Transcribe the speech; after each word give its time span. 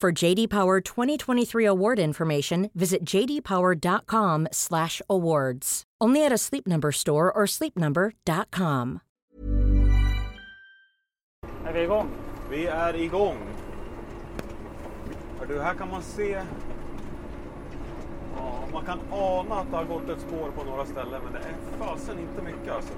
For 0.00 0.10
JD 0.10 0.48
Power 0.48 0.80
2023 0.80 1.66
award 1.66 1.98
information, 1.98 2.70
visit 2.74 3.04
jdpower.com/awards. 3.04 5.82
Only 6.00 6.24
at 6.24 6.32
a 6.32 6.38
Sleep 6.38 6.66
Number 6.66 6.90
store 6.90 7.30
or 7.30 7.46
sleepnumber.com. 7.46 9.00
Är 11.66 11.72
vi 11.72 11.82
igång? 11.82 12.08
Vi 12.50 12.66
är 12.66 12.96
igång. 12.96 13.36
Hör 15.38 15.46
du, 15.46 15.60
här 15.60 15.74
kan 15.74 15.90
man 15.90 16.02
se... 16.02 16.42
Ja, 18.36 18.64
man 18.72 18.84
kan 18.84 18.98
ana 19.10 19.54
att 19.54 19.70
det 19.70 19.76
har 19.76 19.84
gått 19.84 20.08
ett 20.08 20.20
spår 20.20 20.50
på 20.56 20.64
några 20.64 20.86
ställen, 20.86 21.20
men 21.24 21.32
det 21.32 21.38
är 21.38 21.54
fasen 21.78 22.18
inte 22.18 22.42
mycket 22.42 22.72
alltså. 22.72 22.92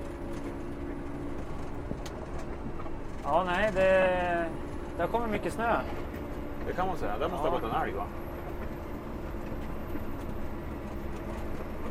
Ja, 3.25 3.44
nej, 3.44 3.70
det, 3.75 4.47
det 4.97 5.03
har 5.03 5.09
kommit 5.09 5.31
mycket 5.31 5.53
snö. 5.53 5.81
Det 6.67 6.73
kan 6.73 6.87
man 6.89 6.97
säga. 6.97 7.19
Där 7.19 7.29
måste 7.29 7.47
Ja. 7.47 7.51
ha 7.51 7.59
gått 7.59 7.71
en 7.75 7.83
älg 7.83 7.93
va? 7.93 8.05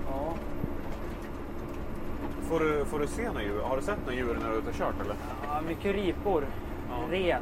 Ja. 0.10 0.34
Får 2.42 2.60
du, 2.60 2.86
får 2.86 3.00
du 3.00 3.08
se 3.08 3.28
några 3.28 3.44
djur? 3.44 3.62
Har 3.62 3.76
du 3.76 3.82
sett 3.82 4.00
några 4.06 4.14
djur 4.14 4.38
när 4.42 4.50
du 4.50 4.54
är 4.56 4.60
ute 4.60 4.70
och 4.70 4.76
kört 4.76 4.96
eller? 5.02 5.16
ja 5.48 5.62
mycket 5.68 5.96
ripor. 5.96 6.46
Ja. 6.90 6.96
Ren. 7.18 7.42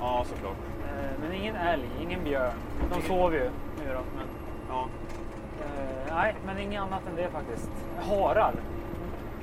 Ja, 0.00 0.24
såklart. 0.28 0.56
Eh, 0.84 1.10
Men 1.20 1.32
ingen 1.32 1.56
älg, 1.56 1.88
ingen 2.02 2.24
björn. 2.24 2.52
De 2.94 3.02
sov 3.02 3.34
ju 3.34 3.40
nu 3.84 3.92
då. 3.92 4.00
Men, 4.16 4.26
Ja. 4.68 4.86
eh, 5.60 6.14
nej, 6.14 6.34
men 6.46 6.58
inget 6.58 6.82
annat 6.82 7.00
än 7.10 7.16
det 7.16 7.28
faktiskt. 7.30 7.70
Harar. 8.08 8.54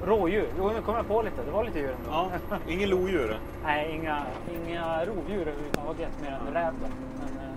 Rådjur. 0.05 0.47
Jo, 0.57 0.71
nu 0.75 0.81
kom 0.81 0.95
jag 0.95 1.07
på 1.07 1.21
lite. 1.21 1.43
Det 1.45 1.51
var 1.51 1.63
lite 1.63 1.79
djur 1.79 1.95
ändå. 1.99 2.29
ja. 2.49 2.57
Ingen 2.67 2.89
lodjur? 2.89 3.37
Nej, 3.63 3.91
inga, 4.01 4.23
inga 4.67 5.05
rovdjur 5.05 5.41
överhuvudtaget 5.47 6.21
mer 6.21 6.39
än 6.47 6.53
räv. 6.53 6.73
Men, 7.19 7.37
eh, 7.37 7.55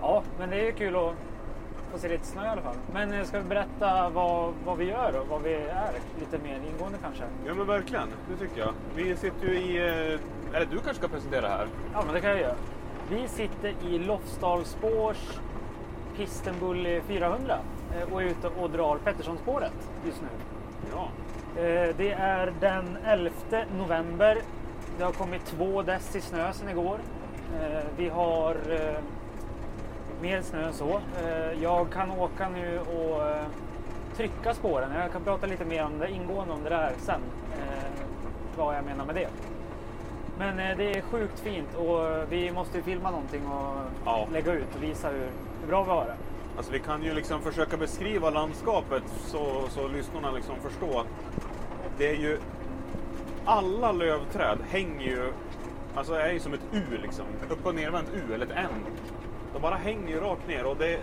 ja, 0.00 0.22
men 0.38 0.50
det 0.50 0.56
är 0.60 0.64
ju 0.64 0.72
kul 0.72 0.96
att 0.96 1.14
få 1.92 1.98
se 1.98 2.08
lite 2.08 2.26
snö 2.26 2.44
i 2.44 2.48
alla 2.48 2.62
fall. 2.62 2.74
Men 2.92 3.12
eh, 3.12 3.24
ska 3.24 3.38
vi 3.38 3.44
berätta 3.44 4.08
vad, 4.08 4.52
vad 4.66 4.78
vi 4.78 4.84
gör 4.84 5.20
och 5.20 5.26
vad 5.28 5.42
vi 5.42 5.54
är 5.54 5.90
lite 6.20 6.38
mer 6.44 6.60
ingående 6.72 6.98
kanske? 7.02 7.24
Ja 7.46 7.54
men 7.54 7.66
verkligen, 7.66 8.08
det 8.30 8.36
tycker 8.46 8.60
jag. 8.60 8.72
Vi 8.94 9.16
sitter 9.16 9.46
ju 9.48 9.58
i... 9.58 9.76
eh, 9.78 10.56
Eller 10.56 10.66
du 10.70 10.78
kanske 10.78 10.94
ska 10.94 11.08
presentera 11.08 11.48
här? 11.48 11.66
Ja, 11.92 12.02
men 12.04 12.14
det 12.14 12.20
kan 12.20 12.30
jag 12.30 12.40
göra. 12.40 12.54
Vi 13.10 13.28
sitter 13.28 13.74
i 13.88 13.98
Lofsdalsspårs 13.98 15.38
Pistenbully 16.16 17.00
400 17.00 17.54
eh, 17.54 17.60
och 18.12 18.22
är 18.22 18.26
ute 18.26 18.48
och 18.48 18.70
drar 18.70 18.96
Petterssonspåret 19.04 19.72
just 20.06 20.22
nu. 20.22 20.28
Ja. 20.92 21.08
Eh, 21.62 21.94
Det 21.96 22.10
är 22.12 22.52
den 22.60 22.98
11 23.06 23.30
november. 23.78 24.38
Det 24.98 25.04
har 25.04 25.12
kommit 25.12 25.46
två 25.46 25.82
dess 25.82 26.16
i 26.16 26.20
snö 26.20 26.52
sedan 26.52 26.68
igår. 26.68 26.98
Eh, 27.62 27.84
Vi 27.96 28.08
har 28.08 28.50
eh, 28.70 28.98
mer 30.22 30.42
snö 30.42 30.66
än 30.66 30.72
så. 30.72 31.00
Eh, 31.24 31.62
Jag 31.62 31.90
kan 31.92 32.10
åka 32.10 32.48
nu 32.48 32.80
och 32.80 33.26
eh, 33.28 33.42
trycka 34.16 34.54
spåren. 34.54 34.90
Jag 35.00 35.12
kan 35.12 35.24
prata 35.24 35.46
lite 35.46 35.64
mer 35.64 35.84
om 35.84 35.98
det 35.98 36.10
ingående 36.10 36.54
om 36.54 36.62
det 36.64 36.70
där 36.70 36.92
sen. 36.98 37.20
eh, 37.52 37.90
Vad 38.56 38.76
jag 38.76 38.84
menar 38.84 39.04
med 39.04 39.14
det. 39.14 39.28
Men 40.38 40.58
eh, 40.70 40.76
det 40.76 40.96
är 40.96 41.00
sjukt 41.02 41.40
fint 41.40 41.74
och 41.76 42.32
vi 42.32 42.52
måste 42.52 42.76
ju 42.76 42.82
filma 42.82 43.10
någonting 43.10 43.46
och 43.46 43.76
Ja. 44.04 44.26
lägga 44.32 44.52
ut 44.52 44.74
och 44.76 44.82
visa 44.82 45.08
hur, 45.08 45.28
hur 45.60 45.68
bra 45.68 45.82
vi 45.84 45.90
har 45.90 46.04
det. 46.04 46.14
Alltså 46.60 46.72
vi 46.72 46.78
kan 46.78 47.02
ju 47.02 47.14
liksom 47.14 47.40
försöka 47.42 47.76
beskriva 47.76 48.30
landskapet 48.30 49.02
så, 49.26 49.68
så 49.68 49.88
lyssnarna 49.88 50.30
liksom 50.30 50.56
förstår 50.56 51.00
att 51.00 51.06
det 51.98 52.08
är 52.10 52.14
ju 52.16 52.38
alla 53.44 53.92
lövträd 53.92 54.58
hänger 54.70 55.00
ju, 55.06 55.32
alltså 55.94 56.14
är 56.14 56.32
ju 56.32 56.40
som 56.40 56.54
ett 56.54 56.60
U 56.72 56.82
liksom, 57.02 57.24
upp 57.50 57.66
och 57.66 57.74
nervänt 57.74 58.08
U 58.14 58.34
eller 58.34 58.46
ett 58.46 58.52
N. 58.56 58.70
De 59.52 59.62
bara 59.62 59.74
hänger 59.74 60.08
ju 60.08 60.20
rakt 60.20 60.48
ner 60.48 60.64
och 60.66 60.76
det 60.76 61.00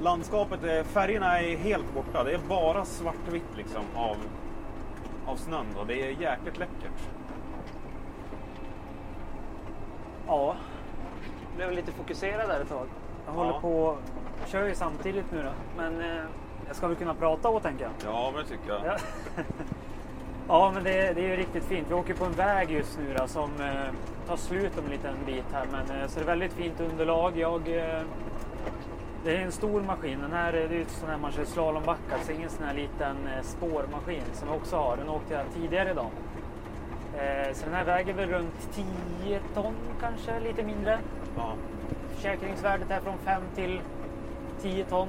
landskapet, 0.00 0.64
är, 0.64 0.84
färgerna 0.84 1.40
är 1.40 1.56
helt 1.56 1.94
borta. 1.94 2.24
Det 2.24 2.32
är 2.34 2.40
bara 2.48 2.84
svartvitt 2.84 3.56
liksom 3.56 3.82
av, 3.94 4.16
av 5.26 5.36
snön 5.36 5.66
och 5.80 5.86
det 5.86 6.02
är 6.02 6.10
jäkligt 6.10 6.58
läckert. 6.58 7.08
Ja, 10.26 10.56
blev 11.56 11.72
lite 11.72 11.92
fokuserad 11.92 12.48
där 12.48 12.60
ett 12.60 12.68
tag. 12.68 12.86
Jag 13.26 13.32
håller 13.32 13.50
Ja. 13.50 13.60
på, 13.60 13.96
kör 14.48 14.68
ju 14.68 14.74
samtidigt 14.74 15.24
nu 15.32 15.42
då, 15.42 15.50
men 15.76 16.00
eh, 16.00 16.24
jag 16.66 16.76
ska 16.76 16.86
väl 16.86 16.96
kunna 16.96 17.14
prata 17.14 17.48
och 17.48 17.62
tänka. 17.62 17.90
Ja, 18.04 18.32
men 18.34 18.44
det 18.44 18.48
tycker 18.50 18.68
jag. 18.68 18.86
Ja, 18.86 18.96
ja 20.48 20.70
men 20.74 20.84
det, 20.84 21.12
det 21.12 21.20
är 21.20 21.28
ju 21.28 21.36
riktigt 21.36 21.64
fint. 21.64 21.86
Vi 21.90 21.94
åker 21.94 22.14
på 22.14 22.24
en 22.24 22.32
väg 22.32 22.70
just 22.70 22.98
nu 22.98 23.14
då, 23.18 23.26
som 23.26 23.50
eh, 23.60 23.94
tar 24.26 24.36
slut 24.36 24.78
om 24.78 24.84
en 24.84 24.90
liten 24.90 25.14
bit 25.26 25.44
här, 25.52 25.66
men 25.72 26.00
eh, 26.00 26.06
så 26.06 26.18
det 26.18 26.24
är 26.24 26.26
väldigt 26.26 26.52
fint 26.52 26.80
underlag. 26.80 27.32
Jag, 27.36 27.68
eh, 27.68 28.02
det 29.24 29.36
är 29.36 29.40
en 29.40 29.52
stor 29.52 29.82
maskin. 29.82 30.20
Den 30.20 30.32
här 30.32 30.52
det 30.52 30.58
är 30.58 30.68
ju 30.68 30.84
sån 30.88 31.08
här 31.08 31.18
man 31.18 31.32
kör 31.32 31.44
slalombackar, 31.44 32.18
så 32.26 32.32
ingen 32.32 32.50
sån 32.50 32.66
här 32.66 32.74
liten 32.74 33.16
eh, 33.26 33.42
spårmaskin 33.42 34.22
som 34.32 34.48
vi 34.48 34.54
också 34.54 34.76
har. 34.76 34.96
Den 34.96 35.08
åkte 35.08 35.34
jag 35.34 35.44
tidigare 35.54 35.90
idag. 35.90 36.10
Eh, 37.16 37.54
så 37.54 37.64
den 37.64 37.74
här 37.74 37.84
väger 37.84 38.12
väl 38.12 38.28
runt 38.28 38.74
10 39.24 39.40
ton 39.54 39.74
kanske, 40.00 40.40
lite 40.40 40.62
mindre. 40.62 40.98
Ja. 41.36 41.54
Försäkringsvärdet 42.14 42.90
är 42.90 43.00
från 43.00 43.18
5 43.18 43.42
till 43.54 43.80
10 44.64 44.84
ton. 44.84 45.08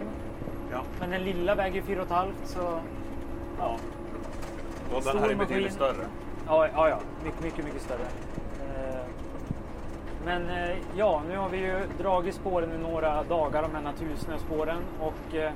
Ja. 0.71 0.81
Men 0.99 1.09
den 1.09 1.23
lilla 1.23 1.55
väger 1.55 1.81
4,5 1.81 2.27
så 2.45 2.79
ja. 3.59 3.77
Och 4.95 5.03
den 5.03 5.17
här 5.17 5.29
är 5.29 5.35
betydligt 5.35 5.73
större. 5.73 6.05
Ja, 6.47 6.67
ja, 6.67 6.89
ja. 6.89 6.99
Mycket, 7.23 7.43
mycket, 7.43 7.65
mycket 7.65 7.81
större. 7.81 8.05
Eh, 8.59 9.05
Men 10.25 10.49
eh, 10.49 10.77
ja, 10.95 11.21
nu 11.29 11.37
har 11.37 11.49
vi 11.49 11.57
ju 11.57 11.79
dragit 11.97 12.35
spåren 12.35 12.69
i 12.71 12.77
några 12.77 13.23
dagar, 13.23 13.61
de 13.61 13.75
här 13.75 13.81
natursnöspåren. 13.81 14.81
Och 15.01 15.35
eh, 15.35 15.51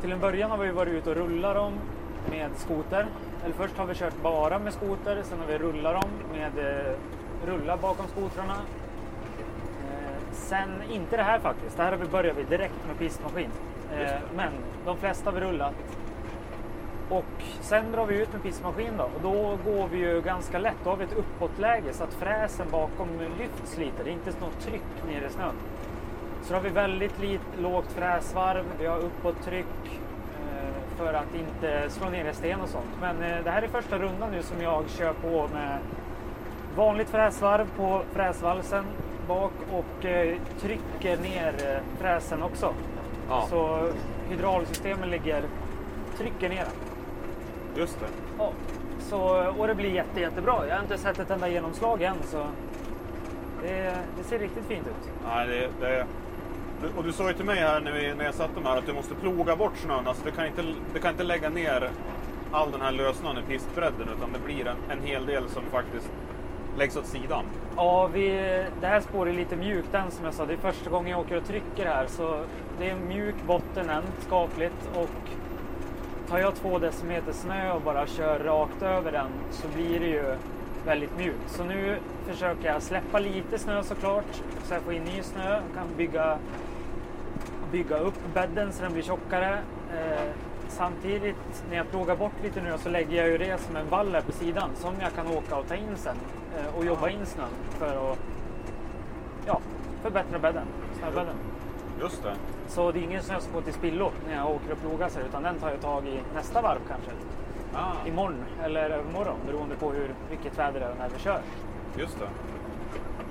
till 0.00 0.12
en 0.12 0.20
början 0.20 0.50
har 0.50 0.58
vi 0.58 0.70
varit 0.70 0.92
ute 0.92 1.10
och 1.10 1.16
rullat 1.16 1.54
dem 1.54 1.72
med 2.30 2.50
skoter. 2.56 3.06
Eller 3.44 3.54
först 3.54 3.78
har 3.78 3.86
vi 3.86 3.94
kört 3.94 4.22
bara 4.22 4.58
med 4.58 4.72
skoter, 4.72 5.22
sen 5.22 5.38
har 5.38 5.46
vi 5.46 5.58
rullat 5.58 6.02
dem 6.02 6.10
med 6.32 6.52
rullar 7.46 7.76
bakom 7.76 8.06
skotrarna. 8.06 8.56
Sen, 10.46 10.82
inte 10.92 11.16
det 11.16 11.22
här 11.22 11.38
faktiskt, 11.38 11.76
det 11.76 11.82
här 11.82 11.90
har 11.90 11.98
vi 11.98 12.06
börjat 12.06 12.36
vi 12.36 12.42
direkt 12.42 12.86
med 12.86 12.98
pistmaskin. 12.98 13.50
Eh. 13.92 14.10
Men 14.36 14.52
de 14.84 14.96
flesta 14.96 15.30
har 15.30 15.40
vi 15.40 15.46
rullat 15.46 15.74
Och 17.08 17.42
sen 17.60 17.92
drar 17.92 18.06
vi 18.06 18.22
ut 18.22 18.32
med 18.32 18.42
pissmaskin 18.42 18.96
då 18.98 19.04
och 19.04 19.20
då 19.22 19.58
går 19.70 19.88
vi 19.88 19.98
ju 19.98 20.20
ganska 20.20 20.58
lätt. 20.58 20.76
Då 20.84 20.90
har 20.90 20.96
vi 20.96 21.04
ett 21.04 21.18
uppåtläge 21.18 21.92
så 21.92 22.04
att 22.04 22.14
fräsen 22.14 22.66
bakom 22.70 23.08
lyfts 23.38 23.78
lite. 23.78 24.02
Det 24.04 24.10
är 24.10 24.12
inte 24.12 24.30
något 24.40 24.60
tryck 24.60 24.82
nere 25.06 25.26
i 25.26 25.30
snön. 25.30 25.54
Så 26.42 26.52
då 26.52 26.58
har 26.58 26.62
vi 26.62 26.70
väldigt 26.70 27.18
lit, 27.18 27.40
lågt 27.58 27.92
fräsvarv, 27.92 28.64
vi 28.78 28.86
har 28.86 28.98
uppåttryck 28.98 30.00
eh, 30.42 30.96
för 30.96 31.14
att 31.14 31.34
inte 31.34 31.90
slå 31.90 32.08
ner 32.08 32.30
i 32.30 32.34
sten 32.34 32.60
och 32.60 32.68
sånt. 32.68 32.90
Men 33.00 33.22
eh, 33.22 33.44
det 33.44 33.50
här 33.50 33.62
är 33.62 33.68
första 33.68 33.98
rundan 33.98 34.30
nu 34.30 34.42
som 34.42 34.62
jag 34.62 34.90
kör 34.90 35.12
på 35.12 35.48
med 35.52 35.78
vanligt 36.76 37.08
fräsvarv 37.08 37.66
på 37.76 38.02
fräsvalsen 38.12 38.84
bak 39.28 39.52
och 39.72 40.04
eh, 40.04 40.36
trycker 40.60 41.16
ner 41.16 41.54
eh, 41.66 42.00
fräsen 42.00 42.42
också. 42.42 42.74
Ja. 43.28 43.46
Så 43.50 43.88
hydraulsystemen 44.28 45.10
ligger, 45.10 45.42
trycker 46.18 46.48
ner 46.48 46.64
den. 46.64 47.80
Just 47.80 48.00
det. 48.00 48.06
Ja. 48.38 48.52
Så, 48.98 49.52
och 49.58 49.66
det 49.66 49.74
blir 49.74 49.90
jätte, 49.90 50.20
jättebra. 50.20 50.66
Jag 50.68 50.74
har 50.74 50.82
inte 50.82 50.98
sett 50.98 51.18
ett 51.18 51.30
enda 51.30 51.48
genomslag 51.48 52.02
än 52.02 52.16
så 52.22 52.46
det, 53.62 53.94
det 54.18 54.24
ser 54.24 54.38
riktigt 54.38 54.64
fint 54.64 54.86
ut. 54.86 55.10
Nej, 55.26 55.46
det, 55.46 55.68
det, 55.80 56.06
och 56.96 57.04
du 57.04 57.12
sa 57.12 57.28
ju 57.28 57.34
till 57.34 57.44
mig 57.44 57.58
här 57.58 57.80
när, 57.80 57.92
vi, 57.92 58.14
när 58.14 58.24
jag 58.24 58.34
satte 58.34 58.60
mig 58.60 58.72
här 58.72 58.78
att 58.78 58.86
du 58.86 58.92
måste 58.92 59.14
ploga 59.14 59.56
bort 59.56 59.76
snön. 59.76 60.06
Alltså, 60.06 60.24
du, 60.24 60.30
kan 60.30 60.46
inte, 60.46 60.62
du 60.94 61.00
kan 61.00 61.10
inte 61.10 61.24
lägga 61.24 61.48
ner 61.48 61.90
all 62.52 62.70
den 62.70 62.80
här 62.80 62.92
lössnön 62.92 63.38
i 63.38 63.42
pistbredden 63.42 64.08
utan 64.16 64.32
det 64.32 64.38
blir 64.38 64.66
en, 64.66 64.76
en 64.90 65.06
hel 65.06 65.26
del 65.26 65.48
som 65.48 65.62
faktiskt 65.62 66.10
läggs 66.78 66.96
åt 66.96 67.06
sidan. 67.06 67.44
Ja, 67.76 68.06
vi, 68.06 68.28
det 68.80 68.86
här 68.86 69.00
spåret 69.00 69.34
är 69.34 69.38
lite 69.38 69.56
mjukt 69.56 69.94
än 69.94 70.10
som 70.10 70.24
jag 70.24 70.34
sa. 70.34 70.46
Det 70.46 70.52
är 70.52 70.72
första 70.72 70.90
gången 70.90 71.10
jag 71.10 71.20
åker 71.20 71.36
och 71.36 71.46
trycker 71.46 71.86
här 71.86 72.06
så 72.06 72.40
det 72.78 72.86
är 72.86 72.92
en 72.92 73.08
mjuk 73.08 73.34
botten 73.46 73.90
än, 73.90 74.02
skapligt. 74.26 74.90
Och 74.94 75.30
tar 76.28 76.38
jag 76.38 76.54
två 76.54 76.78
decimeter 76.78 77.32
snö 77.32 77.72
och 77.72 77.82
bara 77.82 78.06
kör 78.06 78.38
rakt 78.38 78.82
över 78.82 79.12
den 79.12 79.28
så 79.50 79.68
blir 79.68 80.00
det 80.00 80.06
ju 80.06 80.36
väldigt 80.86 81.18
mjukt. 81.18 81.50
Så 81.50 81.64
nu 81.64 81.96
försöker 82.26 82.72
jag 82.72 82.82
släppa 82.82 83.18
lite 83.18 83.58
snö 83.58 83.82
såklart 83.82 84.42
så 84.64 84.74
jag 84.74 84.82
får 84.82 84.92
in 84.92 85.04
ny 85.04 85.22
snö 85.22 85.56
och 85.56 85.74
kan 85.74 85.86
bygga, 85.96 86.38
bygga 87.72 87.98
upp 87.98 88.34
bädden 88.34 88.72
så 88.72 88.82
den 88.82 88.92
blir 88.92 89.02
tjockare. 89.02 89.58
Eh, 89.94 90.30
samtidigt 90.68 91.64
när 91.70 91.76
jag 91.76 91.90
plogar 91.90 92.16
bort 92.16 92.32
lite 92.42 92.60
nu 92.62 92.78
så 92.78 92.88
lägger 92.88 93.16
jag 93.16 93.28
ju 93.28 93.38
det 93.38 93.58
som 93.60 93.76
en 93.76 93.88
vall 93.88 94.14
här 94.14 94.20
på 94.20 94.32
sidan 94.32 94.70
som 94.74 94.94
jag 95.00 95.14
kan 95.14 95.26
åka 95.26 95.56
och 95.56 95.68
ta 95.68 95.74
in 95.74 95.96
sen 95.96 96.16
eh, 96.58 96.76
och 96.78 96.84
jobba 96.86 97.08
in 97.08 97.26
snön 97.26 97.48
för 97.78 98.12
att 98.12 98.18
ja, 99.46 99.60
förbättra 100.02 100.38
bädden, 100.38 100.66
snöbädden. 100.98 101.34
Just 102.00 102.22
det. 102.22 102.34
Så 102.68 102.92
det 102.92 102.98
är 102.98 103.02
ingen 103.02 103.22
snö 103.22 103.40
som 103.40 103.52
går 103.52 103.60
till 103.60 103.72
spillo 103.74 104.10
när 104.28 104.34
jag 104.36 104.50
åker 104.50 104.72
och 104.72 104.80
plogar 104.80 105.10
här, 105.16 105.22
utan 105.28 105.42
den 105.42 105.58
tar 105.58 105.70
jag 105.70 105.80
tag 105.80 106.06
i 106.06 106.20
nästa 106.34 106.62
varv 106.62 106.78
kanske. 106.88 107.10
Ah, 107.74 108.06
Imorgon 108.08 108.44
eller 108.64 108.90
övermorgon 108.90 109.36
beroende 109.46 109.74
på 109.76 109.90
hur 109.90 110.14
mycket 110.30 110.58
väder 110.58 110.80
det 110.80 110.86
är 110.86 110.94
när 110.98 111.08
vi 111.08 111.18
kör. 111.18 111.40
just 111.98 112.18
det. 112.18 112.26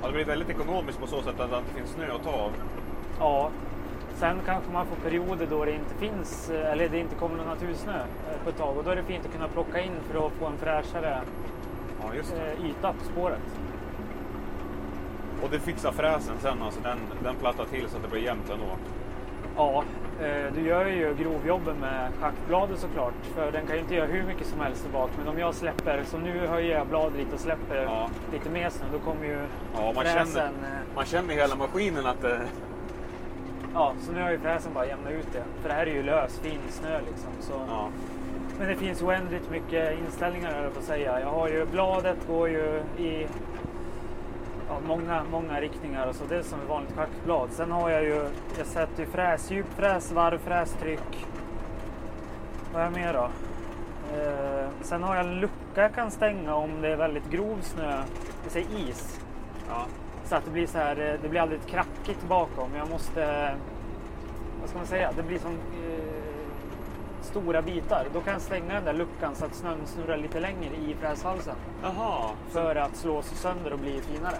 Ja, 0.02 0.08
det 0.08 0.14
blir 0.14 0.26
väldigt 0.26 0.50
ekonomiskt 0.50 1.00
på 1.00 1.08
så 1.08 1.22
sätt 1.22 1.40
att 1.40 1.52
det 1.52 1.58
inte 1.58 1.74
finns 1.74 1.90
snö 1.90 2.16
att 2.16 2.24
ta 2.24 2.32
av. 2.32 2.52
Ja, 3.20 3.50
sen 4.16 4.40
kanske 4.46 4.72
man 4.72 4.86
får 4.86 4.96
perioder 4.96 5.48
då 5.50 5.66
det 5.66 5.72
inte 5.72 5.96
finns 5.96 6.50
eh, 6.50 6.72
eller 6.72 6.90
det 6.90 7.00
inte 7.00 7.16
kommer 7.16 7.38
någon 7.38 7.48
natursnö 7.48 7.94
eh, 8.00 8.44
på 8.44 8.50
ett 8.50 8.58
tag 8.58 8.78
och 8.78 8.84
då 8.84 8.90
är 8.90 8.96
det 8.96 9.04
fint 9.04 9.26
att 9.26 9.32
kunna 9.32 9.48
plocka 9.48 9.82
in 9.82 9.92
för 10.12 10.28
att 10.28 10.34
få 10.34 10.46
en 10.46 10.58
fräschare 10.58 11.22
Ja, 12.02 12.14
eh, 12.14 12.66
yta 12.66 12.94
på 12.94 13.06
spåret. 13.06 13.40
Och 15.44 15.50
det 15.52 15.60
fixar 15.60 15.92
fräsen 15.92 16.36
sen, 16.42 16.62
alltså 16.62 16.82
den, 16.82 16.98
den 17.24 17.36
plattar 17.36 17.66
till 17.66 17.90
så 17.90 17.98
att 17.98 18.04
det 18.04 18.10
blir 18.10 18.22
jämnt 18.22 18.50
ändå. 18.50 18.66
Ja, 19.58 19.84
du 20.56 20.62
gör 20.62 20.86
ju 20.86 21.16
grovjobben 21.16 21.76
med 21.78 22.12
schaktbladet 22.22 22.80
såklart 22.80 23.14
för 23.36 23.52
den 23.52 23.66
kan 23.68 23.76
ju 23.76 23.82
inte 23.82 23.96
göra 23.96 24.06
hur 24.06 24.24
mycket 24.24 24.48
som 24.48 24.60
helst 24.60 24.88
bak 24.94 25.10
men 25.18 25.28
om 25.28 25.40
jag 25.40 25.56
släpper, 25.56 26.04
så 26.06 26.18
nu 26.18 26.48
höjer 26.48 26.78
jag 26.78 26.88
bladet 26.88 27.18
lite 27.18 27.34
och 27.34 27.40
släpper 27.40 27.84
Ja. 27.84 28.10
lite 28.32 28.50
mer 28.50 28.70
snö 28.70 28.86
då 28.94 29.00
kommer 29.00 29.26
ju 29.26 29.40
Ja, 29.78 29.92
man 29.96 30.04
fräsen 30.04 30.26
känner, 30.34 30.52
man 30.96 31.06
känner 31.06 31.34
i 31.34 31.38
hela 31.38 31.56
maskinen 31.56 32.06
att 32.06 32.22
det... 32.22 32.42
Ja, 33.76 33.94
så 34.00 34.12
nu 34.12 34.22
har 34.22 34.32
ju 34.32 34.40
fräsen 34.40 34.74
bara 34.74 34.86
jämnat 34.86 35.12
ut 35.12 35.28
det. 35.34 35.44
För 35.62 35.70
det 35.70 35.76
här 35.76 35.88
är 35.88 35.94
ju 35.94 36.04
lös, 36.04 36.40
fin 36.40 36.60
snö 36.70 37.00
liksom. 37.00 37.30
Så. 37.40 37.54
Ja, 37.68 37.90
Men 38.60 38.68
det 38.68 38.76
finns 38.76 39.02
oändligt 39.02 39.52
mycket 39.52 40.00
inställningar 40.00 40.62
höll 40.62 40.72
på 40.72 40.80
att 40.80 40.86
säga. 40.86 41.20
Jag 41.20 41.28
har 41.28 41.48
ju 41.48 41.66
bladet 41.66 42.18
går 42.28 42.50
ju 42.50 42.82
i 42.98 43.28
ja, 44.70 44.78
många, 44.88 45.24
många 45.32 45.62
riktningar. 45.62 46.14
Så 46.14 46.24
det 46.30 46.36
är 46.36 46.42
som 46.42 46.60
ett 46.60 46.70
vanligt 46.70 46.96
schackblad. 46.96 47.50
Sen 47.52 47.72
har 47.72 47.90
jag 47.90 48.04
ju, 48.04 48.26
jag 48.58 48.68
sätter 48.68 49.04
ju 49.04 49.10
fräsdjup, 49.10 49.66
fräsvarv, 49.76 50.38
frästryck. 50.38 51.26
Vad 52.74 52.82
har 52.82 52.92
jag 52.92 53.00
mer 53.00 53.14
då? 53.14 53.30
Eh, 54.18 54.68
sen 54.82 55.04
har 55.04 55.16
jag 55.16 55.26
en 55.26 55.40
lucka 55.40 55.82
jag 55.82 55.96
kan 55.96 56.12
stänga 56.12 56.56
om 56.56 56.82
det 56.82 56.88
är 56.88 56.96
väldigt 56.96 57.30
grov 57.32 57.58
snö, 57.62 58.04
det 58.44 58.50
säger 58.50 58.90
is. 58.90 59.20
ja, 59.70 59.86
Så 60.26 60.36
att 60.36 60.46
det 60.46 60.52
blir 60.52 60.68
så 60.68 60.78
här, 60.78 61.12
eh, 61.14 61.22
det 61.22 61.30
blir 61.30 61.54
ett 61.54 61.68
krackigt 61.68 62.28
bakom. 62.28 62.76
Jag 62.76 62.90
måste, 62.90 63.56
vad 64.60 64.70
ska 64.70 64.78
man 64.78 64.88
säga, 64.88 65.12
det 65.16 65.24
blir 65.24 65.40
som 65.40 65.52
eh, 65.52 66.26
stora 67.22 67.62
bitar. 67.62 68.06
Då 68.14 68.22
kan 68.22 68.34
jag 68.34 68.42
stänga 68.42 68.74
den 68.74 68.86
där 68.86 68.94
luckan 68.94 69.36
så 69.36 69.46
att 69.46 69.56
snön 69.56 69.78
snurrar 69.86 70.18
lite 70.18 70.40
längre 70.40 70.76
i 70.76 70.96
fräshalsen. 71.02 71.56
Jaha. 71.84 72.30
För 72.50 72.76
att 72.76 72.96
slå 72.96 73.22
sig 73.22 73.38
sönder 73.38 73.74
och 73.74 73.80
bli 73.80 74.02
finare. 74.02 74.36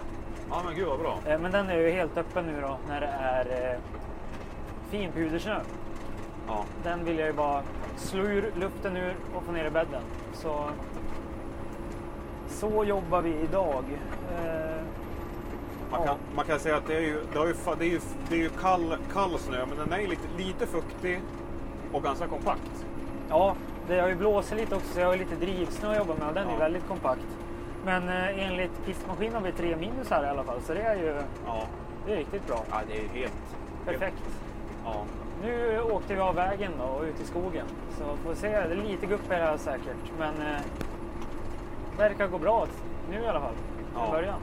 Ja, 0.50 0.62
men 0.64 0.74
gud 0.74 0.86
vad 0.88 0.98
bra. 0.98 1.18
Eh, 1.26 1.40
men 1.40 1.52
den 1.52 1.70
är 1.70 1.78
ju 1.78 1.90
helt 1.90 2.16
öppen 2.16 2.46
nu 2.46 2.60
då 2.60 2.78
när 2.88 3.00
det 3.00 3.06
är 3.06 3.72
eh, 3.72 3.78
fin 4.90 5.12
pudersnö. 5.12 5.60
Ja. 6.46 6.64
Den 6.82 7.04
vill 7.04 7.18
jag 7.18 7.26
ju 7.26 7.32
bara 7.32 7.62
slå 7.96 8.22
ur 8.22 8.52
luften 8.60 8.96
ur 8.96 9.14
och 9.34 9.42
få 9.42 9.52
ner 9.52 9.64
i 9.64 9.70
bädden. 9.70 10.02
Så, 10.32 10.70
så 12.48 12.84
jobbar 12.84 13.22
vi 13.22 13.34
idag. 13.34 13.84
Eh, 14.30 14.82
Man, 15.98 16.06
kan, 16.06 16.16
man 16.36 16.44
kan 16.44 16.58
säga 16.60 16.76
att 16.76 16.86
det 16.86 16.96
är 16.96 17.00
ju, 17.00 17.16
det 17.32 17.38
har 17.38 17.46
ju, 17.46 17.54
det 17.78 17.84
är 17.84 17.88
ju, 17.88 18.00
det 18.28 18.34
är 18.34 18.38
ju 18.38 18.48
kall, 18.48 18.96
kall 19.12 19.38
snö, 19.38 19.66
men 19.66 19.78
den 19.78 19.92
är 19.92 19.98
ju 19.98 20.06
lite, 20.06 20.28
lite 20.38 20.66
fuktig 20.66 21.20
och 21.92 22.02
ganska 22.02 22.26
kompakt. 22.26 22.84
Ja, 23.28 23.54
det 23.88 24.00
har 24.00 24.08
ju 24.08 24.14
blåsit 24.14 24.56
lite 24.58 24.74
också 24.74 24.94
så 24.94 25.00
jag 25.00 25.06
har 25.06 25.16
lite 25.16 25.34
drivsnö 25.34 25.90
att 25.90 25.96
jobba 25.96 26.14
med 26.14 26.28
och 26.28 26.34
den 26.34 26.46
är 26.48 26.52
Ja. 26.52 26.58
väldigt 26.58 26.88
kompakt. 26.88 27.26
Men 27.84 28.08
eh, 28.08 28.46
enligt 28.46 28.84
pistmaskin 28.86 29.34
har 29.34 29.40
vi 29.40 29.52
tre 29.52 29.76
minus 29.76 30.10
här 30.10 30.24
i 30.24 30.28
alla 30.28 30.44
fall 30.44 30.60
så 30.60 30.74
det 30.74 30.80
är 30.82 30.96
ju 30.96 31.22
Ja, 31.46 31.62
det 32.06 32.12
är 32.12 32.16
riktigt 32.16 32.46
bra. 32.46 32.64
ja 32.70 32.76
det 32.88 32.94
är 33.04 33.08
helt... 33.20 33.56
Perfekt. 33.84 34.22
Ja. 34.84 34.94
Nu 35.42 35.80
åkte 35.80 36.14
vi 36.14 36.20
av 36.20 36.34
vägen 36.34 36.72
då 36.78 36.84
och 36.84 37.02
ut 37.02 37.20
i 37.20 37.24
skogen. 37.24 37.66
Så 37.98 38.04
får 38.04 38.30
vi 38.30 38.36
se, 38.36 38.48
det 38.48 38.56
är 38.56 38.88
lite 38.88 39.06
gupp 39.06 39.30
är 39.30 39.38
det 39.38 39.44
här 39.44 39.56
säkert. 39.56 39.96
Men 40.18 40.34
eh, 40.54 40.60
verkar 41.98 42.26
gå 42.28 42.38
bra 42.38 42.66
nu 43.10 43.20
i 43.22 43.26
alla 43.28 43.40
fall. 43.40 43.54
Ja. 43.94 44.08
början. 44.12 44.38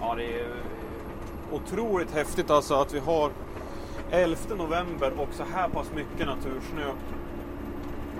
Ja, 0.00 0.14
det 0.14 0.40
är 0.40 0.46
otroligt 1.52 2.14
häftigt 2.14 2.50
alltså 2.50 2.74
att 2.74 2.94
vi 2.94 2.98
har 2.98 3.30
11 4.10 4.36
november 4.58 5.12
och 5.18 5.28
så 5.32 5.42
här 5.54 5.68
pass 5.68 5.90
mycket 5.94 6.26
natursnö 6.26 6.84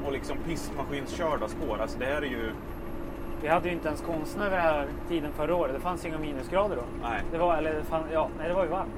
och 0.07 0.13
liksom 0.13 0.37
pissmaskinskörda 0.47 1.49
spår. 1.49 1.79
Alltså 1.81 1.99
det 1.99 2.05
här 2.05 2.23
är 2.23 2.27
ju... 2.27 2.51
Vi 3.43 3.49
hade 3.49 3.69
ju 3.69 3.75
inte 3.75 3.89
ens 3.89 4.01
konstnär 4.01 4.45
vid 4.45 4.53
den 4.53 4.61
här 4.61 4.87
tiden 5.09 5.33
förra 5.33 5.55
året. 5.57 5.75
Det 5.75 5.81
fanns 5.81 6.05
inga 6.07 6.19
minusgrader 6.19 6.77
då. 6.77 6.83
Nej, 7.03 7.23
Det 7.33 7.39
var, 7.39 7.57
eller, 7.57 7.83
ja, 8.13 8.29
nej, 8.39 8.49
det 8.49 8.55
var 8.55 8.65
ju 8.65 8.71
varmt. 8.71 8.93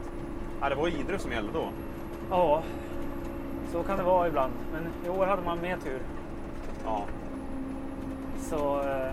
ja, 0.60 0.68
det 0.68 0.74
var 0.74 0.88
Idre 0.88 1.18
som 1.18 1.32
gällde 1.32 1.52
då. 1.52 1.68
Ja, 2.30 2.62
så 3.72 3.82
kan 3.82 3.96
det 3.98 4.02
vara 4.04 4.28
ibland. 4.28 4.52
Men 4.72 5.12
i 5.12 5.18
år 5.18 5.26
hade 5.26 5.42
man 5.42 5.60
mer 5.60 5.76
tur. 5.76 6.00
Ja, 6.84 7.04
Så 8.40 8.80
eh, 8.80 9.10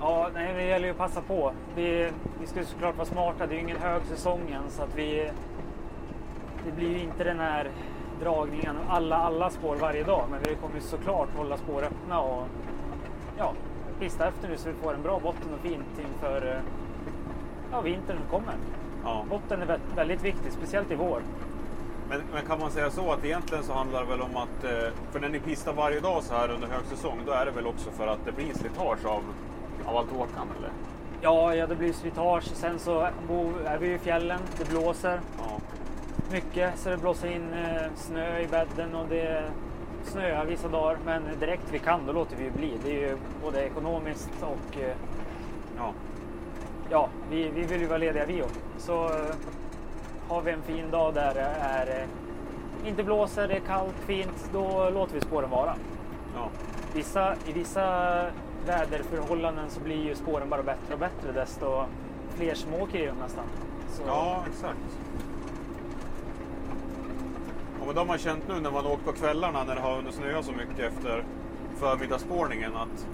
ja, 0.00 0.28
nej, 0.34 0.54
det 0.54 0.62
gäller 0.62 0.84
ju 0.86 0.90
att 0.90 0.98
passa 0.98 1.20
på. 1.20 1.52
Vi, 1.74 2.10
vi 2.40 2.46
ska 2.46 2.58
ju 2.60 2.66
såklart 2.66 2.96
vara 2.96 3.06
smarta. 3.06 3.46
Det 3.46 3.54
är 3.54 3.56
ju 3.56 3.62
ingen 3.62 3.76
högsäsong 3.78 4.40
än 4.50 4.70
så 4.70 4.82
att 4.82 4.94
vi... 4.94 5.30
Det 6.66 6.72
blir 6.72 6.88
ju 6.88 6.98
inte 7.02 7.24
den 7.24 7.38
här 7.40 7.70
dragningen 8.20 8.76
alla, 8.88 9.16
alla 9.16 9.50
spår 9.50 9.76
varje 9.76 10.04
dag. 10.04 10.24
Men 10.30 10.40
vi 10.42 10.54
kommer 10.54 10.74
ju 10.74 10.80
såklart 10.80 11.28
hålla 11.36 11.56
spår 11.56 11.82
öppna 11.82 12.20
och 12.20 12.44
ja, 13.38 13.52
pista 14.00 14.28
efter 14.28 14.48
nu 14.48 14.56
så 14.56 14.68
vi 14.68 14.74
får 14.74 14.94
en 14.94 15.02
bra 15.02 15.20
botten 15.20 15.54
och 15.54 15.60
fint 15.60 15.98
inför 16.08 16.46
eh, 16.46 16.60
ja, 17.72 17.80
vintern 17.80 18.16
som 18.18 18.40
kommer. 18.40 18.54
ja. 19.04 19.24
Botten 19.30 19.62
är 19.62 19.66
vä- 19.66 19.96
väldigt 19.96 20.24
viktig, 20.24 20.52
speciellt 20.52 20.90
i 20.90 20.94
vår. 20.94 21.22
Men, 22.08 22.20
men 22.32 22.44
kan 22.46 22.60
man 22.60 22.70
säga 22.70 22.90
så 22.90 23.12
att 23.12 23.24
egentligen 23.24 23.64
så 23.64 23.72
handlar 23.72 24.00
det 24.00 24.06
väl 24.10 24.20
om 24.20 24.36
att, 24.36 24.64
eh, 24.64 24.92
för 25.12 25.20
när 25.20 25.28
ni 25.28 25.40
pistar 25.40 25.72
varje 25.72 26.00
dag 26.00 26.22
så 26.22 26.34
här 26.34 26.50
under 26.50 26.68
högsäsong, 26.68 27.18
då 27.26 27.32
är 27.32 27.44
det 27.44 27.50
väl 27.50 27.66
också 27.66 27.90
för 27.90 28.06
att 28.06 28.24
det 28.24 28.32
blir 28.32 28.54
slitage 28.54 29.06
av, 29.06 29.22
av 29.86 29.96
allt 29.96 30.12
åkan 30.12 30.48
eller? 30.58 30.70
Ja, 31.20 31.54
ja, 31.54 31.66
det 31.66 31.76
blir 31.76 31.92
slitage. 31.92 32.44
Sen 32.44 32.78
så 32.78 33.00
är 33.66 33.78
vi 33.78 33.94
i 33.94 33.98
fjällen, 33.98 34.40
det 34.58 34.68
blåser. 34.70 35.20
Ja, 35.38 35.60
mycket 36.32 36.78
så 36.78 36.90
det 36.90 36.96
blåser 36.96 37.28
in 37.28 37.52
eh, 37.52 37.82
snö 37.96 38.40
i 38.40 38.46
bädden 38.46 38.94
och 38.94 39.06
det 39.08 39.44
snöar 40.04 40.44
vissa 40.44 40.68
dagar. 40.68 40.98
Men 41.04 41.22
direkt 41.40 41.64
vi 41.70 41.78
kan 41.78 42.06
då 42.06 42.12
låter 42.12 42.36
vi 42.36 42.44
ju 42.44 42.50
bli. 42.50 42.72
Det 42.84 42.90
är 42.90 43.08
ju 43.08 43.16
både 43.42 43.64
ekonomiskt 43.64 44.42
och 44.42 44.80
eh, 44.80 44.96
ja, 45.76 45.92
ja, 46.90 47.08
vi, 47.30 47.48
vi 47.48 47.62
vill 47.62 47.80
ju 47.80 47.86
vara 47.86 47.98
lediga 47.98 48.26
vi 48.26 48.42
också. 48.42 48.60
Så 48.78 49.04
eh, 49.04 49.34
har 50.28 50.42
vi 50.42 50.50
en 50.50 50.62
fin 50.62 50.90
dag 50.90 51.14
där 51.14 51.34
det 51.34 51.40
är 51.60 52.06
inte 52.86 53.02
blåser, 53.02 53.48
det 53.48 53.54
är 53.54 53.60
kallt, 53.60 53.94
fint, 54.06 54.50
då 54.52 54.90
låter 54.90 55.14
vi 55.14 55.20
spåren 55.20 55.50
vara. 55.50 55.74
Ja. 56.34 56.48
Vissa, 56.94 57.34
I 57.46 57.52
vissa 57.52 58.20
väderförhållanden 58.66 59.70
så 59.70 59.80
blir 59.80 60.04
ju 60.04 60.14
spåren 60.14 60.48
bara 60.50 60.62
bättre 60.62 60.94
och 60.94 61.00
bättre 61.00 61.32
desto 61.32 61.84
fler 62.36 62.54
som 62.54 62.74
åker 62.74 62.98
i 62.98 63.06
dem 63.06 63.16
nästan. 63.22 63.44
Så, 63.90 64.02
ja, 64.06 64.44
exakt. 64.50 64.78
Ja, 67.78 67.84
men 67.86 67.94
det 67.94 68.00
har 68.00 68.06
man 68.06 68.18
känt 68.18 68.48
nu 68.48 68.60
när 68.60 68.70
man 68.70 68.86
åkt 68.86 69.04
på 69.04 69.12
kvällarna 69.12 69.64
när 69.64 69.74
det 69.74 69.80
har 69.80 69.96
hunnit 69.96 70.14
snöa 70.14 70.42
så 70.42 70.52
mycket 70.52 70.78
efter 70.78 71.24
förmiddagsspårningen 71.78 72.76
att 72.76 73.06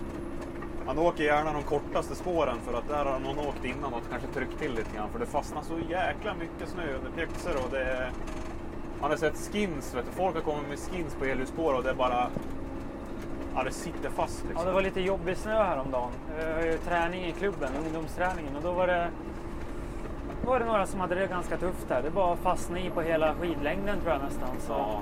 man 0.86 0.98
åker 0.98 1.24
gärna 1.24 1.52
de 1.52 1.62
kortaste 1.62 2.14
spåren 2.14 2.56
för 2.64 2.78
att 2.78 2.88
där 2.88 3.04
har 3.04 3.18
någon 3.18 3.38
åkt 3.38 3.64
innan 3.64 3.94
och 3.94 4.02
kanske 4.10 4.28
tryckt 4.28 4.58
till 4.58 4.74
lite 4.74 4.96
grann 4.96 5.10
för 5.10 5.18
det 5.18 5.26
fastnar 5.26 5.62
så 5.62 5.78
jäkla 5.90 6.34
mycket 6.34 6.68
snö 6.68 6.96
under 6.96 7.10
pjäxor 7.10 7.56
och 7.64 7.70
det 7.70 7.84
är... 7.84 8.10
Man 9.00 9.10
har 9.10 9.16
sett 9.16 9.36
skins, 9.36 9.94
vet 9.94 10.06
du. 10.06 10.12
folk 10.12 10.34
har 10.34 10.42
kommit 10.42 10.68
med 10.68 10.78
skins 10.78 11.14
på 11.14 11.24
elljusspår 11.24 11.74
och 11.74 11.82
det 11.82 11.90
är 11.90 11.94
bara... 11.94 12.28
Ja, 13.54 13.62
det 13.62 13.70
sitter 13.70 14.11
fast 14.11 14.44
liksom. 14.44 14.61
Ja, 14.61 14.64
det 14.64 14.73
var 14.73 14.82
lite 14.82 15.00
jobbig 15.00 15.37
snö 15.37 15.62
häromdagen. 15.62 16.11
Jag 16.38 16.54
har 16.54 16.62
ju 16.62 16.78
träning 16.78 17.25
i 17.25 17.32
klubben, 17.32 17.68
ungdomsträningen, 17.84 18.56
och 18.56 18.62
då 18.62 18.73
var 18.73 18.87
det, 18.87 19.08
var 20.44 20.58
det 20.58 20.64
några 20.64 20.87
som 20.87 21.00
hade 21.00 21.14
det 21.14 21.26
ganska 21.26 21.56
tufft 21.56 21.90
här. 21.90 22.02
Det 22.02 22.11
bara 22.11 22.37
fastnade 22.37 22.80
i 22.80 22.90
på 22.90 23.00
hela 23.00 23.34
skidlängden 23.34 24.00
tror 24.00 24.12
jag 24.12 24.23
nästan. 24.23 24.49
Så. 24.61 24.73
Ja, 24.73 25.00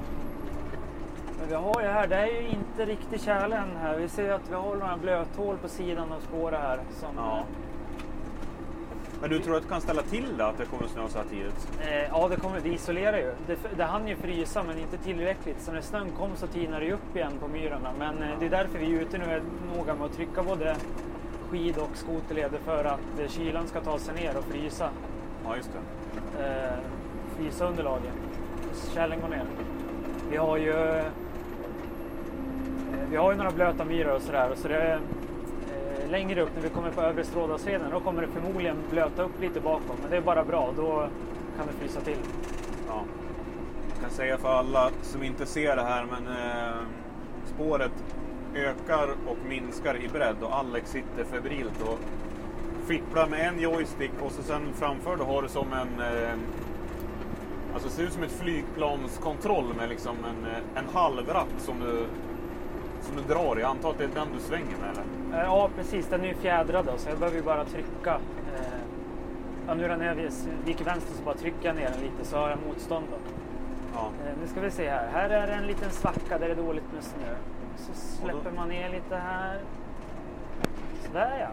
Men 1.38 1.48
vi 1.48 1.54
har 1.54 1.82
ju 1.82 1.88
här, 1.88 2.06
det 2.06 2.16
är 2.16 2.26
ju 2.26 2.48
inte 2.48 2.84
riktigt 2.84 3.22
tjäle 3.22 3.56
än 3.56 3.76
här. 3.82 3.96
Vi 3.96 4.08
ser 4.08 4.32
att 4.32 4.50
vi 4.50 4.54
har 4.54 4.76
några 4.76 4.96
blöthål 4.96 5.56
på 5.56 5.68
sidan 5.68 6.12
av 6.12 6.20
spåret 6.20 6.60
här. 6.60 6.80
Som, 7.00 7.10
ja. 7.16 7.42
Men 9.22 9.30
du 9.30 9.38
tror 9.38 9.56
att 9.56 9.62
du 9.62 9.68
kan 9.68 9.80
ställa 9.80 10.02
till 10.02 10.36
det 10.36 10.46
att 10.46 10.58
det 10.58 10.64
kommer 10.64 10.86
snö 10.88 11.08
så 11.08 11.18
här 11.18 11.24
tidigt? 11.24 11.68
Eh, 11.80 12.02
ja, 12.08 12.28
det 12.28 12.36
kommer, 12.36 12.60
det 12.60 12.68
isolerar 12.68 13.16
ju. 13.18 13.32
Det, 13.46 13.58
det 13.76 13.84
hann 13.84 14.08
ju 14.08 14.16
frysa, 14.16 14.62
men 14.62 14.78
inte 14.78 14.96
tillräckligt. 14.96 15.60
Så 15.60 15.72
när 15.72 15.80
snön 15.80 16.10
kom 16.18 16.30
så 16.36 16.46
tinar 16.46 16.80
det 16.80 16.92
upp 16.92 17.16
igen 17.16 17.32
på 17.40 17.48
myrarna. 17.48 17.90
Men 17.98 18.22
eh, 18.22 18.28
det 18.40 18.46
är 18.46 18.50
därför 18.50 18.78
vi 18.78 18.96
är 18.96 19.00
ute 19.00 19.18
nu 19.18 19.24
är 19.24 19.42
noga 19.76 19.94
med 19.94 20.04
att 20.06 20.12
trycka 20.16 20.42
både 20.42 20.76
skid 21.50 21.78
och 21.78 21.90
skoterleder 21.96 22.58
för 22.64 22.84
att 22.84 23.20
eh, 23.20 23.28
kylan 23.28 23.66
ska 23.66 23.80
ta 23.80 23.98
sig 23.98 24.14
ner 24.14 24.36
och 24.38 24.44
frysa, 24.44 24.88
Ja, 25.44 25.56
just 25.56 25.70
det. 25.72 26.44
eh, 26.44 26.78
frysa 27.36 27.66
underlagen. 27.66 28.12
Källen 28.94 29.20
går 29.20 29.28
ner. 29.28 29.44
Vi 30.30 30.36
har 30.36 30.56
ju 30.56 30.72
eh, 30.72 31.04
vi 33.10 33.16
har 33.16 33.32
ju 33.32 33.38
några 33.38 33.50
blöta 33.50 33.84
myror 33.84 34.14
och 34.14 34.22
sådär. 34.22 34.50
Så 34.54 34.68
det 34.68 34.76
är, 34.76 34.94
eh, 34.94 35.00
längre 36.12 36.42
upp 36.42 36.50
när 36.54 36.62
vi 36.62 36.68
kommer 36.68 36.90
på 36.90 37.00
övre 37.00 37.24
Strådalsleden 37.24 37.90
då 37.90 38.00
kommer 38.00 38.22
det 38.22 38.28
förmodligen 38.28 38.76
blöta 38.90 39.22
upp 39.22 39.40
lite 39.40 39.60
bakom. 39.60 39.96
Men 40.02 40.10
det 40.10 40.16
är 40.16 40.20
bara 40.20 40.44
bra, 40.44 40.72
då 40.76 41.08
kan 41.56 41.66
det 41.66 41.72
frysa 41.72 42.00
till. 42.00 42.18
Ja. 42.88 43.04
Jag 43.92 44.00
kan 44.00 44.10
säga 44.10 44.38
för 44.38 44.48
alla 44.48 44.90
som 45.02 45.22
inte 45.22 45.46
ser 45.46 45.76
det 45.76 45.82
här, 45.82 46.04
men 46.04 46.26
eh, 46.26 46.82
spåret 47.54 47.92
ökar 48.54 49.08
och 49.26 49.36
minskar 49.48 49.96
i 49.96 50.08
bredd 50.08 50.36
och 50.42 50.54
Alex 50.54 50.90
sitter 50.90 51.24
febrilt 51.24 51.82
och 51.82 51.98
fipplar 52.86 53.26
med 53.26 53.48
en 53.48 53.60
joystick 53.60 54.12
och 54.20 54.32
så 54.32 54.42
sen 54.42 54.62
framför 54.74 55.16
då 55.16 55.24
har 55.24 55.42
du 55.42 55.48
som 55.48 55.72
en... 55.72 56.00
Eh, 56.00 56.34
alltså 57.74 57.88
det 57.88 57.94
ser 57.94 58.02
ut 58.02 58.12
som 58.12 58.22
ett 58.22 58.32
flygplanskontroll 58.32 59.74
med 59.76 59.88
liksom 59.88 60.16
en, 60.16 60.50
eh, 60.50 60.58
en 60.74 60.94
halvratt 60.94 61.54
som 61.58 61.80
du, 61.80 62.06
som 63.12 63.22
du 63.22 63.34
drar 63.34 63.58
i. 63.58 63.60
Jag 63.60 63.70
antar 63.70 63.90
att 63.90 63.98
det 63.98 64.04
är 64.04 64.08
den 64.14 64.28
du 64.34 64.40
svänger 64.40 64.76
med 64.80 64.90
eller? 64.90 65.38
Eh, 65.42 65.44
Ja, 65.46 65.70
precis. 65.76 66.06
Den 66.08 66.20
är 66.20 66.28
ju 66.28 66.34
fjädrad 66.34 66.84
då, 66.86 66.92
så 66.96 67.08
jag 67.08 67.18
behöver 67.18 67.36
ju 67.38 67.44
bara 67.44 67.64
trycka. 67.64 68.14
eh, 68.56 68.62
Ja, 69.66 69.74
nu 69.74 69.88
när 69.88 70.06
jag 70.06 70.30
viker 70.64 70.84
vänster 70.84 71.14
så 71.14 71.22
bara 71.24 71.34
trycker 71.34 71.66
jag 71.66 71.76
ner 71.76 71.90
den 71.90 72.00
lite 72.00 72.24
så 72.24 72.36
har 72.36 72.48
jag 72.50 72.58
motstånd. 72.68 73.04
Då. 73.10 73.16
Ja. 73.94 74.10
Eh, 74.26 74.32
Nu 74.42 74.48
ska 74.48 74.60
vi 74.60 74.70
se 74.70 74.90
här. 74.90 75.08
Här 75.12 75.30
är 75.30 75.46
det 75.46 75.52
en 75.52 75.66
liten 75.66 75.90
svacka 75.90 76.38
där 76.38 76.46
det 76.46 76.52
är 76.52 76.56
dåligt 76.56 76.92
med 76.94 77.02
snö. 77.04 77.34
Så 77.76 77.92
släpper 77.94 78.50
man 78.50 78.68
ner 78.68 78.90
lite 78.90 79.16
här. 79.16 79.58
Sådär 81.06 81.32
ja. 81.40 81.48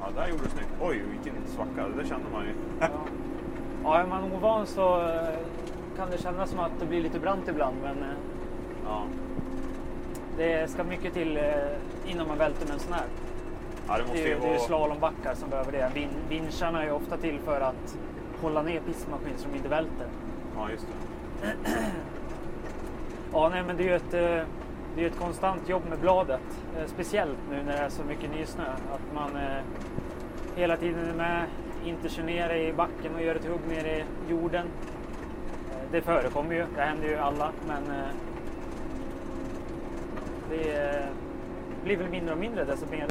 ja, 0.00 0.06
där 0.20 0.28
gjorde 0.28 0.42
du 0.44 0.48
snyggt. 0.50 0.68
Oj, 0.80 1.02
vilken 1.10 1.34
svacka. 1.46 1.88
Det 1.96 2.06
kände 2.08 2.24
man 2.32 2.44
ju. 2.44 2.52
Ja, 2.80 2.88
ja 3.84 3.98
är 3.98 4.06
man 4.06 4.32
ovan 4.32 4.66
så 4.66 5.08
kan 5.96 6.10
det 6.10 6.18
kännas 6.22 6.50
som 6.50 6.58
att 6.60 6.72
det 6.80 6.86
blir 6.86 7.02
lite 7.02 7.18
brant 7.20 7.48
ibland. 7.48 7.76
Men 7.82 7.96
Ja. 8.86 9.02
Det 10.38 10.70
ska 10.70 10.84
mycket 10.84 11.12
till 11.14 11.36
eh, 11.36 11.42
innan 12.06 12.28
man 12.28 12.38
välter 12.38 12.64
med 12.66 12.74
en 12.74 12.80
sån 12.80 12.92
här. 12.92 13.04
Ja, 13.88 13.94
det 13.96 14.02
måste 14.02 14.16
Det 14.16 14.22
ju 14.22 14.28
ju- 14.28 14.40
det 14.40 14.46
är 14.46 14.50
vara... 14.50 14.58
slalombackar 14.58 15.34
som 15.34 15.50
behöver 15.50 15.72
det. 15.72 15.90
Vin, 15.94 16.08
vincharna 16.28 16.84
är 16.84 16.92
ofta 16.92 17.16
till 17.16 17.38
för 17.38 17.60
att 17.60 17.96
hålla 18.42 18.62
ner 18.62 18.80
pistmaskin 18.80 19.32
så 19.36 19.48
de 19.48 19.56
inte 19.56 19.68
välter. 19.68 20.06
Ja, 20.56 20.70
just 20.70 20.86
det. 20.86 21.52
Ja, 23.32 23.48
nej, 23.48 23.62
men 23.66 23.76
det 23.76 23.82
är 23.82 23.88
ju 23.88 23.94
ett, 23.96 24.14
eh, 24.14 24.46
det 24.96 25.02
är 25.04 25.06
ett 25.06 25.18
konstant 25.18 25.68
jobb 25.68 25.82
med 25.90 25.98
bladet. 25.98 26.40
Eh, 26.78 26.86
Speciellt 26.86 27.38
nu 27.50 27.62
när 27.62 27.72
det 27.72 27.78
är 27.78 27.88
så 27.88 28.02
mycket 28.04 28.30
nysnö. 28.30 28.64
Att 28.92 29.14
man 29.14 29.30
hela 30.56 30.76
tiden 30.76 31.08
är 31.08 31.14
med, 31.14 31.44
inte 31.84 32.08
kör 32.08 32.22
ner 32.22 32.50
i 32.54 32.72
backen 32.72 33.14
och 33.14 33.22
gör 33.22 33.34
ett 33.34 33.44
hugg 33.46 33.60
ner 33.68 33.84
i 33.84 34.04
jorden. 34.30 34.66
Det 35.92 36.00
förekommer 36.00 36.54
ju, 36.54 36.64
det 36.76 36.82
händer 36.82 37.08
ju 37.08 37.16
alla. 37.16 37.50
Men 37.68 37.82
det 40.50 40.72
eh, 40.76 41.06
blir 41.84 41.96
väl 41.96 42.08
mindre 42.08 42.32
och 42.34 42.40
mindre 42.40 42.64
desto 42.64 42.86
mer 42.90 43.06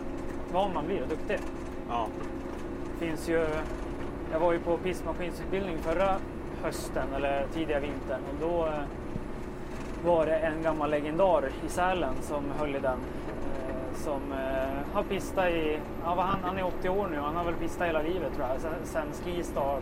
van 0.54 0.74
man 0.74 0.86
blir 0.86 1.02
och 1.02 1.08
duktig. 1.08 1.38
Ja. 1.90 2.08
finns 3.00 3.30
ju, 3.30 3.46
jag 4.32 4.40
var 4.40 4.54
ju 4.54 4.60
på 4.60 4.78
pistmaskinsutbildning 4.78 5.78
förra 5.78 6.16
hösten 6.64 7.14
eller 7.16 7.46
tidiga 7.54 7.80
vintern 7.80 8.22
och 8.30 8.50
då 8.50 8.66
eh, 8.66 8.82
var 10.06 10.26
det 10.26 10.36
en 10.38 10.62
gammal 10.64 10.90
legendar 10.90 11.50
i 11.66 11.70
Sälen 11.70 12.14
som 12.22 12.44
höll 12.60 12.76
i 12.76 12.80
den. 12.80 12.98
eh, 13.58 13.96
Som 13.96 14.22
har 14.94 15.04
pistat 15.04 15.50
i, 15.50 15.80
ja, 16.04 16.16
han, 16.22 16.40
han 16.44 16.58
är 16.58 16.66
80 16.66 16.90
år 16.90 17.08
nu, 17.12 17.18
han 17.20 17.36
har 17.36 17.44
väl 17.44 17.54
pistat 17.54 17.88
hela 17.88 18.02
livet 18.02 18.34
tror 18.36 18.48
jag, 18.48 18.62
sen, 18.62 18.72
sen 18.84 19.08
Skistar 19.24 19.80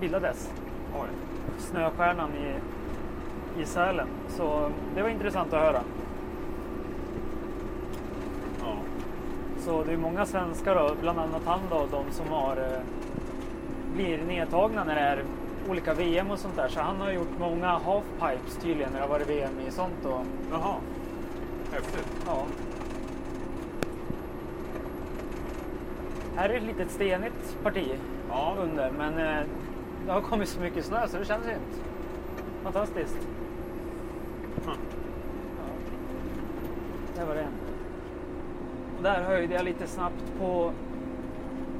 bildades. 0.00 0.50
Oj. 0.94 1.08
Snöstjärnan 1.58 2.30
i, 2.34 2.54
i 3.62 3.64
Sälen. 3.64 4.08
Så 4.28 4.70
det 4.94 5.02
var 5.02 5.08
intressant 5.08 5.52
att 5.52 5.60
höra. 5.60 5.80
Ja. 8.60 8.76
Så 9.66 9.84
det 9.84 9.92
är 9.92 9.96
många 9.96 10.26
svenskar, 10.26 10.74
då, 10.74 10.94
bland 11.00 11.18
annat 11.18 11.42
han 11.44 11.60
då, 11.70 11.86
de 11.90 12.12
som 12.12 12.28
har, 12.28 12.56
eh, 12.56 12.82
blir 13.94 14.18
nedtagna 14.18 14.84
när 14.84 14.94
det 14.94 15.00
är 15.00 15.24
olika 15.70 15.94
VM 15.94 16.30
och 16.30 16.38
sånt 16.38 16.56
där. 16.56 16.68
Så 16.68 16.80
han 16.80 17.00
har 17.00 17.12
gjort 17.12 17.38
många 17.38 17.66
halfpipes 17.66 18.56
tydligen 18.62 18.92
när 18.92 18.98
det 18.98 19.04
har 19.04 19.08
varit 19.08 19.28
VM 19.28 19.60
i 19.68 19.70
sånt. 19.70 20.04
Och, 20.04 20.20
Jaha. 20.50 20.74
Häftigt. 21.72 22.06
ja. 22.26 22.44
Här 26.36 26.48
är 26.48 26.56
ett 26.56 26.62
litet 26.62 26.90
stenigt 26.90 27.62
parti 27.62 27.98
Ja. 28.28 28.54
under, 28.60 28.90
men 28.90 29.18
eh, 29.18 29.44
det 30.06 30.12
har 30.12 30.20
kommit 30.20 30.48
så 30.48 30.60
mycket 30.60 30.84
snö 30.84 31.08
så 31.08 31.16
det 31.18 31.24
känns 31.24 31.44
inte. 31.44 31.60
Fantastiskt. 32.62 33.18
Hm. 34.66 34.76
Där 37.16 37.26
var 37.26 37.34
det. 37.34 37.48
Och 38.96 39.02
där 39.02 39.22
höjde 39.22 39.54
jag 39.54 39.64
lite 39.64 39.86
snabbt 39.86 40.24
på 40.38 40.72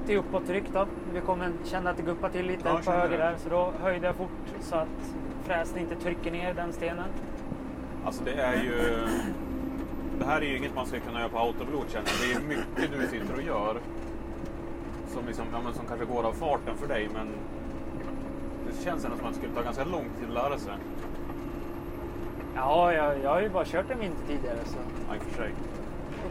till 0.06 0.16
uppåttryck 0.18 0.64
då. 0.72 0.86
Vi 1.12 1.20
kommer 1.20 1.52
känna 1.64 1.90
att 1.90 1.96
det 1.96 2.02
guppar 2.02 2.28
till 2.28 2.46
lite 2.46 2.68
Ja, 2.68 2.80
på 2.84 2.90
höger 2.90 3.18
där. 3.18 3.34
Så 3.38 3.48
då 3.48 3.72
höjde 3.82 4.06
jag 4.06 4.14
fort 4.16 4.30
så 4.60 4.76
att 4.76 5.14
fräsen 5.44 5.78
inte 5.78 5.94
trycker 5.94 6.30
ner 6.30 6.54
den 6.54 6.72
stenen. 6.72 7.08
Alltså 8.04 8.24
det 8.24 8.32
är 8.32 8.62
ju... 8.62 8.98
Det 10.18 10.24
här 10.24 10.40
är 10.40 10.46
ju 10.46 10.56
inget 10.56 10.74
man 10.74 10.86
ska 10.86 11.00
kunna 11.00 11.20
göra 11.20 11.28
på 11.28 11.38
autopilot 11.38 11.90
känner 11.90 12.08
jag. 12.32 12.42
Det 12.42 12.44
är 12.44 12.48
mycket 12.48 13.00
du 13.00 13.06
sitter 13.06 13.34
och 13.34 13.42
gör. 13.42 13.76
Som, 15.08 15.26
liksom, 15.26 15.44
ja, 15.52 15.72
som 15.72 15.86
kanske 15.86 16.06
går 16.06 16.22
av 16.22 16.32
farten 16.32 16.76
för 16.76 16.88
dig 16.88 17.08
men... 17.14 17.28
Det 18.66 18.84
känns 18.84 19.04
ändå 19.04 19.16
som 19.16 19.26
att 19.26 19.32
det 19.32 19.38
skulle 19.38 19.54
ta 19.54 19.62
ganska 19.62 19.84
lång 19.84 20.04
tid 20.20 20.28
att 20.28 20.34
lära 20.34 20.58
sig. 20.58 20.72
Ja, 22.54 22.92
jag, 22.92 23.20
jag 23.22 23.30
har 23.30 23.40
ju 23.40 23.48
bara 23.48 23.64
kört 23.64 23.90
en 23.90 23.98
vinter 23.98 24.26
tidigare 24.26 24.58
så 24.64 24.78
Ja, 25.08 25.14
i 25.14 25.18
och 25.18 25.22
för 25.22 25.42
sig. 25.42 25.52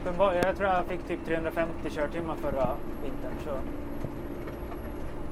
Uppenbar, 0.05 0.33
jag 0.33 0.57
tror 0.57 0.69
jag 0.69 0.85
fick 0.85 1.07
typ 1.07 1.25
350 1.25 1.89
körtimmar 1.89 2.35
förra 2.35 2.69
vintern. 3.03 3.31
Så 3.43 3.49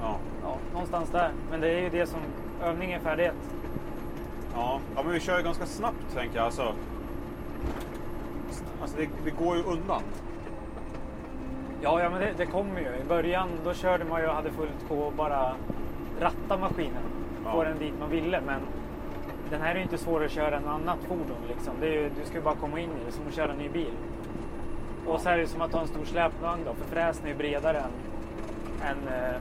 Ja. 0.00 0.16
ja, 0.42 0.56
någonstans 0.72 1.10
där. 1.10 1.30
Men 1.50 1.60
det 1.60 1.68
är 1.68 1.80
ju 1.80 1.88
det 1.90 2.06
som 2.06 2.20
övning 2.62 2.92
är 2.92 2.98
färdighet. 2.98 3.34
Ja. 4.54 4.80
ja, 4.96 5.02
men 5.02 5.12
vi 5.12 5.20
kör 5.20 5.38
ju 5.38 5.44
ganska 5.44 5.66
snabbt 5.66 6.14
tänker 6.14 6.36
jag. 6.36 6.44
Alltså, 6.44 6.74
alltså 8.82 8.96
det, 8.96 9.08
det 9.24 9.30
går 9.30 9.56
ju 9.56 9.62
undan. 9.62 10.02
Ja, 11.82 12.02
ja 12.02 12.10
men 12.10 12.20
det, 12.20 12.34
det 12.36 12.46
kommer 12.46 12.80
ju. 12.80 12.86
I 12.86 13.04
början 13.08 13.48
då 13.64 13.74
körde 13.74 14.04
man 14.04 14.20
ju 14.20 14.26
och 14.28 14.34
hade 14.34 14.50
fullt 14.50 14.88
på 14.88 15.08
att 15.08 15.14
bara 15.14 15.52
ratta 16.20 16.56
maskinen. 16.58 17.02
Få 17.44 17.62
Ja. 17.62 17.64
den 17.68 17.78
dit 17.78 17.94
man 18.00 18.10
ville. 18.10 18.40
Men 18.40 18.60
den 19.50 19.60
här 19.60 19.70
är 19.70 19.76
ju 19.76 19.82
inte 19.82 19.98
svårare 19.98 20.24
att 20.24 20.30
köra 20.32 20.56
än 20.56 20.68
annat 20.68 20.98
fordon. 21.08 21.42
Liksom. 21.48 21.72
Ju, 21.82 22.10
du 22.20 22.24
ska 22.26 22.34
ju 22.34 22.42
bara 22.44 22.54
komma 22.54 22.80
in 22.80 22.90
i 22.90 23.04
det 23.06 23.12
som 23.12 23.22
att 23.28 23.34
köra 23.34 23.52
en 23.52 23.58
ny 23.58 23.68
bil. 23.68 23.92
Och 25.06 25.20
så 25.20 25.28
är 25.28 25.38
det 25.38 25.46
som 25.46 25.60
att 25.62 25.72
ha 25.72 25.80
en 25.80 25.88
stor 25.88 26.04
släpvagn 26.04 26.64
då, 26.64 26.74
för 26.74 26.84
fräsen 26.94 27.24
är 27.24 27.28
ju 27.28 27.34
bredare 27.34 27.78
än, 27.78 27.90
än 28.82 29.08
eh, 29.08 29.40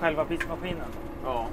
själva 0.00 0.24
pistmaskinen. 0.24 0.88
Ja. 1.24 1.46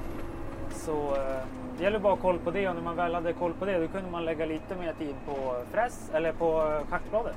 Så 0.70 1.16
eh, 1.16 1.42
Det 1.78 1.84
gäller 1.84 1.98
bara 1.98 2.12
att 2.12 2.18
ha 2.18 2.30
koll 2.30 2.38
på 2.38 2.50
det 2.50 2.68
och 2.68 2.74
när 2.74 2.82
man 2.82 2.96
väl 2.96 3.14
hade 3.14 3.32
koll 3.32 3.52
på 3.52 3.64
det 3.64 3.78
då 3.78 3.88
kunde 3.88 4.10
man 4.10 4.24
lägga 4.24 4.46
lite 4.46 4.76
mer 4.76 4.92
tid 4.92 5.14
på 5.26 5.62
fräs 5.72 6.10
eller 6.14 6.32
på 6.32 6.80
schackbladet. 6.90 7.36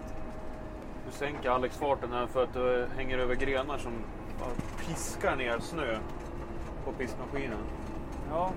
Du 1.05 1.11
sänker 1.11 1.49
Alex 1.49 1.77
farten 1.77 2.11
här 2.11 2.27
för 2.27 2.43
att 2.43 2.53
du 2.53 2.85
hänger 2.97 3.17
över 3.17 3.35
grenar 3.35 3.77
som 3.77 3.91
piskar 4.87 5.35
ner 5.35 5.59
snö 5.59 5.97
på 6.85 6.91
pistmaskinen. 6.91 7.57
Ja. 8.31 8.51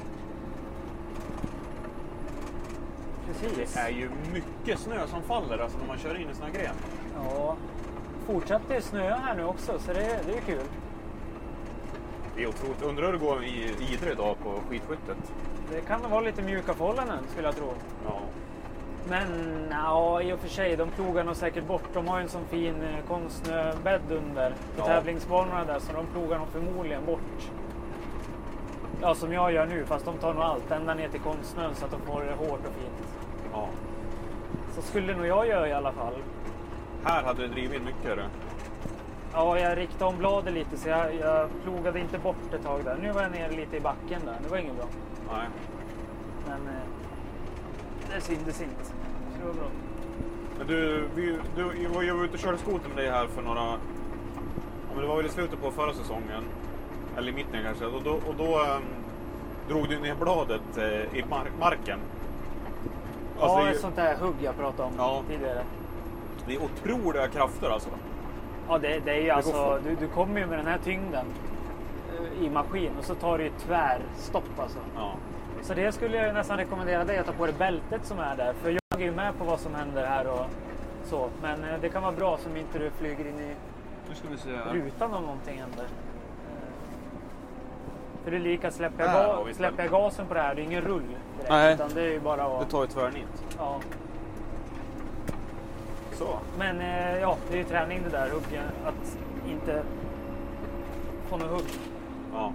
Precis. 3.26 3.75
Det 3.75 3.81
är 3.81 3.88
ju 3.88 4.11
mycket 4.33 4.78
snö 4.78 5.07
som 5.07 5.23
faller 5.23 5.59
alltså 5.59 5.78
när 5.78 5.87
man 5.87 5.99
kör 5.99 6.21
in 6.21 6.31
i 6.31 6.35
såna 6.35 6.50
gren. 6.50 6.75
Ja. 7.16 7.57
Fortsätter 8.26 8.81
snöa 8.81 9.16
här 9.16 9.35
nu 9.35 9.45
också 9.45 9.78
så 9.78 9.92
det, 9.92 10.21
det 10.26 10.37
är 10.37 10.40
kul. 10.40 10.66
Det 12.37 12.42
är 12.42 12.47
otroligt. 12.49 12.83
Undrar 12.83 13.07
hur 13.07 13.12
det 13.12 13.19
går 13.19 13.45
i 13.45 13.75
Idre 13.92 14.12
idag 14.12 14.37
på 14.42 14.50
skidskyttet. 14.69 15.16
Det 15.71 15.81
kan 15.81 16.00
nog 16.02 16.11
vara 16.11 16.21
lite 16.21 16.42
mjuka 16.42 16.75
förhållanden 16.75 17.19
skulle 17.33 17.47
jag 17.49 17.57
tro. 17.57 17.73
Ja. 18.04 18.19
Men 19.09 19.28
ja, 19.71 20.23
i 20.23 20.33
och 20.33 20.38
för 20.38 20.49
sig, 20.49 20.76
de 20.76 20.90
plogar 20.90 21.25
nog 21.25 21.37
säkert 21.37 21.66
bort. 21.66 21.83
De 21.95 22.09
har 22.09 22.19
ju 22.19 22.23
en 22.23 22.28
sån 22.28 22.45
fin 22.45 22.75
eh, 22.83 23.07
konstsnöbädd 23.09 24.00
under 24.12 24.50
på 24.50 24.57
Ja. 24.78 24.85
tävlingsbanorna 24.87 25.64
där 25.64 25.78
så 25.78 25.92
de 25.92 26.07
plogar 26.07 26.38
nog 26.38 26.49
förmodligen 26.49 27.04
bort. 27.07 27.50
Ja, 29.00 29.14
som 29.14 29.33
jag 29.33 29.52
gör 29.52 29.66
nu, 29.66 29.85
fast 29.85 30.04
de 30.04 30.16
tar 30.19 30.35
nog 30.35 30.42
allt 30.42 30.71
ända 30.71 30.95
ner 30.95 31.09
till 31.09 31.21
konstsnön 31.21 31.75
så 31.75 31.85
att 31.85 31.90
de 31.90 32.00
får 32.00 32.21
det 32.23 32.33
hårt 32.49 32.61
och 32.61 32.75
fint. 32.75 33.09
ja. 33.52 33.69
Så 34.75 34.83
skulle 34.83 35.16
nog 35.16 35.26
jag 35.26 35.47
göra 35.49 35.69
i 35.69 35.73
alla 35.73 35.92
fall. 35.92 36.14
Här 37.04 37.23
hade 37.23 37.42
det 37.42 37.49
drivit 37.49 37.82
mycket. 37.82 38.16
Det. 38.16 38.25
Ja, 39.32 39.59
jag 39.59 39.78
riktade 39.78 40.04
om 40.04 40.18
bladet 40.18 40.54
lite 40.54 40.76
så 40.76 40.88
jag, 40.88 41.14
jag 41.14 41.49
plogade 41.64 42.00
inte 42.00 42.18
bort 42.18 42.54
ett 42.54 42.62
tag 42.64 42.85
där. 42.85 42.99
Nu 43.02 43.12
var 43.12 43.23
jag 43.23 43.30
nere 43.32 43.50
lite 43.52 43.76
i 43.76 43.80
backen 43.80 44.21
där. 44.25 44.37
Det 44.42 44.49
var 44.49 44.56
inget 44.59 44.76
bra. 44.76 44.87
Nej. 45.32 45.47
Men 46.49 46.68
eh, 46.75 46.82
det 48.14 48.21
syntes 48.21 48.62
inte. 48.62 48.85
Så 48.85 48.92
det 49.40 49.47
var 49.47 49.54
bra. 49.54 49.64
Men 50.59 50.66
du, 50.66 51.04
vi, 51.14 51.38
du, 51.56 51.82
jag 52.06 52.14
var 52.14 52.25
ute 52.25 52.32
och 52.35 52.38
körde 52.38 52.59
skoter 52.59 52.88
med 52.88 52.97
dig 52.97 53.11
här 53.11 53.26
för 53.26 53.42
några... 53.42 53.61
Ja, 53.61 53.76
men 54.94 55.00
det 55.02 55.06
var 55.09 55.16
väl 55.16 55.26
i 55.26 55.28
slutet 55.28 55.62
på 55.62 55.71
förra 55.71 55.94
säsongen. 55.94 56.44
Eller 57.16 57.28
i 57.28 57.35
mitten 57.35 57.62
kanske. 57.64 57.87
Och 57.87 58.02
då, 58.02 58.11
och 58.11 58.35
då 58.38 58.59
ehm, 58.59 58.82
drog 59.68 59.88
du 59.88 59.99
ner 60.00 60.14
bladet 60.14 60.76
eh, 60.76 61.18
i 61.18 61.23
mar- 61.30 61.59
marken. 61.61 61.99
Alltså, 63.40 63.59
ja, 63.59 63.71
ett 63.71 63.80
sånt 63.80 63.97
där 63.97 64.16
hugg 64.16 64.35
jag 64.42 64.56
pratade 64.56 64.82
om 64.88 64.94
Ja. 64.99 65.23
tidigare. 65.28 65.62
Det 66.46 66.54
är 66.54 66.58
otroliga 66.62 67.28
krafter 67.28 67.70
alltså. 67.70 67.88
Ja, 68.68 68.78
det, 68.78 68.99
det 69.04 69.11
är 69.11 69.16
ju 69.20 69.26
går 69.26 69.32
alltså, 69.32 69.78
du, 69.84 69.94
du 69.94 70.08
kommer 70.08 70.40
ju 70.40 70.46
med 70.46 70.58
den 70.58 70.66
här 70.66 70.78
tyngden 70.84 71.26
eh, 72.40 72.46
i 72.46 72.50
maskin 72.50 72.90
och 72.99 73.04
så 73.04 73.14
tar 73.14 73.38
du 73.38 73.44
ju 73.44 73.50
tvärstopp 73.66 74.58
alltså. 74.61 74.78
Ja. 74.96 75.12
Så 75.62 75.75
det 75.75 75.92
skulle 75.92 76.16
jag 76.16 76.34
nästan 76.34 76.56
rekommendera 76.56 77.04
dig 77.04 77.18
att 77.18 77.26
ta 77.26 77.32
på 77.32 77.46
dig 77.46 77.54
bältet 77.58 78.04
som 78.04 78.18
är 78.18 78.37
där. 78.37 78.52
För 78.62 78.70
jag 78.70 79.00
är 79.00 79.04
ju 79.04 79.11
med 79.12 79.38
på 79.38 79.44
vad 79.44 79.61
som 79.61 79.75
händer 79.75 80.06
här 80.06 80.26
och 80.26 80.46
så. 81.04 81.28
Men 81.42 81.64
eh, 81.64 81.80
det 81.80 81.88
kan 81.88 82.02
vara 82.02 82.12
bra 82.12 82.38
som 82.38 82.56
inte 82.56 82.78
du 82.78 82.90
flyger 82.90 83.25
in 83.28 83.40
i 83.40 83.54
Nu 84.08 84.14
ska 84.14 84.28
vi 84.28 84.37
se 84.38 84.50
här. 84.56 84.72
rutan 84.72 85.14
om 85.14 85.22
någonting 85.22 85.61
händer. 85.61 85.84
Eh, 85.84 86.61
För 88.25 88.30
det 88.30 88.37
är 88.37 88.40
lika, 88.40 88.70
släpper 88.70 89.04
jag, 89.04 89.12
ga- 89.14 89.52
släpper 89.52 89.82
jag 89.82 89.92
gasen 89.92 90.26
på 90.26 90.34
det 90.34 90.40
här, 90.40 90.54
det 90.54 90.62
är 90.62 90.64
ingen 90.64 90.82
rull 90.82 91.02
direkt. 91.02 91.50
Nej. 91.50 91.75
Utan 91.75 91.90
det 91.94 92.00
är 92.02 92.11
ju 92.11 92.20
bara 92.20 92.49
Det 92.49 92.58
att... 92.58 92.70
tar 92.70 92.82
ju 92.82 92.88
tvärnit. 92.88 93.44
Ja. 93.58 93.76
Så. 96.23 96.38
Men 96.59 96.81
eh, 96.81 97.21
ja, 97.21 97.37
det 97.49 97.55
är 97.55 97.59
ju 97.59 97.64
träning 97.64 98.00
det 98.05 98.11
där, 98.11 98.31
hugga, 98.31 98.62
att 98.85 99.19
inte 99.49 99.83
få 101.29 101.37
något 101.37 101.50
hugg. 101.50 101.64
Ja. 102.33 102.52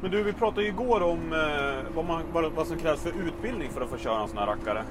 Men 0.00 0.10
du, 0.10 0.22
vi 0.22 0.32
pratade 0.32 0.62
ju 0.62 0.68
igår 0.68 1.02
om 1.02 1.32
eh, 1.32 1.94
vad, 1.94 2.04
man, 2.04 2.22
vad, 2.32 2.52
vad 2.52 2.66
som 2.66 2.78
krävs 2.78 3.02
för 3.02 3.12
utbildning 3.26 3.70
för 3.70 3.80
att 3.80 3.88
få 3.88 3.96
köra 3.96 4.22
en 4.22 4.28
sån 4.28 4.38
här 4.38 4.46
rackare. 4.46 4.84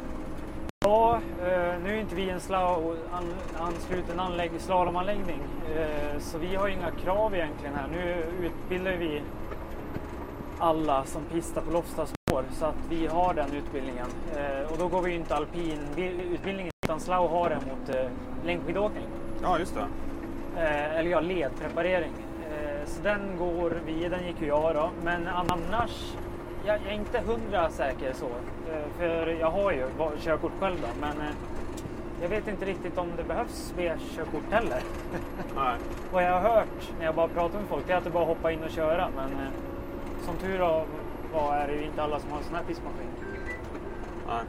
Ja, 0.79 1.19
eh, 1.39 1.73
nu 1.83 1.95
är 1.95 1.99
inte 1.99 2.15
vi 2.15 2.29
en 2.29 2.39
slau, 2.39 2.95
an, 3.11 3.33
ansluten 3.59 4.19
anlägg, 4.19 4.51
slalomanläggning. 4.57 5.39
Eh, 5.75 6.19
så 6.19 6.37
vi 6.37 6.55
har 6.55 6.67
inga 6.67 6.91
krav 6.91 7.35
egentligen 7.35 7.75
här. 7.75 7.87
Nu 7.91 8.25
utbildar 8.45 8.91
vi 8.91 9.21
alla 10.61 11.05
som 11.05 11.23
pistar 11.23 11.61
på 11.61 11.71
Lofstaspår 11.71 12.43
så 12.51 12.65
att 12.65 12.75
vi 12.89 13.07
har 13.07 13.33
den 13.33 13.53
utbildningen. 13.53 14.07
Eh, 14.35 14.71
och 14.71 14.77
då 14.77 14.87
går 14.87 15.01
vi 15.01 15.11
ju 15.11 15.17
inte 15.17 15.35
alpinutbildningen 15.35 16.71
utan 16.85 16.99
Slau 16.99 17.27
har 17.27 17.49
den 17.49 17.59
mot 17.59 17.95
eh, 17.95 18.11
längdskidåkning. 18.45 19.05
Ja, 19.41 19.59
just 19.59 19.75
det. 19.75 19.81
Eh, 20.61 20.99
eller 20.99 21.09
ja, 21.09 21.19
ledpreparering. 21.19 22.11
Eh, 22.51 22.85
så 22.85 23.03
den 23.03 23.37
går 23.37 23.77
vi, 23.85 24.09
den 24.09 24.27
gick 24.27 24.41
ju 24.41 24.47
jag 24.47 24.75
då. 24.75 24.89
Men 25.03 25.27
annars, 25.27 26.13
jag, 26.65 26.79
jag 26.85 26.93
är 26.93 26.95
inte 26.95 27.19
hundra 27.19 27.69
säker 27.69 28.13
så. 28.13 28.27
För 28.97 29.27
jag 29.27 29.51
har 29.51 29.71
ju 29.71 29.85
körkort 30.19 30.51
själv 30.59 30.75
då. 30.81 30.87
Men 30.99 31.15
jag 32.21 32.29
vet 32.29 32.47
inte 32.47 32.65
riktigt 32.65 32.97
om 32.97 33.07
det 33.17 33.23
behövs 33.23 33.73
B-körkort 33.77 34.51
heller. 34.51 34.79
Nej. 35.55 35.75
Vad 36.11 36.23
jag 36.23 36.39
har 36.39 36.49
hört 36.49 36.91
när 36.99 37.05
jag 37.05 37.15
bara 37.15 37.27
pratar 37.27 37.59
med 37.59 37.67
folk 37.69 37.87
det 37.87 37.93
är 37.93 37.97
att 37.97 38.03
det 38.03 38.09
bara 38.09 38.25
hoppa 38.25 38.51
in 38.51 38.63
och 38.63 38.71
köra. 38.71 39.07
Men 39.15 39.29
som 40.21 40.37
tur 40.37 40.59
var 41.33 41.55
är 41.55 41.67
det 41.67 41.73
ju 41.73 41.85
inte 41.85 42.03
alla 42.03 42.19
som 42.19 42.31
har 42.31 42.37
en 42.37 42.43
sån 42.43 42.55
här 42.55 42.63
pissmaskin. 42.63 43.07
Nej. 44.27 44.43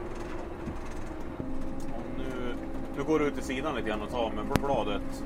Och 1.93 2.17
nu, 2.17 2.55
nu 2.97 3.03
går 3.03 3.19
du 3.19 3.25
ut 3.25 3.37
i 3.37 3.41
sidan 3.41 3.75
lite 3.75 3.87
grann 3.87 4.01
och 4.01 4.09
tar 4.09 4.31
med 4.31 4.45
bladet. 4.45 5.23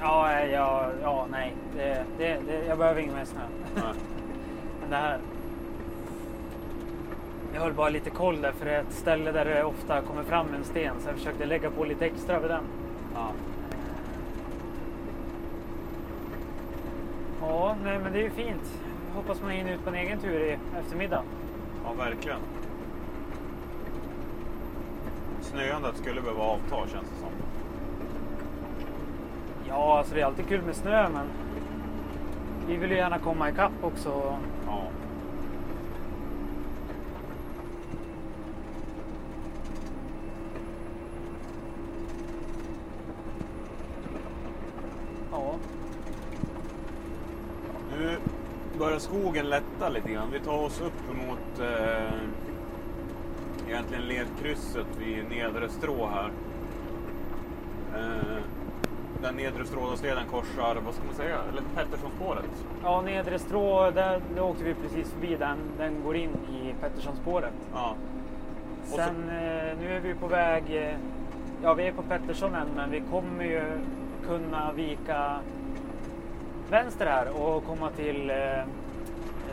Ja, 0.00 0.40
ja, 0.40 0.90
ja 1.02 1.26
nej. 1.30 1.54
Det, 1.76 2.04
det, 2.18 2.40
det, 2.46 2.64
jag 2.66 2.78
behöver 2.78 3.00
ingen 3.00 3.14
mer 3.14 3.24
snö. 3.24 3.40
Men 4.80 4.90
det 4.90 4.96
här. 4.96 5.18
Jag 7.54 7.60
höll 7.60 7.72
bara 7.72 7.88
lite 7.88 8.10
koll 8.10 8.40
där 8.40 8.52
för 8.52 8.64
det 8.64 8.72
är 8.72 8.80
ett 8.80 8.92
ställe 8.92 9.32
där 9.32 9.44
det 9.44 9.64
ofta 9.64 10.00
kommer 10.00 10.22
fram 10.22 10.54
en 10.54 10.64
sten 10.64 10.94
så 11.00 11.08
jag 11.08 11.16
försökte 11.16 11.46
lägga 11.46 11.70
på 11.70 11.84
lite 11.84 12.06
extra 12.06 12.40
vid 12.40 12.50
den. 12.50 12.64
Ja. 13.14 13.32
Ja, 17.42 17.76
nej 17.84 17.98
men 17.98 18.12
det 18.12 18.18
är 18.18 18.22
ju 18.22 18.30
fint. 18.30 18.78
Hoppas 19.14 19.42
man 19.42 19.50
hinner 19.50 19.72
ut 19.72 19.84
på 19.84 19.88
en 19.90 19.94
egen 19.96 20.18
tur 20.20 20.40
i 20.40 20.58
eftermiddag. 20.80 21.22
ja, 21.84 21.92
verkligen. 21.92 22.38
Snöandet 25.40 25.96
skulle 25.96 26.20
behöva 26.20 26.42
avta 26.42 26.76
känns 26.76 27.10
det 27.10 27.20
som. 27.20 27.30
Ja, 29.68 29.98
alltså 29.98 30.14
det 30.14 30.20
är 30.20 30.24
alltid 30.24 30.48
kul 30.48 30.62
med 30.62 30.76
snö 30.76 31.08
men 31.08 31.26
vi 32.68 32.76
vill 32.76 32.90
ju 32.90 32.96
gärna 32.96 33.18
komma 33.18 33.50
ikapp 33.50 33.72
också. 33.82 34.38
Ja. 34.66 34.82
Ja, 45.32 45.54
Nu 48.02 48.16
börjar 48.78 48.98
skogen 48.98 49.48
lätta 49.50 49.88
lite 49.88 50.10
grann. 50.12 50.28
Vi 50.32 50.40
tar 50.40 50.58
oss 50.64 50.80
upp 50.80 51.16
mot 51.28 51.60
eh, 51.60 52.12
egentligen 53.68 54.04
ledkrysset 54.04 54.86
vid 54.98 55.24
nedre 55.30 55.68
strå 55.68 56.06
här. 56.06 56.30
Eh, 57.96 58.42
där 59.22 59.32
nedre 59.32 59.64
Strådalsleden 59.64 60.24
korsar, 60.30 60.76
vad 60.84 60.94
ska 60.94 61.04
man 61.06 61.14
säga, 61.14 61.36
eller 61.52 61.62
Petterssonspåret. 61.74 62.64
ja 62.82 63.00
nedre 63.00 63.38
strå, 63.38 63.90
där, 63.90 64.20
där 64.34 64.42
åkte 64.42 64.64
vi 64.64 64.74
precis 64.74 65.12
förbi 65.12 65.36
den. 65.36 65.58
Den 65.78 66.02
går 66.04 66.16
in 66.16 66.30
i 66.30 66.74
Petterssonspåret. 66.80 67.54
Ja. 67.74 67.94
så- 68.84 68.96
Sen 68.96 69.16
eh, 69.28 69.78
nu 69.80 69.96
är 69.96 70.00
vi 70.00 70.14
på 70.14 70.26
väg, 70.26 70.64
eh, 70.76 70.94
ja 71.62 71.74
vi 71.74 71.86
är 71.86 71.92
på 71.92 72.02
Pettersson 72.02 72.54
än 72.54 72.68
men 72.76 72.90
vi 72.90 73.02
kommer 73.10 73.44
ju 73.44 73.62
kunna 74.26 74.72
vika 74.72 75.36
vänster 76.72 77.06
här 77.06 77.42
och 77.42 77.64
komma 77.66 77.90
till 77.90 78.30
eh, 78.30 78.36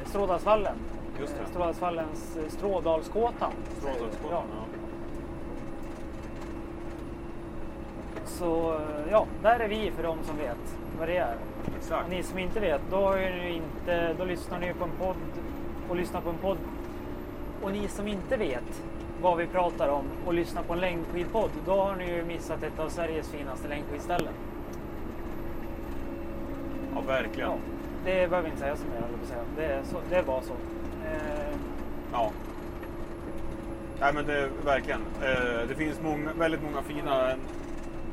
Strådalsvallen. 0.06 0.76
Just 1.20 1.36
det. 1.36 1.42
Eh, 1.42 1.50
Strådalsvallens 1.50 2.38
eh, 2.38 2.50
Strådalskåtan. 2.50 3.52
Strådalsspåret, 3.78 4.32
Ja. 4.32 4.44
ja. 4.52 4.66
Så 8.26 8.74
eh, 8.74 9.12
ja, 9.12 9.26
där 9.42 9.60
är 9.60 9.68
vi 9.68 9.92
för 9.92 10.04
de 10.04 10.18
som 10.24 10.38
vet 10.38 10.78
vad 11.00 11.08
det 11.08 11.18
är. 11.18 11.36
Exakt. 11.78 12.04
Och 12.04 12.10
ni 12.10 12.24
som 12.24 12.40
inte 12.40 12.60
vet, 12.60 12.82
då, 12.92 12.96
har 12.98 13.18
ni 13.18 13.54
inte, 13.54 14.14
då 14.14 14.26
lyssnar 14.26 14.60
ni 14.60 14.74
på 14.74 14.84
en 14.84 14.92
podd 15.00 15.16
och 15.90 15.96
lyssnar 15.96 16.22
på 16.22 16.30
en 16.30 16.38
podd. 16.38 16.58
Och 17.62 17.72
ni 17.72 17.88
som 17.88 18.08
inte 18.08 18.38
vet 18.38 18.84
vad 19.22 19.38
vi 19.38 19.48
pratar 19.48 19.90
om 19.90 20.04
och 20.26 20.34
lyssnar 20.34 20.64
på 20.64 20.74
en 20.74 20.80
längdskidpodd, 20.80 21.50
då 21.66 21.72
har 21.72 21.96
ni 21.96 22.16
ju 22.16 22.26
missat 22.26 22.64
ett 22.64 22.80
av 22.80 22.90
Sveriges 22.90 23.30
finaste 23.30 23.68
längdskidställen. 23.68 24.34
Ja, 27.08 27.14
verkligen. 27.14 27.50
Ja, 27.50 27.56
det 28.06 28.30
behöver 28.30 28.50
inte 28.50 28.62
säga 28.62 28.76
så 28.76 28.84
mer, 28.86 29.04
jag 29.20 29.28
säga. 29.28 29.42
Det, 29.58 29.66
är 29.66 29.84
så, 29.84 29.98
det 30.10 30.22
var 30.22 30.42
så. 30.42 30.54
Eh, 31.06 31.56
Ja. 32.12 32.32
Nej 34.00 34.14
men 34.14 34.26
det 34.26 34.50
verkligen. 34.66 35.02
Eh, 35.22 35.68
det 35.68 35.76
finns 35.76 36.02
många, 36.02 36.34
väldigt 36.34 36.64
många 36.64 36.82
fina. 36.82 37.32
En, 37.32 37.40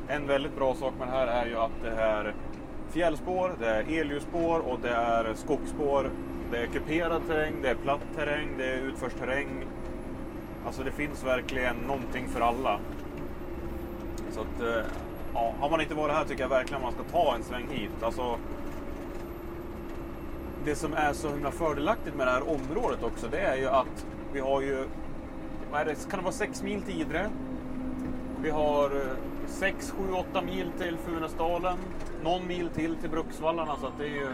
en 0.09 0.27
väldigt 0.27 0.57
bra 0.57 0.75
sak 0.75 0.92
med 0.99 1.09
det 1.09 1.12
här 1.12 1.27
är 1.27 1.46
ju 1.46 1.57
att 1.57 1.83
det 1.83 1.90
är 1.90 2.35
fjällspår, 2.90 3.53
det 3.59 3.66
är 3.66 4.01
elljusspår 4.01 4.59
och 4.61 4.79
det 4.83 4.90
är 4.90 5.35
skogsspår 5.35 6.11
Det 6.51 6.59
är 6.59 6.66
kuperad 6.66 7.22
terräng, 7.27 7.55
det 7.62 7.68
är 7.70 7.75
platt 7.75 8.01
terräng, 8.16 8.49
det 8.59 8.64
är 8.64 8.77
utförsterräng. 8.79 9.64
Alltså 10.66 10.83
det 10.83 10.90
finns 10.90 11.25
verkligen 11.25 11.77
någonting 11.77 12.29
för 12.29 12.40
alla. 12.40 12.79
Så 14.31 14.40
att, 14.40 14.61
eh, 14.61 14.85
ja, 15.35 15.55
har 15.61 15.70
man 15.70 15.81
inte 15.81 15.94
varit 15.94 16.14
här 16.14 16.25
tycker 16.25 16.42
jag 16.42 16.49
verkligen 16.49 16.83
man 16.83 16.92
ska 16.92 17.03
ta 17.03 17.35
en 17.35 17.42
sväng 17.42 17.66
hit. 17.70 18.03
Alltså, 18.03 18.38
det 20.67 20.75
som 20.75 20.95
är 20.95 21.13
så 21.13 21.29
himla 21.29 21.51
fördelaktigt 21.51 22.17
med 22.17 22.27
det 22.27 22.31
här 22.31 22.49
området 22.49 23.03
också, 23.03 23.27
det 23.31 23.41
är 23.41 23.57
ju 23.57 23.67
att 23.69 24.07
vi 24.33 24.41
har 24.41 24.61
ju, 24.61 24.85
vad 25.71 25.81
är 25.81 25.85
det, 25.85 26.11
kan 26.11 26.19
det 26.19 26.25
vara 26.25 26.33
6 26.33 26.63
mil 26.63 26.83
till 26.83 27.01
Idre? 27.01 27.31
Vi 28.43 28.51
har 28.51 28.91
6, 29.47 29.91
7, 29.91 30.13
8 30.13 30.43
mil 30.43 30.71
till 30.79 30.97
Funäsdalen, 30.99 31.79
någon 32.25 32.47
mil 32.47 32.69
till 32.69 32.97
till 32.97 33.11
Bruksvallarna, 33.11 33.77
så 33.81 33.87
att 33.87 33.99
det 33.99 34.05
är 34.05 34.09
ju 34.09 34.29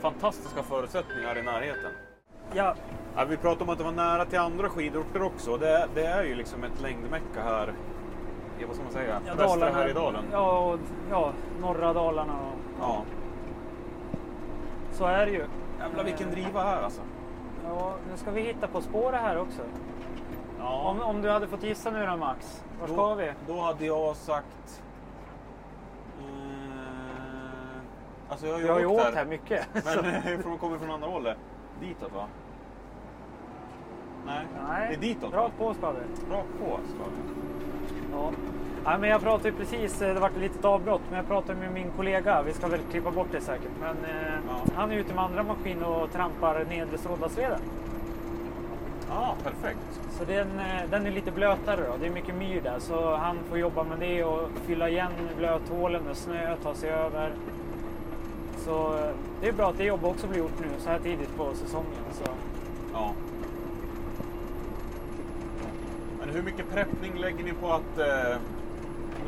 fantastiska 0.00 0.62
förutsättningar 0.62 1.38
i 1.38 1.42
närheten. 1.42 1.90
Ja, 2.54 2.74
Ja, 3.16 3.24
vi 3.24 3.36
pratade 3.36 3.64
om 3.64 3.70
att 3.70 3.78
det 3.78 3.84
var 3.84 3.92
nära 3.92 4.24
till 4.24 4.38
andra 4.38 4.68
skidorter 4.68 5.22
också. 5.22 5.56
Det, 5.56 5.88
det 5.94 6.06
är 6.06 6.24
ju 6.24 6.34
liksom 6.34 6.64
ett 6.64 6.80
längdmecka 6.80 7.42
här 7.44 7.74
vad 8.66 8.74
ska 8.74 8.84
man 8.84 8.92
säga, 8.92 9.20
ja 9.26 9.34
västra 9.34 9.70
Härjedalen. 9.70 10.24
Ja, 10.32 10.58
och, 10.58 10.80
ja, 11.10 11.32
norra 11.60 11.92
Dalarna. 11.92 12.32
Och, 12.32 12.58
Ja. 12.80 13.02
Så 15.00 15.06
är 15.06 15.26
det 15.26 15.32
ju. 15.32 15.44
Jävlar 15.78 16.04
vilken 16.04 16.30
driva 16.30 16.62
här 16.62 16.82
alltså. 16.82 17.00
Ja, 17.64 17.94
nu 18.10 18.16
ska 18.16 18.30
vi 18.30 18.40
hitta 18.40 18.66
på 18.66 18.80
spåret 18.80 19.20
här 19.20 19.38
också. 19.38 19.62
Ja. 20.58 20.82
Om, 20.90 21.00
om 21.00 21.22
du 21.22 21.30
hade 21.30 21.46
fått 21.46 21.62
gissa 21.62 21.90
nu 21.90 22.06
då 22.06 22.16
Max, 22.16 22.64
var 22.80 22.86
ska 22.86 23.08
då, 23.08 23.14
vi? 23.14 23.32
Då 23.46 23.60
hade 23.60 23.86
jag 23.86 24.16
sagt... 24.16 24.82
Eh, 26.18 26.24
alltså 28.28 28.46
jag 28.46 28.52
har 28.52 28.60
ju 28.60 28.64
Vi 28.66 28.72
har 28.72 28.80
ju 28.80 28.86
åkt 28.86 29.06
åkt 29.06 29.14
här 29.14 29.24
mycket. 29.24 29.66
Men 29.72 30.42
från, 30.42 30.58
kommer 30.58 30.78
från 30.78 30.90
andra 30.90 31.08
hållet. 31.08 31.38
Ditåt 31.80 32.12
va? 32.12 32.26
Nej, 34.26 34.46
Nej, 34.68 34.88
det 34.88 34.94
är 34.94 35.14
ditåt 35.14 35.34
rakt 35.34 35.58
på 35.58 35.74
ska 35.74 35.90
vi. 35.90 36.00
Rakt 36.34 36.58
på 36.58 36.80
ska 36.88 37.04
vi. 37.04 37.42
Ja. 38.12 38.32
Nej, 38.84 38.98
men 38.98 39.10
jag 39.10 39.20
pratade 39.22 39.52
precis, 39.52 40.02
eh, 40.02 40.14
det 40.14 40.20
vart 40.20 40.32
ett 40.32 40.40
litet 40.40 40.64
avbrott, 40.64 41.00
men 41.08 41.16
jag 41.16 41.26
pratade 41.26 41.58
med 41.60 41.72
min 41.72 41.90
kollega. 41.96 42.42
Vi 42.42 42.52
ska 42.52 42.66
väl 42.66 42.80
klippa 42.90 43.10
bort 43.10 43.28
det 43.32 43.40
säkert. 43.40 43.70
Men 43.80 43.96
eh, 44.04 44.32
Ja. 44.48 44.72
han 44.76 44.90
är 44.92 44.96
ute 44.96 45.14
med 45.14 45.24
andra 45.24 45.42
maskin 45.42 45.82
och 45.82 46.12
trampar 46.12 46.64
nedre 46.68 46.98
Strådalsleden. 46.98 47.60
Ja, 49.08 49.34
perfekt. 49.42 50.00
Så 50.18 50.24
den, 50.24 50.58
eh, 50.58 50.90
den 50.90 51.06
är 51.06 51.10
lite 51.10 51.30
blötare 51.30 51.80
då. 51.86 51.96
Det 52.00 52.06
är 52.06 52.10
mycket 52.10 52.34
myr 52.34 52.60
där. 52.60 52.78
Så 52.78 53.16
han 53.16 53.36
får 53.48 53.58
jobba 53.58 53.84
med 53.84 53.98
det 53.98 54.24
och 54.24 54.48
fylla 54.66 54.88
igen 54.88 55.12
blöthålen 55.38 56.02
med 56.02 56.16
snö, 56.16 56.56
ta 56.62 56.74
sig 56.74 56.90
över. 56.90 57.32
Så 58.64 58.98
det 59.40 59.48
är 59.48 59.52
bra 59.52 59.68
att 59.70 59.78
det 59.78 59.84
jobbet 59.84 60.06
också 60.10 60.26
blir 60.26 60.38
gjort 60.38 60.60
nu 60.60 60.66
så 60.78 60.90
här 60.90 60.98
tidigt 60.98 61.36
på 61.36 61.54
säsongen. 61.54 61.86
Så. 62.12 62.24
Ja. 62.92 63.12
Men 66.20 66.28
hur 66.28 66.42
mycket 66.42 66.70
preppning 66.70 67.12
lägger 67.18 67.44
ni 67.44 67.52
på 67.52 67.72
att 67.72 67.98
eh, 67.98 68.36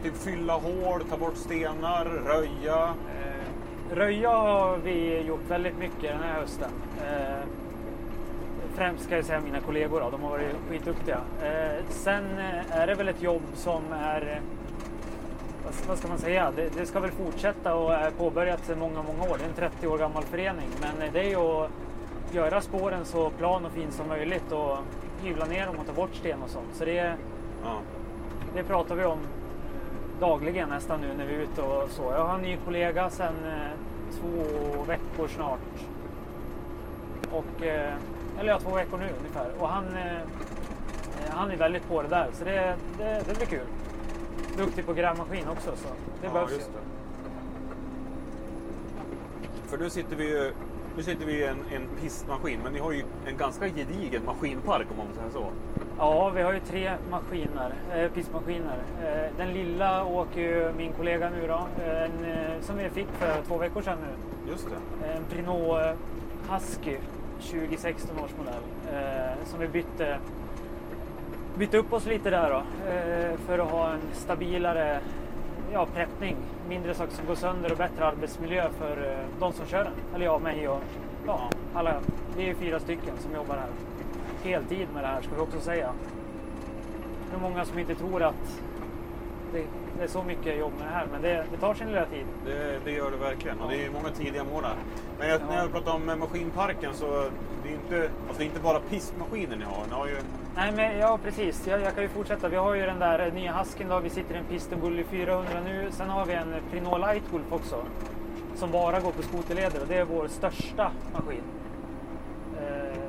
typ 0.03 0.17
fylla 0.17 0.53
hål, 0.53 1.05
ta 1.11 1.17
bort 1.17 1.37
stenar, 1.37 2.05
röja? 2.05 2.95
Eh, 3.21 3.97
röja 3.97 4.31
har 4.31 4.77
vi 4.77 5.21
gjort 5.21 5.41
väldigt 5.49 5.79
mycket 5.79 6.03
den 6.03 6.21
här 6.23 6.41
hösten. 6.41 6.71
Eh, 6.99 7.45
främst 8.75 9.05
ska 9.05 9.17
jag 9.17 9.25
säga 9.25 9.41
mina 9.41 9.61
kollegor, 9.61 10.01
då, 10.01 10.11
de 10.11 10.23
har 10.23 10.31
varit 10.31 10.57
skitduktiga. 10.71 11.19
Eh, 11.43 11.85
sen 11.89 12.25
eh, 12.39 12.77
är 12.79 12.87
det 12.87 12.95
väl 12.95 13.09
ett 13.09 13.23
jobb 13.23 13.43
som 13.55 13.83
är, 13.93 14.41
vad, 15.65 15.73
vad 15.89 15.99
ska 15.99 16.09
man 16.09 16.19
säga, 16.19 16.53
det, 16.57 16.69
det 16.77 16.87
ska 16.87 17.01
väl 17.01 17.11
fortsätta 17.11 17.75
och 17.75 17.95
är 17.95 18.11
påbörjat 18.11 18.65
sedan 18.65 18.79
många, 18.79 19.03
många 19.03 19.23
år. 19.33 19.37
Det 19.39 19.45
är 19.45 19.49
en 19.49 19.71
30 19.71 19.87
år 19.87 19.99
gammal 19.99 20.23
förening, 20.23 20.69
men 20.81 21.07
eh, 21.07 21.13
det 21.13 21.21
är 21.21 21.29
ju 21.29 21.37
att 21.37 21.71
göra 22.33 22.61
spåren 22.61 23.05
så 23.05 23.31
plan 23.31 23.65
och 23.67 23.73
fin 23.73 23.91
som 23.93 24.09
möjligt 24.09 24.53
och 24.53 24.79
hyvla 25.23 25.45
ner 25.45 25.67
dem 25.67 25.77
och 25.79 25.87
ta 25.87 25.93
bort 25.93 26.15
sten 26.15 26.43
och 26.43 26.51
sånt. 26.51 26.69
Så 26.75 26.85
det, 26.85 27.15
Ja. 27.65 27.77
det 28.55 28.63
pratar 28.63 28.95
vi 28.95 29.05
om 29.05 29.19
dagligen 30.23 30.69
nästan 30.69 31.01
nu 31.01 31.15
när 31.19 31.27
vi 31.27 31.35
är 31.35 31.39
ute 31.39 31.63
och 31.63 31.91
så. 31.91 32.03
Jag 32.03 32.25
har 32.25 32.35
en 32.35 32.43
ny 32.43 32.57
kollega 32.65 33.11
sedan 33.11 33.35
eh, 33.45 33.71
två 34.21 34.83
veckor 34.83 35.29
snart. 35.29 35.59
Och, 37.33 37.63
eh, 37.63 37.95
eller 38.39 38.49
ja, 38.49 38.59
två 38.59 38.75
veckor 38.75 38.99
nu 38.99 39.09
ungefär. 39.19 39.51
Och 39.59 39.69
han, 39.69 39.85
eh, 39.85 40.21
han 41.31 41.51
är 41.51 41.57
väldigt 41.57 41.89
på 41.89 42.03
det 42.03 42.09
där 42.09 42.29
så 42.33 42.45
det, 42.45 42.77
det, 42.99 43.23
det 43.29 43.37
blir 43.37 43.47
kul. 43.47 43.67
Duktig 44.57 44.87
på 44.87 44.93
grävmaskin 44.93 45.49
också 45.49 45.71
så 45.77 45.89
det 46.21 46.27
ja, 46.27 46.33
behövs 46.33 46.53
ju. 46.53 46.63
För 49.67 49.79
nu 49.79 49.91
sitter 49.91 50.17
vi 50.17 50.29
ju 50.29 50.53
nu 50.97 51.03
sitter 51.03 51.27
vi 51.27 51.33
i 51.33 51.45
en, 51.45 51.59
en 51.73 51.89
pistmaskin, 52.01 52.61
men 52.65 52.73
ni 52.73 52.79
har 52.79 52.93
ju 52.93 53.05
en 53.27 53.37
ganska 53.37 53.69
gedigen 53.69 54.25
maskinpark 54.25 54.87
om 54.91 54.97
man 54.97 55.07
säger 55.15 55.31
så. 55.31 55.51
Ja, 55.99 56.31
vi 56.31 56.43
har 56.43 56.53
ju 56.53 56.61
tre 56.61 56.93
maskiner, 57.11 57.73
eh, 57.95 58.11
pistmaskiner. 58.11 58.77
Eh, 59.05 59.37
den 59.37 59.53
lilla 59.53 60.05
åker 60.05 60.41
ju 60.41 60.73
min 60.77 60.93
kollega 60.93 61.31
nu 61.31 61.47
då, 61.47 61.85
eh, 61.85 62.03
en, 62.03 62.25
eh, 62.25 62.61
som 62.61 62.79
vi 62.79 62.89
fick 62.89 63.09
för 63.09 63.43
två 63.47 63.57
veckor 63.57 63.83
sedan 63.83 63.99
nu. 64.01 64.51
Just 64.51 64.69
det. 64.71 65.09
En 65.09 65.25
Prinot 65.25 65.81
eh, 65.81 65.93
Husky 66.51 66.97
2016 67.41 68.17
års 68.25 68.31
modell 68.39 68.63
som 69.45 69.61
vi 69.61 69.69
bytte, 69.69 70.19
bytte 71.59 71.79
upp 71.79 71.93
oss 71.93 72.07
lite 72.07 72.31
där 72.31 72.51
då 72.51 72.63
för 73.47 73.59
att 73.59 73.71
ha 73.71 73.91
en 73.93 74.01
stabilare 74.13 75.01
ja, 75.73 75.87
preppning. 75.95 76.37
Mindre 76.69 76.95
saker 76.95 77.13
som 77.13 77.27
går 77.27 77.35
sönder 77.35 77.73
och 77.73 77.79
bättre 77.79 78.05
arbetsmiljö 78.05 78.69
för 78.79 79.17
de 79.41 79.53
som 79.53 79.67
kör 79.67 79.85
den. 79.85 79.93
Eller 80.15 80.25
jag, 80.25 80.43
mig 80.43 80.69
och 80.69 80.81
ja, 81.27 81.51
alla. 81.75 81.95
Vi 82.37 82.51
är 82.51 82.55
fyra 82.55 82.81
stycken 82.81 83.15
som 83.19 83.35
jobbar 83.35 83.57
här. 83.57 83.69
Heltid 84.45 84.89
med 84.95 85.05
det 85.05 85.09
här 85.09 85.23
ska 85.23 85.35
vi 85.35 85.41
också 85.41 85.61
säga. 85.61 85.93
Det 87.31 87.37
är 87.37 87.41
många 87.41 87.65
som 87.65 87.79
inte 87.79 87.95
tror 87.95 88.23
att 88.23 88.61
det, 89.53 89.65
det 89.99 90.05
är 90.05 90.09
så 90.09 90.23
mycket 90.23 90.59
jobb 90.59 90.73
med 90.79 90.87
det 90.87 90.93
här 90.93 91.07
men 91.13 91.23
det, 91.23 91.45
det 91.51 91.57
tar 91.57 91.75
sin 91.75 91.87
lilla 91.87 92.07
tid. 92.07 92.27
Det, 92.47 92.79
det 92.85 92.91
gör 92.91 93.11
det 93.11 93.17
verkligen. 93.17 93.61
Och 93.61 93.71
det 93.71 93.85
är 93.85 93.91
många 93.91 94.09
tidiga 94.09 94.45
morgnar. 94.45 94.77
Men 95.19 95.29
jag, 95.29 95.41
när 95.49 95.57
jag 95.57 95.73
pratar 95.73 95.93
om 95.93 96.19
maskinparken 96.21 96.95
så 96.95 97.29
det 97.63 97.69
är 97.69 97.73
inte, 97.73 98.11
alltså 98.29 98.39
det 98.39 98.45
är 98.45 98.47
inte 98.47 98.61
bara 98.61 98.81
pistmaskiner 98.81 99.57
ni 99.57 99.65
har. 99.65 99.85
Ni 99.89 99.95
har 99.95 100.07
ju, 100.07 100.17
Nej, 100.57 100.73
men 100.73 100.99
ja 100.99 101.19
precis. 101.25 101.67
Jag, 101.67 101.81
jag 101.81 101.95
kan 101.95 102.03
ju 102.03 102.09
fortsätta. 102.09 102.49
Vi 102.49 102.57
har 102.57 102.75
ju 102.75 102.83
den 102.83 102.99
där 102.99 103.31
nya 103.31 103.53
Husken 103.53 103.89
då. 103.89 103.99
Vi 103.99 104.11
sitter 104.11 104.35
i 104.35 104.39
en 104.39 104.45
Piston 104.45 104.81
Bully 104.81 105.05
400 105.05 105.51
nu. 105.65 105.89
Sen 105.91 106.09
har 106.09 106.27
vi 106.27 106.33
en 106.33 106.55
Prinot 106.71 107.01
Lightwolf 107.01 107.53
också. 107.53 107.85
Som 108.55 108.71
bara 108.71 109.01
går 109.01 109.13
på 109.13 109.23
skoterleder 109.23 109.81
och 109.81 109.87
det 109.89 109.97
är 109.97 110.05
vår 110.05 110.29
största 110.29 110.91
maskin. 111.13 111.43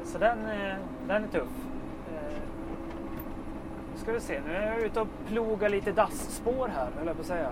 Så 0.06 0.18
den, 0.18 0.46
eh, 0.46 0.76
den 1.08 1.24
är 1.24 1.28
tuff. 1.28 1.50
Eh, 2.13 2.39
nu 3.94 4.00
ska 4.00 4.12
vi 4.12 4.20
se. 4.20 4.42
Nu 4.48 4.54
är 4.54 4.72
jag 4.72 4.82
ute 4.82 5.02
och 5.02 5.08
plogar 5.28 5.70
lite 5.70 5.92
dassspår 5.92 6.68
här, 6.68 6.88
höll 6.98 7.08
jag 7.08 7.16
på 7.16 7.22
att 7.22 7.28
säga. 7.28 7.50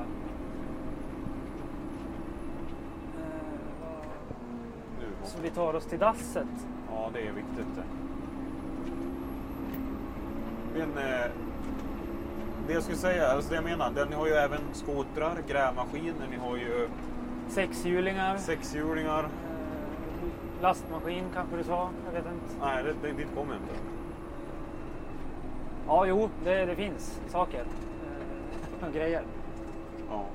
Eh, 5.00 5.26
så 5.26 5.38
vi 5.42 5.50
tar 5.50 5.74
oss 5.74 5.86
till 5.86 6.00
dasset. 6.00 6.48
ja, 6.92 7.10
det 7.14 7.20
är 7.28 7.32
viktigt 7.32 7.68
det. 7.76 7.84
Men, 10.80 10.90
det 12.68 12.74
jag 12.74 12.84
skulle 12.84 12.98
säga, 12.98 13.28
alltså 13.28 13.50
det 13.50 13.56
jag 13.56 13.64
menar, 13.64 13.92
den, 13.92 14.08
ni 14.08 14.16
har 14.16 14.28
ju 14.28 14.34
även 14.34 14.60
skotrar, 14.74 15.38
grävmaskiner, 15.48 16.28
ni 16.32 16.38
har 16.38 16.58
ju 16.58 16.88
Sexhjulingar. 17.50 18.38
sexhjulingar. 18.38 19.30
Lastmaskin 20.62 21.26
kanske 21.34 21.58
du 21.58 21.64
sa. 21.64 21.90
Jag 22.06 22.12
vet 22.12 22.26
inte. 22.26 22.66
Nej, 22.66 22.84
det, 22.84 22.94
det, 23.02 23.14
dit 23.14 23.36
kommer 23.36 23.54
jag 23.54 23.62
inte. 23.62 23.76
Ja, 25.88 26.06
jo, 26.06 26.30
det, 26.44 26.66
det 26.66 26.76
finns 26.76 27.22
saker. 27.28 27.60
Eh, 27.60 28.88
och 28.88 28.94
grejer. 28.94 29.24
Ja. 30.10 30.26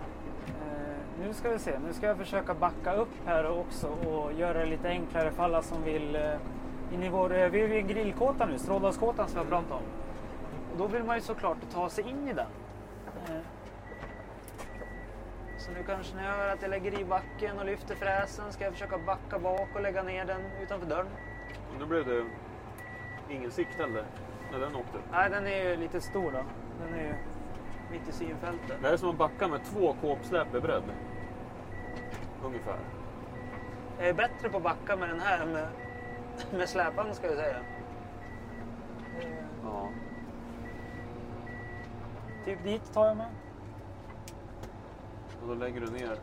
Eh, 0.49 1.27
nu 1.27 1.35
ska 1.35 1.51
vi 1.51 1.59
se. 1.59 1.79
Nu 1.87 1.93
ska 1.93 2.07
jag 2.07 2.17
försöka 2.17 2.55
backa 2.55 2.93
upp 2.95 3.13
här 3.27 3.51
också 3.61 3.87
och 3.87 4.33
göra 4.33 4.59
det 4.59 4.67
lite 4.67 4.89
enklare 4.89 5.31
för 5.31 5.43
alla 5.43 5.63
som 5.63 5.83
vill 5.83 6.17
eh, 6.17 6.35
in 6.95 7.03
i 7.03 7.09
vår... 7.09 7.29
Vi 7.29 7.61
är 7.61 7.69
vid 7.69 7.89
grillkåtan 7.89 8.49
nu, 8.49 8.59
Strådalskåtan 8.59 9.29
som 9.29 9.39
jag 9.39 9.49
pratade 9.49 9.75
om. 9.75 9.87
Och 10.73 10.79
då 10.79 10.87
vill 10.87 11.05
man 11.05 11.17
ju 11.17 11.23
såklart 11.23 11.59
ta 11.73 11.89
sig 11.89 12.09
in 12.09 12.29
i 12.29 12.33
den. 12.33 12.47
Eh, 13.29 13.41
så 15.67 15.73
nu 15.73 15.83
kanske 15.87 16.17
jag 16.17 16.33
hör 16.33 16.49
att 16.49 16.63
jag 16.63 16.71
lägger 16.71 17.01
i 17.01 17.05
backen 17.05 17.59
och 17.59 17.67
lyfter 17.67 17.95
fräsen 17.95 18.53
ska 18.53 18.65
jag 18.65 18.73
försöka 18.73 18.99
backa 18.99 19.39
bak 19.39 19.69
och 19.75 19.81
lägga 19.81 20.03
ner 20.03 20.25
den 20.25 20.41
utanför 20.63 20.87
dörren. 20.87 21.09
Och 21.73 21.81
nu 21.81 21.87
blev 21.87 22.07
det 22.07 22.25
ingen 23.35 23.51
sikt 23.51 23.79
heller 23.79 24.05
när 24.53 24.59
den 24.59 24.77
åkte. 24.77 24.99
Nej, 25.13 25.31
den 25.31 25.47
är 25.47 25.65
ju 25.65 25.77
lite 25.77 26.01
stor 26.01 26.33
då. 26.33 26.45
Den 26.85 26.95
är 26.95 27.05
ju 27.05 27.15
mitt 27.91 28.09
i 28.09 28.13
synfältet. 28.13 28.81
Det 28.81 28.87
här 28.87 28.93
är 28.93 28.97
som 28.97 29.11
att 29.11 29.17
backa 29.17 29.49
med 29.49 29.65
två 29.65 29.95
kåpsläp 30.01 30.55
i 30.55 30.61
bredd. 30.61 30.85
Ungefär. 32.45 32.79
Jag 33.99 34.09
är 34.09 34.15
bättre 34.15 34.49
på 34.49 34.57
att 34.57 34.63
backa 34.63 34.97
med 34.97 35.09
den 35.09 35.21
här 35.21 35.47
med, 35.47 35.69
med 36.59 36.69
släpan 36.69 37.15
ska 37.15 37.27
jag 37.27 37.37
säga. 37.37 37.57
Ja. 39.65 39.91
Typ 42.45 42.65
dit 42.65 42.93
tar 42.93 43.07
jag 43.07 43.17
mig. 43.17 43.27
Och 45.47 45.57
då 45.57 45.65
lägger 45.65 45.81
du 45.81 45.87
ner. 45.87 46.19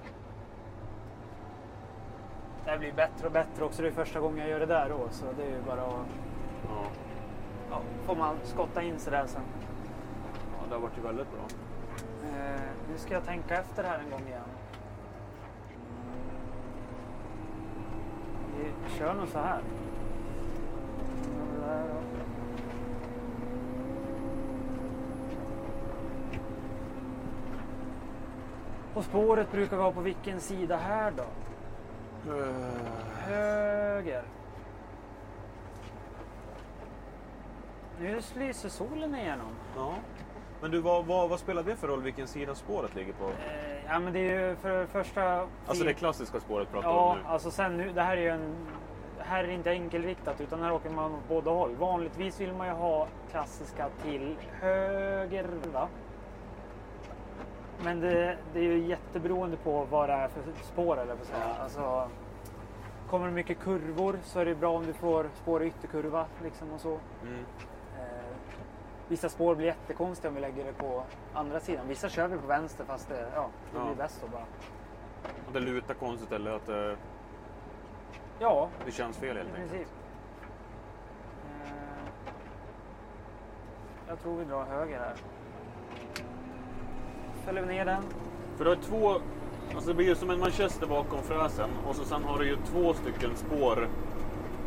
det 2.66 2.72
här 2.72 2.78
blir 2.78 2.94
bättre 2.94 3.28
och 3.28 3.32
bättre 3.32 3.64
också. 3.64 3.82
Det 3.82 3.88
är 3.88 3.92
första 3.92 4.20
gången 4.20 4.38
jag 4.38 4.50
gör 4.50 4.60
det 4.60 4.66
där 4.66 4.90
då. 4.90 5.08
Så 5.12 5.26
det 5.38 5.44
är 5.44 5.50
ju 5.50 5.62
bara 5.62 5.82
att... 5.82 6.06
Ja. 6.68 6.86
Ja, 7.70 7.82
får 8.06 8.16
man 8.16 8.36
skotta 8.44 8.82
in 8.84 9.00
sig 9.00 9.12
där 9.12 9.28
sen. 9.28 9.42
ja, 10.34 10.68
det 10.68 10.76
har 10.76 10.82
varit 10.82 10.98
ju 10.98 11.02
väldigt 11.02 11.28
bra. 11.32 11.42
Eh, 12.24 12.62
nu 12.92 12.98
ska 12.98 13.14
jag 13.14 13.26
tänka 13.26 13.60
efter 13.60 13.84
här 13.84 14.00
en 14.00 14.10
gång 14.10 14.28
igen. 14.28 14.42
Vi 18.58 18.98
kör 18.98 19.14
nog 19.14 19.28
så 19.28 19.40
här. 19.40 19.62
Ja, 21.24 21.68
där 21.68 21.88
då. 21.88 22.14
Och 28.94 29.04
spåret 29.04 29.52
brukar 29.52 29.78
vara 29.78 29.92
på 29.92 30.02
vilken 30.02 30.40
sida 30.42 30.78
här 30.78 31.12
då? 31.18 31.24
Höger. 33.26 34.24
Nu 38.00 38.20
lyser 38.36 38.70
solen 38.70 39.16
igenom. 39.16 39.48
Ja. 39.76 39.94
Men 40.62 40.72
du, 40.72 40.82
vad, 40.82 41.06
vad, 41.06 41.30
vad 41.30 41.40
spelar 41.40 41.64
det 41.64 41.76
för 41.76 41.88
roll 41.88 42.02
vilken 42.02 42.28
sida 42.28 42.56
spåret 42.56 42.96
ligger 42.96 43.14
på? 43.14 43.26
Eh, 43.26 43.86
ja 43.88 44.00
men 44.00 44.14
det 44.14 44.20
är 44.20 44.50
ju 44.50 44.56
för 44.56 44.86
första... 44.86 45.48
Alltså 45.68 45.84
det 45.84 45.94
klassiska 45.94 46.40
spåret 46.40 46.72
pratar 46.72 46.90
Ja, 46.90 47.12
om 47.12 47.18
nu. 47.18 47.24
alltså 47.28 47.52
sen 47.52 47.78
nu, 47.78 47.92
det 47.94 48.02
här 48.02 48.18
är 48.18 48.22
ju 48.22 48.28
en... 48.30 48.56
Här 49.20 49.44
är 49.44 49.48
det 49.48 49.54
inte 49.54 49.70
enkelriktat 49.72 50.42
utan 50.42 50.62
här 50.62 50.72
åker 50.72 50.90
man 50.90 51.12
åt 51.14 51.28
båda 51.30 51.52
håll. 51.52 51.76
Vanligtvis 51.76 52.42
vill 52.42 52.54
man 52.54 52.68
ju 52.68 52.74
ha 52.74 53.08
klassiska 53.32 53.90
till 54.04 54.36
höger, 54.62 55.48
va? 55.74 55.88
Men 57.84 58.00
det, 58.00 58.38
det 58.54 58.60
är 58.60 58.64
ju 58.64 58.78
jätteberoende 58.88 59.58
på 59.58 59.84
vad 59.86 60.10
det 60.10 60.14
är 60.14 60.28
för 60.28 60.42
spår 60.64 61.00
eller 61.00 61.16
på 61.16 61.26
säga. 61.26 61.56
Alltså, 61.64 62.10
kommer 63.10 63.26
det 63.26 63.32
mycket 63.32 63.60
kurvor 63.60 64.20
så 64.24 64.40
är 64.40 64.46
det 64.46 64.56
bra 64.56 64.76
om 64.78 64.86
du 64.86 64.94
får 64.94 65.30
spår 65.36 65.64
i 65.64 65.68
ytterkurva 65.68 66.26
liksom 66.44 66.72
och 66.72 66.82
så. 66.82 67.00
Mm. 67.24 67.40
Eh, 68.00 68.36
vissa 69.08 69.30
spår 69.30 69.56
blir 69.56 69.68
jättekonstiga 69.68 70.30
om 70.30 70.36
vi 70.36 70.42
lägger 70.42 70.66
det 70.66 70.74
på 70.74 71.04
andra 71.34 71.60
sidan. 71.60 71.88
Vissa 71.88 72.10
kör 72.10 72.28
vi 72.28 72.38
på 72.38 72.48
vänster 72.48 72.86
fast 72.86 73.10
det, 73.10 73.28
ja, 73.36 73.50
det 73.72 73.78
Ja. 73.78 73.86
blir 73.86 73.96
bäst 73.96 74.22
då 74.22 74.28
bara. 74.28 74.46
Att 75.48 75.54
det 75.54 75.60
lutar 75.60 75.94
konstigt 75.94 76.32
eller 76.32 76.52
att 76.52 76.66
det, 76.66 76.98
Ja, 78.40 78.70
det 78.86 78.92
känns 78.92 79.18
fel 79.18 79.38
helt 79.38 79.50
enkelt. 79.50 79.72
princip. 79.72 79.88
Eh, 81.66 82.08
jag 84.08 84.20
tror 84.20 84.38
vi 84.38 84.46
drar 84.46 84.66
höger 84.66 85.00
här. 85.00 85.14
Fäller 87.46 87.62
vi 87.62 87.68
ner 87.68 87.86
den. 87.86 88.02
För 88.58 88.64
du 88.64 88.70
har 88.72 88.78
två, 88.78 89.10
alltså 89.76 89.90
det 89.90 89.94
blir 89.94 90.08
ju 90.08 90.16
som 90.16 90.30
en 90.30 90.40
manchester 90.40 90.88
bakom 90.88 91.20
fräsen 91.24 91.70
och 91.88 91.96
så 91.96 92.04
sen 92.06 92.24
har 92.24 92.40
du 92.40 92.48
ju 92.48 92.56
två 92.56 92.94
stycken 92.94 93.36
spår, 93.36 93.88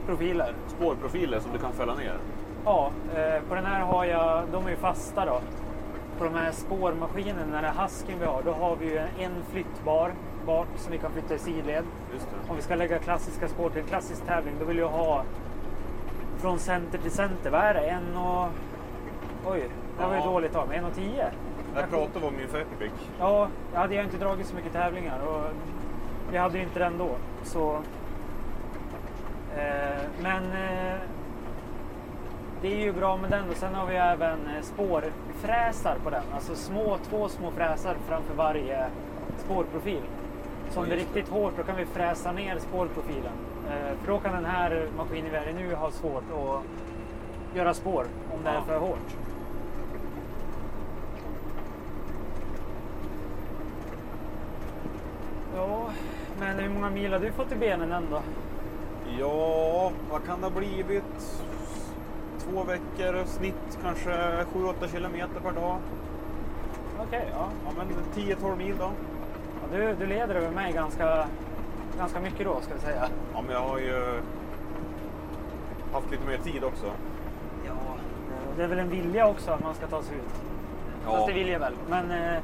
Profiler. 0.07 0.53
spårprofiler 0.69 1.41
som 1.41 1.53
du 1.53 1.59
kan 1.59 1.73
fälla 1.73 1.95
ner. 1.95 2.17
Ja, 2.65 2.91
eh, 3.15 3.43
på 3.49 3.55
den 3.55 3.65
här 3.67 3.81
har 3.81 4.05
jag, 4.05 4.43
de 4.53 4.67
är 4.67 4.71
ju 4.71 4.77
fasta 4.77 5.25
då. 5.27 5.41
På 6.19 6.25
de 6.25 6.35
här 6.35 6.53
spårmaskinerna, 6.53 7.41
den 7.53 7.65
här 7.65 7.73
hasken 7.73 8.19
vi 8.21 8.27
har, 8.27 8.43
då 8.43 8.53
har 8.53 8.77
vi 8.77 8.85
ju 8.91 8.99
en 8.99 9.33
flyttbar 9.51 10.13
bak 10.47 10.67
som 10.77 10.93
vi 10.93 10.99
kan 10.99 11.11
flytta 11.13 11.35
i 11.35 11.39
sidled. 11.39 11.85
Om 12.49 12.57
vi 12.57 12.63
ska 12.63 12.75
lägga 12.75 12.99
klassiska 12.99 13.49
spår 13.49 13.71
till 13.71 13.81
en 13.81 13.87
klassisk 13.87 14.27
tävling, 14.27 14.55
då 14.61 14.65
vill 14.65 14.79
jag 14.79 14.89
ha 14.89 15.23
från 16.39 16.59
center 16.59 16.99
till 16.99 17.11
center. 17.11 17.51
Vad 17.51 17.61
är 17.61 17.75
det? 17.75 17.81
En 17.81 18.17
och... 18.17 18.47
Oj, 19.47 19.69
det 19.99 20.05
var 20.07 20.13
ju 20.15 20.19
Ja. 20.21 20.27
dåligt 20.27 20.57
av 20.57 20.69
mig. 20.69 20.79
En 20.79 20.85
och 20.85 20.95
tio? 20.95 21.31
Jag 21.77 21.91
pratade 21.91 22.27
om 22.27 22.37
min 22.37 22.49
Fepipic. 22.49 22.93
Ja, 23.19 23.49
jag 23.73 23.81
hade 23.81 23.95
ju 23.95 24.03
inte 24.03 24.17
dragit 24.17 24.47
så 24.47 24.57
mycket 24.57 24.73
tävlingar 24.73 25.19
och 25.27 25.43
vi 26.31 26.39
hade 26.39 26.59
ju 26.59 26.65
inte 26.65 26.79
den 26.79 26.99
då. 26.99 27.11
Så, 27.43 27.75
eh, 29.57 30.03
men 30.23 30.43
eh, 30.45 30.97
det 32.63 32.69
är 32.75 32.79
ju 32.79 32.93
bra 32.93 33.17
med 33.17 33.31
den 33.31 33.51
och 33.51 33.57
sen 33.57 33.75
har 33.75 33.87
vi 33.87 33.97
även 33.97 34.47
eh, 34.47 34.63
spårfräsar 34.63 35.97
på 36.05 36.11
den. 36.11 36.23
Alltså 36.35 36.55
små, 36.55 36.99
två 37.11 37.29
små 37.29 37.51
fräsar 37.51 37.97
framför 38.09 38.35
varje 38.35 38.87
spårprofil. 39.39 40.03
Så 40.71 40.81
om 40.81 40.89
det 40.89 40.95
är 40.95 40.99
riktigt 40.99 41.29
hårt 41.29 41.57
då 41.57 41.63
kan 41.63 41.77
vi 41.77 41.85
fräsa 41.85 42.33
ner 42.33 42.59
spårprofilen. 42.59 43.33
Eh, 43.71 43.99
för 44.01 44.13
då 44.13 44.19
kan 44.19 44.35
den 44.35 44.45
här 44.45 44.89
maskinen 44.97 45.31
vi 45.31 45.37
är 45.37 45.49
i 45.49 45.53
nu 45.53 45.75
ha 45.75 45.91
svårt 45.91 46.25
att 46.33 47.57
göra 47.57 47.75
spår 47.75 48.07
om 48.35 48.45
det 48.45 48.51
är 48.51 48.61
för 48.61 48.79
hårt. 48.79 49.17
Ja, 55.57 55.91
men 56.39 56.59
hur 56.59 56.69
många 56.69 56.91
mil 56.91 57.13
har 57.13 57.21
du 57.21 57.33
fått 57.33 57.53
i 57.53 57.57
benen 57.57 57.93
ändå? 57.93 58.23
Ja, 59.19 59.93
vad 60.11 60.25
kan 60.25 60.41
det 60.41 60.47
ha 60.47 60.61
blivit? 60.61 61.43
Två 62.39 62.65
veckor, 62.65 63.25
snitt 63.25 63.79
kanske 63.83 64.11
7-8 64.11 64.93
kilometer 64.93 65.41
per 65.41 65.53
dag. 65.53 65.79
Okej, 67.07 67.29
ja. 67.33 67.49
Ja, 67.65 67.71
men 67.77 68.25
10-12 68.25 68.57
mil 68.57 68.75
då. 68.79 68.91
ja 69.63 69.79
du, 69.79 69.95
du 69.95 70.07
leder 70.07 70.35
över 70.35 70.51
mig 70.51 70.73
ganska, 70.73 71.27
ganska 71.99 72.21
mycket 72.21 72.47
då 72.47 72.61
ska 72.61 72.75
vi 72.75 72.81
säga. 72.81 73.09
Ja, 73.35 73.43
men 73.47 73.55
jag 73.55 73.63
har 73.63 73.79
ju 73.79 74.21
haft 75.93 76.11
lite 76.11 76.27
mer 76.27 76.39
tid 76.39 76.65
också. 76.65 76.87
Ja. 77.67 77.73
Det 78.57 78.63
är 78.63 78.69
väl 78.69 78.79
en 78.79 78.91
vilja 78.91 79.29
också 79.29 79.51
att 79.51 79.63
man 79.63 79.75
ska 79.75 79.87
ta 79.87 80.03
sig 80.03 80.17
ut. 80.17 80.35
Fast 81.05 81.27
det 81.27 81.33
vill 81.33 81.49
jag 81.49 81.61
väl. 81.61 81.75
Men 81.89 82.11
eh, 82.11 82.43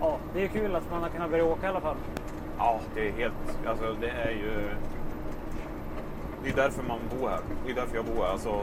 ja, 0.00 0.18
det 0.34 0.44
är 0.44 0.48
kul 0.48 0.76
att 0.76 0.90
man 0.90 1.02
har 1.02 1.08
kunnat 1.08 1.30
börja 1.30 1.44
åka 1.44 1.66
i 1.66 1.68
alla 1.68 1.80
fall. 1.80 1.96
Ja, 2.58 2.80
det 2.94 3.08
är 3.08 3.12
helt... 3.12 3.58
Alltså 3.66 3.96
det 4.00 4.10
är 4.10 4.30
ju... 4.30 4.68
Det 6.42 6.50
är 6.50 6.56
därför 6.56 6.82
man 6.82 6.98
bor 7.10 7.28
här. 7.28 7.40
Det 7.66 7.72
är 7.72 7.74
därför 7.74 7.96
jag 7.96 8.04
bor 8.04 8.22
här. 8.22 8.32
Alltså, 8.32 8.62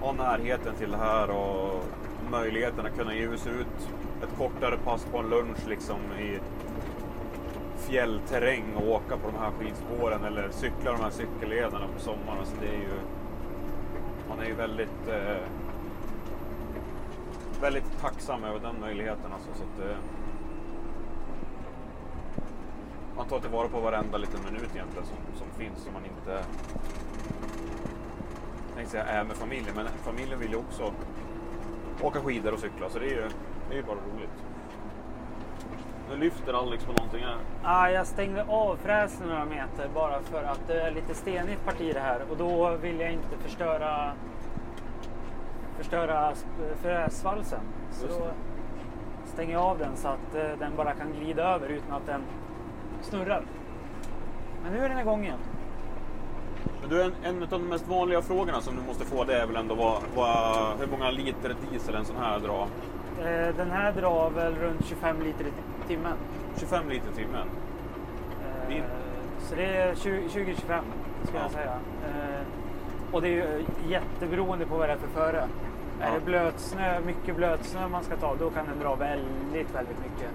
ha 0.00 0.12
närheten 0.12 0.74
till 0.74 0.90
det 0.90 0.96
här 0.96 1.30
och 1.30 1.84
möjligheten 2.30 2.86
att 2.86 2.98
kunna 2.98 3.14
ge 3.14 3.38
sig 3.38 3.52
ut 3.52 3.88
ett 4.22 4.38
kortare 4.38 4.76
pass 4.84 5.04
på 5.12 5.18
en 5.18 5.28
lunch 5.28 5.68
liksom 5.68 5.96
i 6.20 6.38
fjällterräng 7.78 8.64
och 8.76 8.88
åka 8.88 9.16
på 9.16 9.30
de 9.30 9.38
här 9.38 9.50
skidspåren 9.50 10.24
eller 10.24 10.48
cykla 10.50 10.92
de 10.92 11.00
här 11.00 11.10
cykellederna 11.10 11.86
på 11.94 12.00
sommaren. 12.00 12.38
Alltså, 12.38 12.54
det 12.60 12.68
är 12.68 12.80
ju... 12.80 12.94
Man 14.28 14.40
är 14.40 14.44
ju 14.44 14.54
väldigt... 14.54 15.08
Eh, 15.08 15.42
väldigt 17.60 18.00
tacksam 18.00 18.44
över 18.44 18.60
den 18.60 18.80
möjligheten 18.80 19.32
alltså. 19.32 19.48
Så 19.54 19.62
att, 19.62 19.90
eh, 19.90 19.96
man 23.16 23.26
tar 23.26 23.40
tillvara 23.40 23.68
på 23.68 23.80
varenda 23.80 24.18
liten 24.18 24.40
minut 24.44 24.70
egentligen 24.74 25.06
som, 25.06 25.38
som 25.38 25.46
finns 25.58 25.82
som 25.84 25.92
man 25.92 26.04
inte 26.04 26.44
jag 28.82 28.90
säga 28.90 29.04
är 29.04 29.24
med 29.24 29.36
familjen, 29.36 29.74
men 29.76 29.86
familjen 29.86 30.38
vill 30.38 30.50
ju 30.50 30.56
också 30.56 30.92
åka 32.02 32.20
skidor 32.20 32.52
och 32.52 32.58
cykla 32.58 32.88
så 32.88 32.98
det 32.98 33.04
är 33.04 33.10
ju, 33.10 33.28
det 33.68 33.74
är 33.74 33.76
ju 33.76 33.82
bara 33.82 33.96
roligt. 33.96 34.44
Nu 36.10 36.16
lyfter 36.16 36.52
Alex 36.52 36.84
på 36.84 36.92
någonting 36.92 37.24
här. 37.24 37.36
Ah, 37.62 37.88
jag 37.88 38.06
stängde 38.06 38.44
av 38.44 38.76
fräsen 38.76 39.28
några 39.28 39.44
meter 39.44 39.88
bara 39.94 40.22
för 40.22 40.42
att 40.42 40.60
det 40.66 40.80
är 40.80 40.90
lite 40.90 41.14
stenigt 41.14 41.64
parti 41.64 41.94
det 41.94 42.00
här 42.00 42.20
och 42.30 42.36
då 42.36 42.76
vill 42.76 43.00
jag 43.00 43.12
inte 43.12 43.36
förstöra 43.42 44.12
förstöra 45.76 46.32
fräsvalsen. 46.82 47.60
Så 47.90 48.06
då 48.06 48.30
stänger 49.24 49.52
jag 49.52 49.62
av 49.62 49.78
den 49.78 49.96
så 49.96 50.08
att 50.08 50.34
eh, 50.34 50.58
den 50.58 50.76
bara 50.76 50.92
kan 50.92 51.12
glida 51.12 51.54
över 51.54 51.68
utan 51.68 51.92
att 51.92 52.06
den 52.06 52.22
snurrar. 53.02 53.42
Men 54.62 54.72
nu 54.72 54.84
är 54.84 54.88
den 54.88 54.98
igång 54.98 55.24
igen. 55.24 55.38
Men 56.80 56.90
du, 56.90 57.02
en, 57.02 57.12
en 57.24 57.42
av 57.42 57.48
de 57.48 57.62
mest 57.68 57.88
vanliga 57.88 58.22
frågorna 58.22 58.60
som 58.60 58.76
du 58.76 58.82
måste 58.82 59.04
få 59.04 59.24
det 59.24 59.38
är 59.42 59.46
väl 59.46 59.56
ändå 59.56 59.74
vad, 59.74 60.02
vad, 60.16 60.78
hur 60.78 60.86
många 60.86 61.10
liter 61.10 61.56
diesel 61.70 61.94
en 61.94 62.04
sån 62.04 62.16
här 62.16 62.38
drar? 62.40 62.66
Eh, 63.20 63.54
Den 63.56 63.70
här 63.70 63.92
drar 63.92 64.30
väl 64.30 64.54
runt 64.54 64.84
25 64.86 65.22
liter 65.22 65.44
i 65.44 65.52
timmen. 65.88 66.12
25 66.56 66.88
liter 66.88 67.10
i 67.12 67.14
timmen. 67.14 67.46
Eh, 68.70 68.84
Så 69.48 69.54
det 69.54 69.64
är 69.76 69.94
20 69.94 70.28
20-25 70.28 70.54
skulle 71.22 71.38
Ja. 71.38 71.42
jag 71.42 71.50
säga. 71.50 71.72
Eh, 72.06 72.40
Och 73.12 73.22
det 73.22 73.28
är 73.28 73.32
ju 73.32 73.64
jätteberoende 73.88 74.66
på 74.66 74.76
vad 74.76 74.88
det 74.88 74.92
är 74.92 74.96
för 74.96 75.08
före. 75.08 75.44
Ja. 76.00 76.06
Är 76.06 76.14
det 76.14 76.20
blötsnö, 76.20 77.00
mycket 77.00 77.36
blötsnö 77.36 77.88
man 77.88 78.04
ska 78.04 78.16
ta, 78.16 78.34
då 78.34 78.50
kan 78.50 78.66
den 78.66 78.78
dra 78.80 78.94
väldigt, 78.94 79.74
väldigt 79.74 79.98
mycket. 79.98 80.30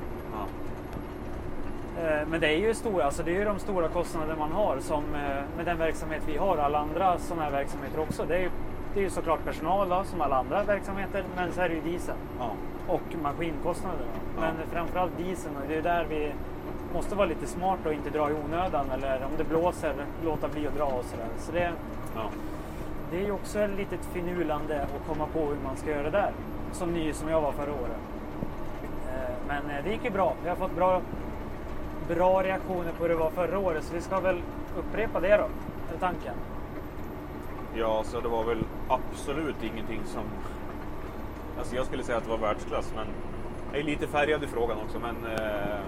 Ja. 1.97 2.07
Eh, 2.09 2.27
Men 2.27 2.39
det 2.41 2.47
är 2.47 2.57
ju 2.57 2.73
stora, 2.73 3.05
alltså 3.05 3.23
det 3.23 3.37
är 3.37 3.45
de 3.45 3.59
stora 3.59 3.87
kostnader 3.87 4.35
man 4.39 4.51
har 4.51 4.77
som 4.79 5.03
eh, 5.15 5.21
med 5.57 5.65
den 5.65 5.77
verksamhet 5.77 6.21
vi 6.27 6.37
har 6.37 6.57
alla 6.57 6.77
andra 6.79 7.17
sådana 7.17 7.43
här 7.43 7.51
verksamheter 7.51 7.99
också. 7.99 8.25
Det 8.27 8.35
är 8.35 8.39
ju, 8.39 8.49
det 8.93 8.99
är 8.99 9.03
ju 9.03 9.09
såklart 9.09 9.43
personal 9.45 9.89
då, 9.89 10.03
som 10.03 10.21
alla 10.21 10.35
andra 10.35 10.63
verksamheter, 10.63 11.23
men 11.35 11.51
så 11.51 11.61
är 11.61 11.69
det 11.69 11.75
ju 11.75 11.81
diesel 11.81 12.15
Ja. 12.39 12.51
och 12.87 13.01
maskinkostnader. 13.23 13.97
Då. 13.99 14.41
Ja. 14.41 14.41
Men 14.41 14.67
framförallt 14.71 15.17
dieseln, 15.17 15.55
det 15.67 15.75
är 15.75 15.81
där 15.81 16.05
vi 16.09 16.31
måste 16.93 17.15
vara 17.15 17.27
lite 17.27 17.47
smarta 17.47 17.89
och 17.89 17.93
inte 17.95 18.09
dra 18.09 18.29
i 18.29 18.33
onödan 18.33 18.85
eller 18.93 19.15
om 19.25 19.31
det 19.37 19.43
blåser 19.43 19.93
låta 20.25 20.47
bli 20.47 20.67
att 20.67 20.75
dra 20.77 20.83
och 20.85 21.05
sådär. 21.05 21.27
Så 21.39 21.51
det, 21.51 21.71
Ja. 22.15 22.21
det 23.11 23.17
är 23.21 23.25
ju 23.25 23.31
också 23.31 23.59
ett 23.59 23.77
litet 23.77 23.99
finurlande 24.13 24.81
att 24.83 25.07
komma 25.07 25.25
på 25.33 25.39
hur 25.39 25.57
man 25.63 25.75
ska 25.77 25.89
göra 25.91 26.09
där. 26.09 26.31
Som 26.71 26.93
ny 26.93 27.13
som 27.13 27.29
jag 27.29 27.41
var 27.41 27.51
förra 27.51 27.71
året. 27.71 27.97
Eh, 29.07 29.35
Men 29.47 29.83
det 29.83 29.89
gick 29.91 30.03
ju 30.03 30.09
bra. 30.09 30.33
Vi 30.43 30.49
har 30.49 30.55
fått 30.55 30.75
bra, 30.75 31.01
bra 32.07 32.43
reaktioner 32.43 32.91
på 32.91 33.03
hur 33.03 33.09
det 33.09 33.15
var 33.15 33.29
förra 33.29 33.59
året 33.59 33.83
så 33.83 33.93
vi 33.93 34.01
ska 34.01 34.19
väl 34.19 34.41
upprepa 34.77 35.19
det 35.19 35.37
då, 35.37 35.47
är 35.95 35.99
tanken. 35.99 36.33
Ja, 37.75 38.03
så 38.03 38.19
det 38.19 38.27
var 38.27 38.43
väl 38.43 38.63
absolut 38.87 39.63
ingenting 39.63 40.01
som... 40.05 40.23
Alltså 41.57 41.75
jag 41.75 41.85
skulle 41.85 42.03
säga 42.03 42.17
att 42.17 42.23
det 42.23 42.29
var 42.29 42.37
världsklass, 42.37 42.93
men 42.95 43.07
jag 43.71 43.79
är 43.79 43.83
lite 43.83 44.07
färgad 44.07 44.43
i 44.43 44.47
frågan 44.47 44.77
också, 44.85 44.99
men... 44.99 45.31
Eh... 45.31 45.79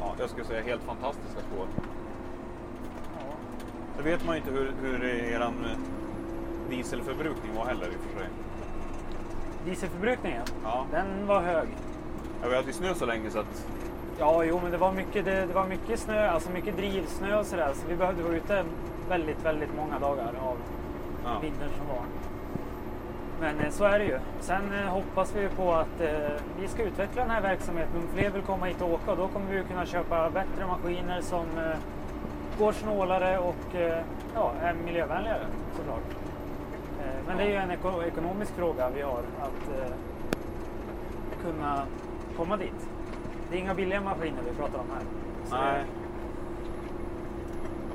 Ja, 0.00 0.14
jag 0.18 0.30
skulle 0.30 0.46
säga 0.46 0.62
helt 0.62 0.82
fantastiska 0.82 1.40
spår. 1.40 1.66
Ja. 3.14 3.34
Så 3.96 4.02
vet 4.02 4.26
man 4.26 4.36
ju 4.36 4.40
inte 4.42 4.52
hur, 4.52 4.72
hur 4.82 5.04
eran 5.04 5.54
dieselförbrukning 6.70 7.54
var 7.56 7.64
heller 7.64 7.86
i 7.86 7.90
och 7.90 8.10
för 8.10 8.20
sig. 8.20 8.28
Dieselförbrukningen, 9.64 10.42
Ja, 10.64 10.86
den 10.90 11.26
var 11.26 11.40
hög. 11.40 11.68
Jag 12.42 12.48
vet 12.48 12.58
att 12.58 12.66
det 12.66 12.72
snö 12.72 12.94
så 12.94 13.06
länge 13.06 13.30
så 13.30 13.38
att... 13.38 13.66
Ja, 14.18 14.44
jo, 14.44 14.60
men 14.62 14.72
det 14.72 14.78
var 14.78 14.92
mycket, 14.92 15.24
det, 15.24 15.46
det 15.46 15.54
var 15.54 15.66
mycket 15.66 16.00
snö, 16.00 16.28
alltså 16.28 16.50
mycket 16.50 16.76
drivsnö 16.76 17.38
och 17.38 17.46
sådär. 17.46 17.70
Så 17.74 17.88
vi 17.88 17.96
behövde 17.96 18.22
vara 18.22 18.34
ute 18.36 18.64
väldigt, 19.08 19.44
väldigt 19.44 19.76
många 19.76 19.98
dagar 19.98 20.32
av 20.42 20.56
Ja. 21.24 21.38
vintern 21.42 21.68
som 21.78 21.86
var. 21.88 22.02
Men 23.40 23.60
eh, 23.60 23.70
så 23.70 23.84
är 23.84 23.98
det 23.98 24.04
ju. 24.04 24.18
Sen 24.40 24.62
eh, 24.72 24.88
hoppas 24.92 25.34
vi 25.36 25.48
på 25.48 25.72
att 25.72 26.00
eh, 26.00 26.10
vi 26.60 26.68
ska 26.68 26.82
utveckla 26.82 27.22
den 27.22 27.30
här 27.30 27.40
verksamheten. 27.40 27.96
Om 27.96 28.08
fler 28.14 28.30
vill 28.30 28.42
komma 28.42 28.66
hit 28.66 28.82
och 28.82 28.92
åka, 28.92 29.14
då 29.14 29.28
kommer 29.28 29.52
vi 29.52 29.62
kunna 29.62 29.86
köpa 29.86 30.30
bättre 30.30 30.66
maskiner 30.66 31.20
som 31.20 31.44
eh, 31.58 31.76
går 32.58 32.72
snålare 32.72 33.38
och 33.38 33.74
eh, 33.74 34.02
ja, 34.34 34.52
är 34.62 34.74
miljövänligare 34.84 35.46
såklart. 35.76 36.10
Eh, 37.00 37.20
men 37.26 37.36
det 37.36 37.42
är 37.42 37.48
ju 37.48 37.54
en 37.54 37.70
eko- 37.70 38.02
ekonomisk 38.06 38.52
fråga 38.56 38.88
vi 38.94 39.02
har 39.02 39.18
att 39.40 39.90
kunna 41.42 41.82
komma 42.40 42.56
dit. 42.56 42.88
Det 43.50 43.56
är 43.56 43.60
inga 43.60 43.74
billiga 43.74 44.00
maskiner 44.00 44.38
vi 44.50 44.56
pratar 44.56 44.78
om 44.78 44.86
här. 44.94 45.02
Så 45.48 45.54
Nej. 45.56 45.84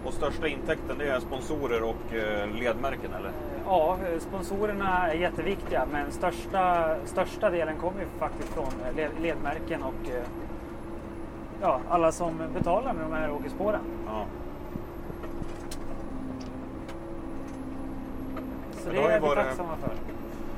Och 0.05 0.13
största 0.13 0.47
intäkten 0.47 0.97
det 0.97 1.07
är 1.07 1.19
sponsorer 1.19 1.83
och 1.83 2.13
eh, 2.15 2.47
ledmärken 2.55 3.13
eller? 3.13 3.31
Ja, 3.65 3.97
sponsorerna 4.19 5.11
är 5.11 5.13
jätteviktiga 5.15 5.85
men 5.91 6.11
största, 6.11 6.95
största 7.05 7.49
delen 7.49 7.75
kommer 7.77 7.99
ju 8.01 8.07
faktiskt 8.19 8.49
från 8.53 8.67
led, 8.95 9.09
ledmärken 9.21 9.83
och 9.83 10.09
eh, 10.09 10.23
ja, 11.61 11.79
alla 11.89 12.11
som 12.11 12.33
betalar 12.53 12.93
med 12.93 13.03
de 13.05 13.13
här 13.13 13.31
åkerspåren. 13.31 13.81
Ja. 14.07 14.25
Så 18.83 18.89
det 18.89 18.95
det 18.95 19.01
är 19.01 19.19
vi 19.19 19.27
varit- 19.27 19.45
tacksamma 19.45 19.75
för. 19.81 19.91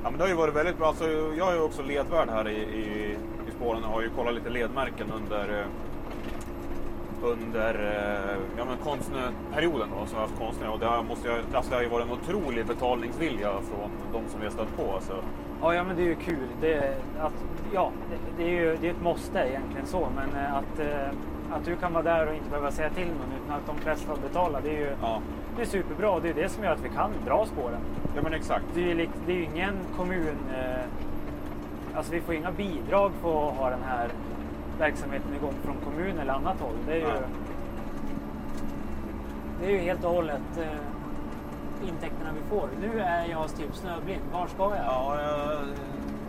ja, 0.03 0.09
men 0.09 0.17
det 0.17 0.23
har 0.23 0.29
ju 0.29 0.35
varit 0.35 0.55
väldigt 0.55 0.77
bra. 0.77 0.87
Alltså, 0.87 1.09
jag 1.37 1.49
är 1.51 1.55
ju 1.55 1.61
också 1.61 1.81
ledvärd 1.81 2.29
här 2.29 2.47
i, 2.49 2.57
i 2.61 3.17
spåren 3.57 3.83
och 3.83 3.89
har 3.91 4.01
ju 4.01 4.09
kollat 4.09 4.33
lite 4.33 4.49
ledmärken 4.49 5.11
under 5.11 5.59
eh, 5.59 5.65
under 7.23 7.73
eh, 7.73 8.37
ja, 8.57 8.65
men 8.65 8.77
konstnärsperioden 8.77 9.89
då, 9.99 10.05
som 10.05 10.15
jag 10.15 10.27
haft 10.27 10.39
konstnär. 10.39 10.69
Och 10.69 10.79
har, 10.79 11.03
måste 11.03 11.27
jag, 11.27 11.37
alltså, 11.53 11.69
det 11.69 11.75
har 11.75 11.83
ju 11.83 11.89
varit 11.89 12.05
en 12.05 12.11
otrolig 12.11 12.65
betalningsvilja 12.65 13.51
från 13.51 13.89
de 14.13 14.29
som 14.29 14.39
vi 14.39 14.45
har 14.45 14.53
stött 14.53 14.77
på. 14.77 14.93
Alltså. 14.93 15.23
Ja, 15.61 15.73
ja 15.73 15.83
men 15.83 15.95
det 15.95 16.01
är 16.01 16.05
ju 16.05 16.15
kul. 16.15 16.47
Det, 16.61 16.97
att, 17.19 17.33
ja, 17.73 17.91
det, 18.09 18.43
det 18.43 18.49
är 18.49 18.61
ju 18.61 18.77
det 18.81 18.87
är 18.87 18.91
ett 18.91 19.01
måste 19.01 19.39
egentligen 19.39 19.87
så, 19.87 20.07
men 20.15 20.43
eh, 20.43 20.55
att, 20.55 20.79
att 21.51 21.65
du 21.65 21.75
kan 21.75 21.93
vara 21.93 22.03
där 22.03 22.27
och 22.27 22.35
inte 22.35 22.49
behöva 22.49 22.71
säga 22.71 22.89
till 22.89 23.07
någon 23.07 23.43
utan 23.43 23.55
att 23.55 23.67
de 23.67 23.77
flesta 23.77 24.15
betalar, 24.27 24.61
det 24.61 24.69
är 24.69 24.79
ju 24.79 24.89
Ja. 25.01 25.21
det 25.55 25.61
är 25.61 25.65
superbra. 25.65 26.19
Det 26.19 26.29
är 26.29 26.33
det 26.33 26.49
som 26.49 26.63
gör 26.63 26.71
att 26.71 26.85
vi 26.85 26.89
kan 26.89 27.11
dra 27.25 27.45
spåren. 27.45 27.79
ja, 28.15 28.21
men 28.21 28.33
exakt. 28.33 28.65
Det 28.73 28.81
är 28.81 28.95
ju, 28.95 29.09
det 29.25 29.31
är 29.31 29.35
ju 29.37 29.43
ingen 29.43 29.73
kommun... 29.97 30.37
Alltså 31.97 32.11
vi 32.11 32.21
får 32.21 32.35
inga 32.35 32.51
bidrag 32.51 33.11
för 33.21 33.49
att 33.49 33.55
ha 33.55 33.69
den 33.69 33.83
här 33.83 34.09
verksamheten 34.79 35.33
igång 35.35 35.53
från 35.63 35.75
kommun 35.83 36.17
eller 36.19 36.33
annat 36.33 36.59
håll. 36.59 36.75
Det 36.85 36.91
är 36.93 36.97
ju, 36.97 37.03
Nej. 37.03 37.21
det 39.59 39.65
är 39.65 39.69
ju 39.71 39.77
helt 39.77 40.03
och 40.03 40.11
hållet 40.11 40.57
eh, 40.57 41.87
intäkterna 41.89 42.29
vi 42.35 42.49
får. 42.49 42.69
Nu 42.81 42.99
är 42.99 43.25
jag 43.25 43.55
typ 43.55 43.75
snöblind. 43.75 44.21
Var 44.33 44.47
ska 44.47 44.63
jag? 44.63 44.85
Ja, 44.85 45.21
ja, 45.21 45.59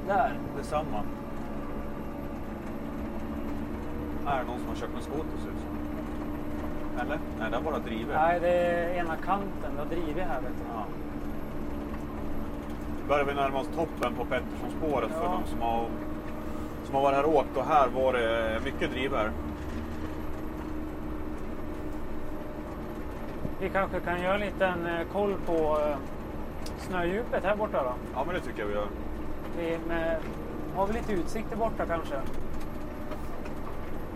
Där. 0.07 0.33
detsamma. 0.57 1.03
Är 4.27 4.39
det 4.39 4.45
någon 4.45 4.59
som 4.59 4.69
har 4.69 4.77
köpt 4.77 4.97
en 4.97 5.03
skoter 5.03 5.39
ser? 5.43 5.53
Eller? 7.03 7.19
Nej, 7.39 7.51
det 7.51 7.57
har 7.57 7.63
bara 7.63 7.79
drivit. 7.79 8.15
Nej, 8.15 8.41
det 8.41 8.51
är 8.51 8.95
ena 8.95 9.17
kanten. 9.17 9.73
Det 9.75 9.79
har 9.79 9.87
drivit 9.87 10.25
här 10.25 10.41
vet 10.41 10.53
du. 10.59 10.65
Ja. 10.75 10.85
Börjar 13.09 13.25
vi 13.25 13.35
närma 13.35 13.61
oss 13.61 13.69
toppen 13.77 14.15
på 14.15 14.25
Petterssonspåret 14.25 15.11
för 15.11 15.25
Ja. 15.25 15.41
de 15.45 15.51
som 15.51 15.61
har, 15.63 15.87
som 16.85 16.95
har 16.95 17.03
varit 17.03 17.17
här 17.17 17.25
och 17.25 17.35
åkt 17.35 17.57
och 17.57 17.65
här 17.65 17.89
var 17.89 18.13
det 18.13 18.61
mycket 18.65 18.91
driver. 18.91 19.31
Vi 23.61 23.69
kanske 23.69 24.01
kan 24.01 24.23
göra 24.23 24.35
en 24.35 24.41
liten 24.41 24.87
eh, 24.87 25.07
koll 25.13 25.35
på 25.47 25.79
eh, 25.81 25.97
snödjupet 26.79 27.45
här 27.45 27.57
borta 27.57 27.83
då. 27.83 27.93
Ja, 28.15 28.25
men 28.27 28.35
det 28.35 28.41
tycker 28.41 28.61
jag 28.61 28.67
vi 28.67 28.75
gör. 28.75 28.87
Vi 29.59 29.79
med, 29.89 30.17
har 30.77 30.87
vi 30.87 30.93
lite 30.93 31.13
utsikt 31.13 31.51
där 31.51 31.57
borta 31.57 31.87
kanske? 31.87 32.15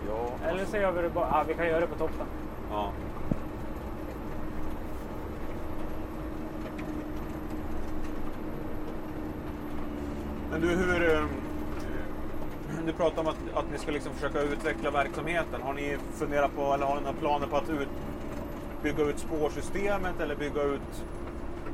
Ja. 0.09 0.49
Eller 0.49 0.65
så 0.65 0.77
gör 0.77 0.93
vi 0.93 1.03
det 1.03 1.09
bara... 1.11 1.29
Ja, 1.31 1.45
vi 1.49 1.55
kan 1.55 1.67
göra 1.69 1.81
det 1.81 1.87
på 1.87 1.95
toppen. 1.99 2.27
Ja. 2.71 2.91
Men 10.53 10.61
du, 10.61 10.69
hur... 10.69 11.15
Eh, 11.15 11.25
du 12.87 12.93
pratar 12.93 13.23
om 13.23 13.29
att, 13.29 13.37
att 13.55 13.71
ni 13.73 13.79
ska 13.79 13.91
liksom 13.91 14.13
försöka 14.13 14.41
utveckla 14.41 14.91
verksamheten. 14.91 15.63
Har 15.63 15.73
ni 15.73 15.97
funderat 16.13 16.57
på, 16.57 16.75
eller 16.75 16.87
har 16.87 16.95
ni 16.95 17.01
några 17.01 17.17
planer 17.17 17.47
på 17.47 17.57
att 17.57 17.71
ut, 17.71 17.89
bygga 18.83 19.05
ut 19.05 19.19
spårsystemet 19.19 20.21
eller 20.21 20.37
bygga 20.37 20.63
ut 20.63 21.05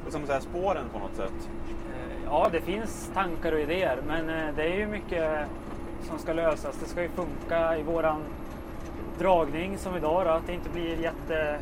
liksom 0.04 0.26
så 0.26 0.32
här, 0.32 0.40
spåren 0.40 0.84
på 0.92 0.98
något 0.98 1.16
sätt? 1.16 1.48
Eh, 1.68 2.24
ja, 2.24 2.48
det 2.52 2.60
finns 2.60 3.10
tankar 3.14 3.52
och 3.52 3.60
idéer, 3.60 3.98
men 4.06 4.30
eh, 4.30 4.54
det 4.56 4.62
är 4.62 4.76
ju 4.76 4.86
mycket 4.86 5.46
som 6.02 6.18
ska 6.18 6.32
lösas. 6.32 6.76
Det 6.80 6.88
ska 6.88 7.02
ju 7.02 7.08
funka 7.08 7.78
i 7.78 7.82
våran 7.82 8.22
dragning 9.18 9.78
som 9.78 9.96
idag 9.96 10.26
då, 10.26 10.30
att 10.30 10.46
det 10.46 10.52
inte 10.52 10.70
blir 10.70 11.00
jätte, 11.00 11.58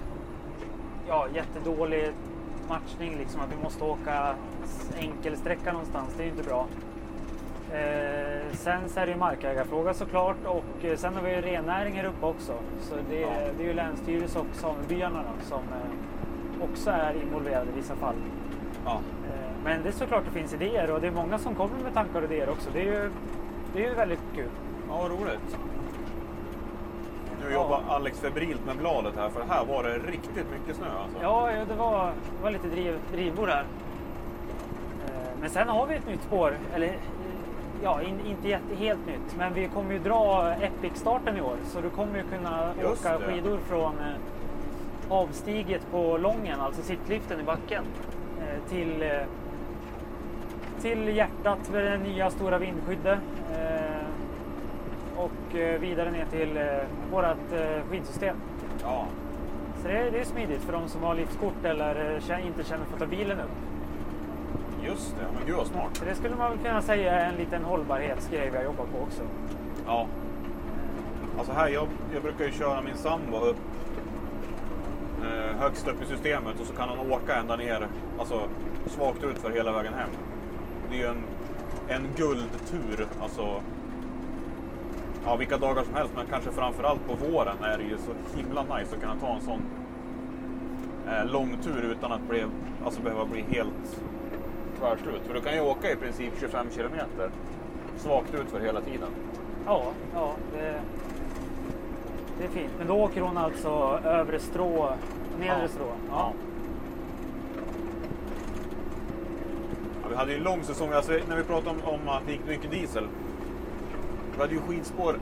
ja, 1.08 1.26
jättedålig 1.34 2.12
matchning, 2.68 3.18
liksom 3.18 3.40
att 3.40 3.52
vi 3.58 3.62
måste 3.62 3.84
åka 3.84 4.34
enkelsträcka 4.98 5.72
någonstans. 5.72 6.14
Det 6.16 6.22
är 6.22 6.24
ju 6.24 6.30
inte 6.30 6.44
bra. 6.44 6.66
Eh, 7.76 8.52
sen 8.52 8.88
så 8.88 9.00
är 9.00 9.06
det 9.06 9.12
ju 9.12 9.18
markägarfråga 9.18 9.94
såklart 9.94 10.36
och 10.44 10.84
eh, 10.84 10.96
sen 10.96 11.14
har 11.14 11.22
vi 11.22 11.30
ju 11.34 11.40
rennäring 11.40 11.94
här 11.94 12.04
uppe 12.04 12.26
också. 12.26 12.52
Så 12.80 12.94
det, 13.10 13.20
Ja. 13.20 13.28
det 13.58 13.62
är 13.64 13.66
ju 13.68 13.72
länsstyrelse 13.72 14.38
och 14.38 14.46
samebyarna 14.52 15.18
då, 15.22 15.44
som 15.46 15.58
eh, 15.60 16.70
också 16.70 16.90
är 16.90 17.14
involverade 17.22 17.70
i 17.70 17.74
vissa 17.74 17.96
fall. 17.96 18.14
Ja. 18.84 18.92
Eh, 18.92 19.50
Men 19.64 19.82
det 19.82 19.88
är 19.88 19.92
såklart 19.92 20.24
det 20.24 20.30
finns 20.40 20.54
idéer 20.54 20.90
och 20.90 21.00
det 21.00 21.06
är 21.06 21.10
många 21.12 21.38
som 21.38 21.54
kommer 21.54 21.78
med 21.84 21.94
tankar 21.94 22.18
och 22.22 22.32
idéer 22.32 22.48
också. 22.50 22.70
Det 22.72 22.80
är 22.80 22.84
ju, 22.84 23.10
det 23.74 23.84
är 23.84 23.88
ju 23.88 23.94
väldigt 23.94 24.20
kul. 24.34 24.48
Ja, 24.88 24.96
vad 25.02 25.10
roligt. 25.10 25.56
Nu 27.44 27.52
Ja. 27.52 27.62
jobbar 27.62 27.80
Alex 27.88 28.20
febrilt 28.20 28.66
med 28.66 28.76
bladet 28.76 29.16
här, 29.16 29.28
för 29.28 29.42
här 29.48 29.64
var 29.64 29.82
det 29.82 29.98
riktigt 29.98 30.46
mycket 30.58 30.76
snö 30.76 30.86
alltså. 31.02 31.18
Ja, 31.22 31.52
ja, 31.52 31.64
det 31.64 31.74
var, 31.74 32.06
det 32.36 32.42
var 32.42 32.50
lite 32.50 32.68
driv, 32.68 32.98
drivor 33.12 33.46
där. 33.46 33.64
Eh, 35.06 35.30
Men 35.40 35.50
sen 35.50 35.68
har 35.68 35.86
vi 35.86 35.94
ett 35.94 36.06
nytt 36.06 36.22
spår. 36.22 36.56
Eller 36.74 36.96
ja, 37.82 38.02
in, 38.02 38.20
inte 38.26 38.48
jätte, 38.48 38.74
helt 38.78 39.06
nytt. 39.06 39.36
Men 39.38 39.54
vi 39.54 39.68
kommer 39.68 39.92
ju 39.92 39.98
dra 39.98 40.52
Epic-starten 40.60 41.36
i 41.36 41.40
år. 41.40 41.56
Så 41.64 41.80
du 41.80 41.90
kommer 41.90 42.16
ju 42.18 42.22
kunna 42.24 42.70
Just 42.80 43.06
åka 43.06 43.18
det. 43.18 43.24
skidor 43.24 43.58
från 43.68 43.98
eh, 43.98 45.12
avstiget 45.12 45.90
på 45.90 46.18
Lången, 46.18 46.60
alltså 46.60 46.82
sittliften 46.82 47.40
i 47.40 47.42
backen, 47.42 47.84
eh, 48.40 48.70
till, 48.70 49.02
eh, 49.02 49.10
till 50.80 51.16
hjärtat 51.16 51.70
med 51.72 51.84
det 51.84 51.98
nya 51.98 52.30
stora 52.30 52.58
vindskyddet. 52.58 53.18
Eh, 53.52 54.06
och 55.16 55.56
eh, 55.58 55.80
vidare 55.80 56.10
ner 56.10 56.24
till 56.24 56.56
eh, 56.56 56.64
vårt 57.12 57.26
skidsystem. 57.90 58.36
Ja. 58.82 59.06
Så 59.82 59.88
det 59.88 59.98
är, 59.98 60.10
det 60.10 60.20
är 60.20 60.24
smidigt 60.24 60.62
för 60.62 60.72
de 60.72 60.88
som 60.88 61.02
har 61.02 61.14
liftkort 61.14 61.64
eller 61.64 62.20
inte 62.46 62.64
känner 62.64 62.84
för 62.84 62.92
att 62.92 62.98
ta 62.98 63.06
bilen 63.06 63.40
upp. 63.40 63.50
Just 64.86 65.16
det, 65.16 65.26
men 65.38 65.46
gud 65.46 65.56
vad 65.56 65.66
smart. 65.66 65.96
Så 65.96 66.04
det 66.04 66.14
skulle 66.14 66.36
man 66.36 66.50
väl 66.50 66.58
kunna 66.58 66.82
säga 66.82 67.12
är 67.12 67.28
en 67.28 67.36
liten 67.36 67.64
hållbarhetsgrej 67.64 68.50
vi 68.50 68.56
har 68.56 68.64
jobbat 68.64 68.92
på 68.92 68.98
också. 68.98 69.22
Ja. 69.86 70.06
Alltså 71.38 71.52
här, 71.52 71.68
jag, 71.68 71.88
jag 72.14 72.22
brukar 72.22 72.44
ju 72.44 72.52
köra 72.52 72.82
min 72.82 72.96
sambo 72.96 73.36
upp 73.36 73.56
eh, 75.22 75.60
högst 75.60 75.88
upp 75.88 76.02
i 76.02 76.06
systemet 76.06 76.60
och 76.60 76.66
så 76.66 76.72
kan 76.72 76.88
hon 76.88 77.12
åka 77.12 77.34
ända 77.34 77.56
ner, 77.56 77.88
alltså 78.18 78.42
svagt 78.86 79.24
ut 79.24 79.38
för 79.38 79.50
hela 79.50 79.72
vägen 79.72 79.94
hem. 79.94 80.08
Det 80.90 80.96
är 80.96 80.98
ju 80.98 81.06
en, 81.06 81.22
en 81.88 82.08
guldtur, 82.16 83.06
alltså. 83.22 83.62
Ja, 85.24 85.36
vilka 85.36 85.58
dagar 85.58 85.82
som 85.82 85.94
helst, 85.94 86.12
men 86.16 86.26
kanske 86.26 86.50
framförallt 86.50 87.06
på 87.06 87.14
våren 87.14 87.56
är 87.62 87.78
det 87.78 87.84
ju 87.84 87.98
så 87.98 88.36
himla 88.36 88.62
nice 88.62 88.94
att 88.94 89.00
kunna 89.00 89.16
ta 89.20 89.34
en 89.34 89.40
sån 89.40 89.62
eh, 91.08 91.26
lång 91.26 91.56
tur 91.62 91.82
utan 91.82 92.12
att 92.12 92.28
bli, 92.28 92.44
alltså 92.84 93.02
behöva 93.02 93.24
bli 93.24 93.44
helt 93.48 94.00
tvärslut. 94.78 95.22
För 95.26 95.34
du 95.34 95.40
kan 95.40 95.54
ju 95.54 95.60
åka 95.60 95.92
i 95.92 95.96
princip 95.96 96.32
25 96.40 96.66
kilometer 96.70 97.30
svagt 97.96 98.34
ut 98.34 98.50
för 98.50 98.60
hela 98.60 98.80
tiden. 98.80 99.08
Ja, 99.66 99.84
ja 100.14 100.32
det, 100.52 100.80
det 102.38 102.44
är 102.44 102.48
fint. 102.48 102.72
Men 102.78 102.86
då 102.86 102.94
åker 102.94 103.20
hon 103.20 103.36
alltså 103.38 104.00
övre 104.04 104.38
strå, 104.38 104.88
nedre 105.38 105.58
Ja. 105.62 105.68
strå? 105.68 105.86
Ja. 106.10 106.32
Ja, 110.02 110.08
vi 110.10 110.16
hade 110.16 110.32
ju 110.32 110.38
en 110.38 110.44
lång 110.44 110.62
säsong, 110.62 110.92
alltså, 110.92 111.12
när 111.28 111.36
vi 111.36 111.42
pratade 111.42 111.70
om, 111.70 111.94
om 111.94 112.08
att 112.08 112.22
det 112.26 112.32
gick 112.32 112.46
mycket 112.46 112.70
diesel. 112.70 113.08
Vi 114.34 114.40
hade 114.40 114.54
ju 114.54 114.60
skidspår 114.60 115.16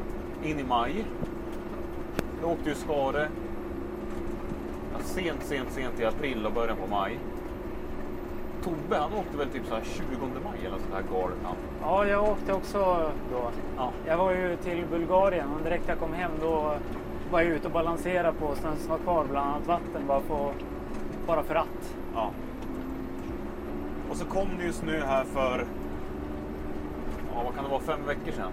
in 0.44 0.60
i 0.60 0.64
maj. 0.64 1.04
Då 2.42 2.48
åkte 2.48 2.68
ju 2.68 2.74
Skare 2.74 3.28
sent, 5.00 5.42
sent, 5.42 5.72
sent 5.72 6.00
i 6.00 6.04
april 6.04 6.46
och 6.46 6.52
början 6.52 6.76
på 6.76 6.86
maj. 6.86 7.18
Tobbe, 8.64 8.96
han 8.98 9.12
åkte 9.12 9.36
väl 9.36 9.48
typ 9.48 9.66
så 9.66 9.74
här 9.74 9.82
20 9.84 10.02
maj 10.44 10.58
eller 10.66 10.78
sånt 10.78 10.94
här 10.94 11.02
galet. 11.12 11.36
Ja, 11.82 12.06
jag 12.06 12.24
åkte 12.28 12.52
också 12.52 13.10
då. 13.32 13.50
Ja. 13.76 13.90
Jag 14.06 14.18
var 14.18 14.32
ju 14.32 14.56
till 14.56 14.84
Bulgarien 14.90 15.48
och 15.56 15.62
direkt 15.64 15.88
jag 15.88 15.98
kom 15.98 16.12
hem 16.12 16.30
då 16.40 16.74
var 17.30 17.40
jag 17.40 17.50
ute 17.50 17.66
och 17.66 17.72
balanserade 17.72 18.32
på 18.38 18.54
snön 18.54 18.76
som 18.76 18.90
var 18.90 18.98
kvar, 18.98 19.24
bland 19.30 19.48
annat 19.48 19.66
vatten, 19.66 20.06
bara, 20.06 20.20
på, 20.20 20.52
bara 21.26 21.42
för 21.42 21.54
att. 21.54 21.96
Ja. 22.14 22.30
Och 24.10 24.16
så 24.16 24.24
kom 24.24 24.48
det 24.58 24.64
ju 24.64 24.72
snö 24.72 25.04
här 25.06 25.24
för, 25.24 25.66
ja 27.34 27.42
vad 27.44 27.54
kan 27.54 27.64
det 27.64 27.70
vara, 27.70 27.80
fem 27.80 28.00
veckor 28.06 28.32
sedan? 28.32 28.52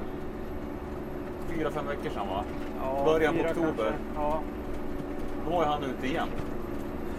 Fyra, 1.49 1.71
fem 1.71 1.87
veckor 1.87 2.09
sedan 2.09 2.27
va? 2.27 2.43
Ja, 2.83 3.03
Början 3.05 3.33
på 3.33 3.39
oktober. 3.41 3.67
kanske. 3.67 3.93
Ja. 4.15 4.39
Då 5.45 5.55
var 5.55 5.63
ju 5.63 5.69
han 5.69 5.83
ute 5.83 6.07
igen. 6.07 6.27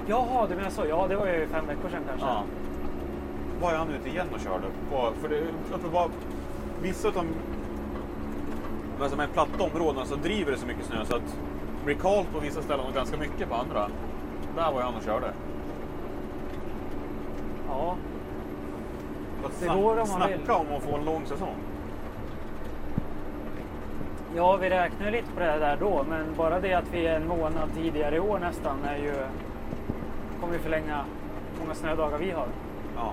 Jaha, 0.06 0.46
du 0.48 0.54
menar 0.56 0.70
så. 0.70 0.86
Ja, 0.88 1.06
det 1.08 1.16
var 1.16 1.26
ju 1.26 1.46
fem 1.46 1.66
veckor 1.66 1.88
sedan 1.88 2.02
kanske. 2.08 2.26
Ja. 2.26 2.42
Var 3.62 3.74
han 3.74 3.90
ute 3.90 4.08
igen 4.08 4.26
och 4.34 4.40
körde. 4.40 4.66
På, 4.90 5.12
för 5.20 5.28
det 5.28 5.38
är 5.38 5.46
uppenbart, 5.74 6.10
vissa 6.82 7.08
av 7.08 7.26
de 9.10 9.20
är 9.20 9.26
platta 9.26 9.64
områdena 9.64 10.06
så 10.06 10.14
driver 10.14 10.52
det 10.52 10.58
så 10.58 10.66
mycket 10.66 10.84
snö 10.84 11.04
så 11.04 11.16
att 11.16 11.36
kallt 12.02 12.32
på 12.32 12.40
vissa 12.40 12.62
ställen 12.62 12.86
och 12.86 12.94
ganska 12.94 13.16
mycket 13.16 13.48
på 13.48 13.54
andra. 13.54 13.88
Där 14.56 14.72
var 14.72 14.82
han 14.82 14.94
och 14.94 15.02
körde. 15.02 15.32
ja. 17.68 17.96
Det 19.60 19.66
går 19.66 19.90
om 19.90 19.96
man 19.96 20.06
Snacka 20.06 20.36
vill. 20.36 20.50
om 20.50 20.76
att 20.76 20.82
få 20.82 20.96
en 20.96 21.04
lång 21.04 21.26
säsong. 21.26 21.56
Ja, 24.36 24.56
vi 24.56 24.70
räknar 24.70 25.10
lite 25.10 25.32
på 25.34 25.40
det 25.40 25.46
där 25.46 25.76
då, 25.80 26.04
men 26.08 26.26
bara 26.36 26.60
det 26.60 26.74
att 26.74 26.92
vi 26.92 27.06
är 27.06 27.16
en 27.16 27.28
månad 27.28 27.68
tidigare 27.76 28.16
i 28.16 28.20
år 28.20 28.38
nästan 28.38 28.84
är 28.84 28.96
ju... 28.96 29.14
kommer 30.40 30.54
ju 30.54 30.60
förlänga 30.60 31.04
många 31.60 31.74
snödagar 31.74 32.18
vi 32.18 32.30
har. 32.30 32.46
Ja. 32.96 33.12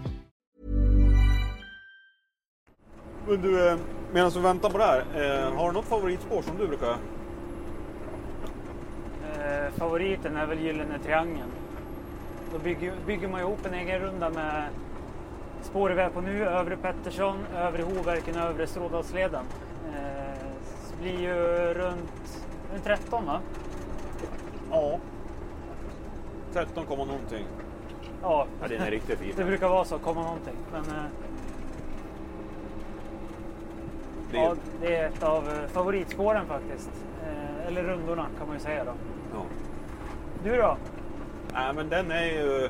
Men 3.31 3.41
du, 3.41 3.67
eh, 3.69 3.77
medan 4.13 4.31
vi 4.31 4.39
väntar 4.39 4.69
på 4.69 4.77
det 4.77 4.83
här. 4.83 4.99
eh, 5.15 5.53
Har 5.57 5.67
du 5.67 5.73
något 5.73 5.85
favoritspår 5.85 6.41
som 6.41 6.57
du 6.57 6.67
brukar? 6.67 6.89
Eh, 9.39 9.71
favoriten 9.77 10.37
är 10.37 10.45
väl 10.45 10.59
Gyllene 10.59 10.99
Triangeln. 11.03 11.51
Då 12.53 12.59
bygger, 12.59 12.93
bygger 13.05 13.27
man 13.27 13.39
ihop 13.39 13.65
en 13.65 13.73
egen 13.73 13.99
runda 14.01 14.29
med 14.29 14.63
spåret 15.61 15.97
vi 15.97 16.01
är 16.01 16.09
på 16.09 16.21
nu, 16.21 16.45
Övre 16.45 16.77
Pettersson, 16.77 17.37
Övre 17.55 17.83
Hoverken, 17.83 18.35
Övre 18.35 18.67
Strådalsleden. 18.67 19.43
Eh, 19.93 20.45
det 20.91 21.01
blir 21.01 21.19
ju 21.19 21.33
runt, 21.73 22.45
runt 22.73 22.83
13 22.83 23.25
va? 23.25 23.39
Ja. 24.71 24.97
13, 26.53 26.85
komma 26.85 27.05
någonting. 27.05 27.45
Ja, 28.21 28.45
Ja, 28.61 28.67
den 28.67 28.81
är 28.81 28.91
riktigt 28.91 29.19
fin. 29.19 29.33
det 29.37 29.45
brukar 29.45 29.67
vara 29.69 29.85
så, 29.85 29.99
komma 29.99 30.21
någonting. 30.23 30.55
Men 30.71 30.81
eh, 30.81 31.03
Är- 34.33 34.37
ja, 34.43 34.55
det 34.81 34.95
är 34.95 35.07
ett 35.07 35.23
av 35.23 35.47
eh, 35.49 35.67
favoritspåren 35.67 36.45
faktiskt. 36.45 36.89
Eh, 37.23 37.67
eller 37.67 37.83
rundorna 37.83 38.25
kan 38.37 38.47
man 38.47 38.55
ju 38.57 38.63
säga 38.63 38.83
då. 38.83 38.91
Ja. 39.33 39.43
Du 40.43 40.57
då? 40.57 40.77
Nej, 41.53 41.73
men 41.73 41.89
den 41.89 42.11
är 42.11 42.25
ju... 42.25 42.69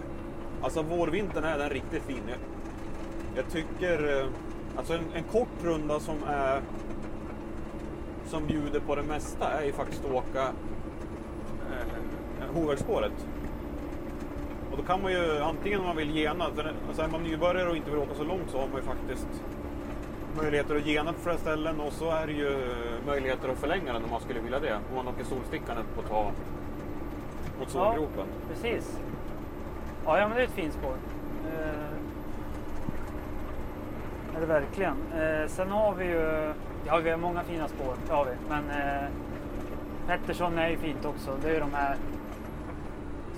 Alltså 0.61 0.81
vårvintern 0.81 1.43
är 1.43 1.57
den 1.57 1.69
riktigt 1.69 2.03
fin. 2.03 2.21
Jag, 2.27 2.37
jag 3.35 3.51
tycker... 3.51 4.19
eh, 4.21 4.25
Alltså 4.77 4.93
en, 4.93 5.03
en 5.15 5.23
kort 5.23 5.63
runda 5.63 5.99
som 5.99 6.15
är... 6.27 6.61
Som 8.25 8.45
bjuder 8.47 8.79
på 8.79 8.95
det 8.95 9.03
mesta 9.03 9.49
är 9.51 9.65
ju 9.65 9.71
faktiskt 9.71 10.05
att 10.05 10.11
åka 10.11 10.41
eh, 11.71 12.55
Hovverksspåret. 12.55 13.11
Och 14.71 14.77
då 14.77 14.83
kan 14.83 15.01
man 15.01 15.11
ju 15.11 15.39
antingen 15.39 15.79
om 15.79 15.85
man 15.85 15.97
vill 15.97 16.15
gena, 16.15 16.45
för 16.55 16.73
alltså 16.87 17.01
är 17.01 17.07
man 17.07 17.23
nybörjare 17.23 17.69
och 17.69 17.75
inte 17.75 17.89
vill 17.91 17.99
åka 17.99 18.13
så 18.15 18.23
långt 18.23 18.49
så 18.49 18.59
har 18.59 18.67
man 18.67 18.75
ju 18.75 18.83
faktiskt 18.83 19.27
möjligheter 20.37 20.75
att 21.07 21.15
flera 21.15 21.37
ställen 21.37 21.79
och 21.79 21.93
så 21.93 22.11
är 22.11 22.27
det 22.27 22.33
ju 22.33 22.75
möjligheter 23.07 23.49
att 23.49 23.57
förlänga 23.57 23.93
den 23.93 24.03
om 24.03 24.09
man 24.09 24.21
skulle 24.21 24.39
vilja 24.39 24.59
det. 24.59 24.75
Om 24.89 24.95
man 24.95 25.07
åker 25.07 25.23
Solstickan 25.23 25.77
på 25.95 26.01
ta 26.01 26.31
mot 27.59 27.69
Solgropen. 27.69 28.25
Precis. 28.49 28.99
Ja, 30.05 30.19
ja 30.19 30.27
men 30.27 30.37
det 30.37 30.43
är 30.43 30.47
ett 30.47 30.53
fint 30.53 30.73
spår. 30.73 30.93
Eh, 31.45 31.91
är 34.35 34.39
det 34.39 34.45
verkligen. 34.45 34.95
Eh, 35.13 35.47
sen 35.47 35.69
har 35.69 35.93
vi 35.95 36.05
ju, 36.05 36.53
ja 36.85 36.97
vi 36.97 37.09
har 37.09 37.17
många 37.17 37.43
fina 37.43 37.67
spår, 37.67 37.93
det 38.07 38.13
har 38.13 38.25
vi. 38.25 38.31
Men 38.49 38.69
eh, 38.69 39.07
Pettersson 40.07 40.57
är 40.59 40.69
ju 40.69 40.77
fint 40.77 41.05
också. 41.05 41.37
Det 41.41 41.49
är 41.49 41.53
ju 41.53 41.59
de 41.59 41.73
här, 41.73 41.95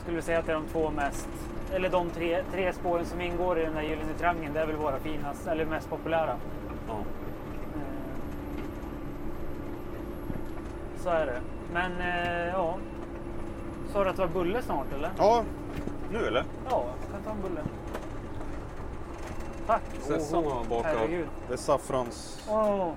skulle 0.01 0.15
vi 0.15 0.21
säga 0.21 0.39
att 0.39 0.45
det 0.45 0.51
är 0.51 0.55
de 0.55 0.65
två 0.65 0.91
mest, 0.91 1.29
eller 1.73 1.89
de 1.89 2.09
tre, 2.09 2.43
tre 2.51 2.73
spåren 2.73 3.05
som 3.05 3.21
ingår 3.21 3.59
i 3.59 3.65
den 3.65 3.73
där 3.73 3.81
Gyllene 3.81 4.13
Triangeln, 4.17 4.53
det 4.53 4.59
är 4.59 4.65
väl 4.65 4.75
våra 4.75 4.99
finaste, 4.99 5.51
eller 5.51 5.65
mest 5.65 5.89
populära. 5.89 6.35
Ja. 6.87 6.97
Eh, 7.75 7.81
Så 11.03 11.09
är 11.09 11.25
det. 11.25 11.41
Men 11.73 11.91
eh, 12.01 12.47
ja, 12.47 12.75
sa 13.93 14.03
du 14.03 14.09
att 14.09 14.15
det 14.15 14.21
var 14.21 14.33
bulle 14.33 14.61
snart 14.61 14.93
eller? 14.93 15.11
ja, 15.17 15.43
nu 16.11 16.25
eller? 16.27 16.45
Ja, 16.69 16.85
jag 17.01 17.11
kan 17.11 17.23
ta 17.23 17.31
en 17.31 17.41
bulle. 17.41 17.61
Tack. 19.67 19.81
Sessan 20.01 20.43
har 20.43 20.63
bakat. 20.63 20.85
Herregud. 20.95 21.27
Det 21.47 21.53
är 21.53 21.57
saffrans... 21.57 22.45
Ja, 22.49 22.93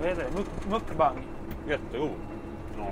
Vad 0.00 0.08
heter 0.08 0.22
det? 0.24 0.38
Muk- 0.40 0.70
Mukbang. 0.70 1.16
jättegod. 1.68 2.10
Ja. 2.78 2.86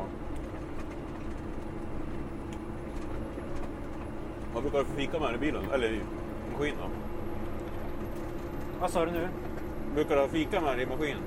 Brukar 4.71 4.91
fika 4.97 5.19
med 5.19 5.35
i 5.35 5.39
bilen? 5.39 5.63
Eller 5.75 5.89
i 5.89 6.01
maskinen? 6.53 6.91
Vad 8.81 8.91
sa 8.91 9.05
du 9.05 9.13
nu? 9.13 9.29
Brukar 9.95 10.15
du 10.15 10.21
ha 10.21 10.29
fika 10.29 10.61
med 10.61 10.81
i 10.81 10.87
maskinen? 10.87 11.23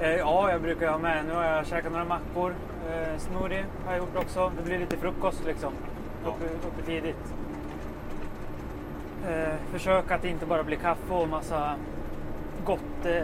Eh, 0.00 0.16
ja, 0.16 0.50
jag 0.50 0.62
brukar 0.62 0.90
ha 0.90 0.98
med. 0.98 1.24
Nu 1.24 1.34
har 1.34 1.44
jag 1.44 1.66
käkat 1.66 1.92
några 1.92 2.04
mackor. 2.04 2.54
Eh, 2.90 3.18
smoothie 3.18 3.64
har 3.84 3.92
jag 3.92 3.98
gjort 3.98 4.16
också. 4.16 4.52
Det 4.56 4.62
blir 4.62 4.78
lite 4.78 4.96
frukost 4.96 5.44
liksom. 5.46 5.72
Ja. 6.24 6.28
Uppe, 6.28 6.44
uppe 6.68 6.82
tidigt. 6.86 7.34
Eh, 9.28 9.54
försök 9.72 10.10
att 10.10 10.24
inte 10.24 10.46
bara 10.46 10.64
bli 10.64 10.76
kaffe 10.76 11.14
och 11.14 11.28
massa 11.28 11.74
gott. 12.64 13.04
Eh, 13.06 13.22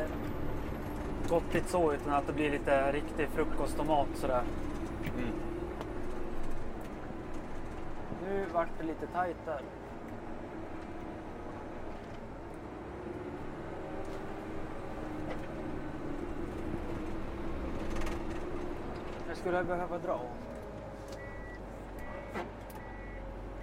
gottigt 1.28 1.68
så 1.68 1.92
utan 1.92 2.14
att 2.14 2.26
det 2.26 2.32
blir 2.32 2.50
lite 2.50 2.92
riktig 2.92 3.28
frukost 3.34 3.78
och 3.78 3.86
mat 3.86 4.08
sådär. 4.14 4.42
Mm. 5.18 5.45
Nu 8.28 8.44
vart 8.52 8.68
det 8.78 8.84
lite 8.84 9.06
tajt 9.06 9.36
där. 9.44 9.60
Jag 19.28 19.36
skulle 19.36 19.64
behöva 19.64 19.98
dra. 19.98 20.20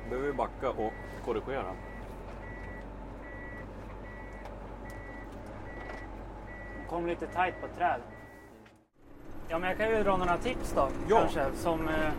Behöver 0.09 0.27
vi 0.27 0.33
backa 0.33 0.69
och 0.69 0.93
korrigera. 1.25 1.73
Kom 6.89 7.07
lite 7.07 7.27
tajt 7.27 7.61
på 7.61 7.67
träd. 7.67 8.01
Ja, 9.49 9.59
men 9.59 9.69
jag 9.69 9.77
kan 9.77 9.89
ju 9.89 10.03
dra 10.03 10.17
några 10.17 10.37
tips 10.37 10.73
då. 10.73 10.89
Ja. 11.09 11.19
Kanske 11.19 11.51
som 11.55 11.87
eh, 11.87 12.13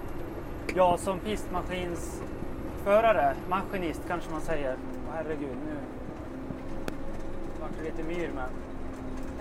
Ja, 0.77 0.97
som 0.97 1.19
pistmaskinsförare, 1.19 3.35
maskinist 3.49 4.01
kanske 4.09 4.31
man 4.31 4.41
säger. 4.41 4.77
Herregud, 5.13 5.57
nu 5.67 5.77
vart 7.61 7.71
det 7.79 7.85
lite 7.85 8.03
myr 8.03 8.31
men. 8.35 8.49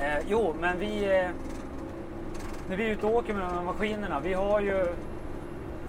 Eh, 0.07 0.19
jo, 0.27 0.55
men 0.59 0.79
vi 0.79 1.03
eh, 1.03 1.29
när 2.69 2.77
vi 2.77 2.85
är 2.85 2.89
ute 2.89 3.05
och 3.05 3.15
åker 3.15 3.33
med 3.33 3.43
de 3.43 3.53
här 3.53 3.63
maskinerna, 3.63 4.19
vi 4.19 4.33
har 4.33 4.59
ju 4.59 4.85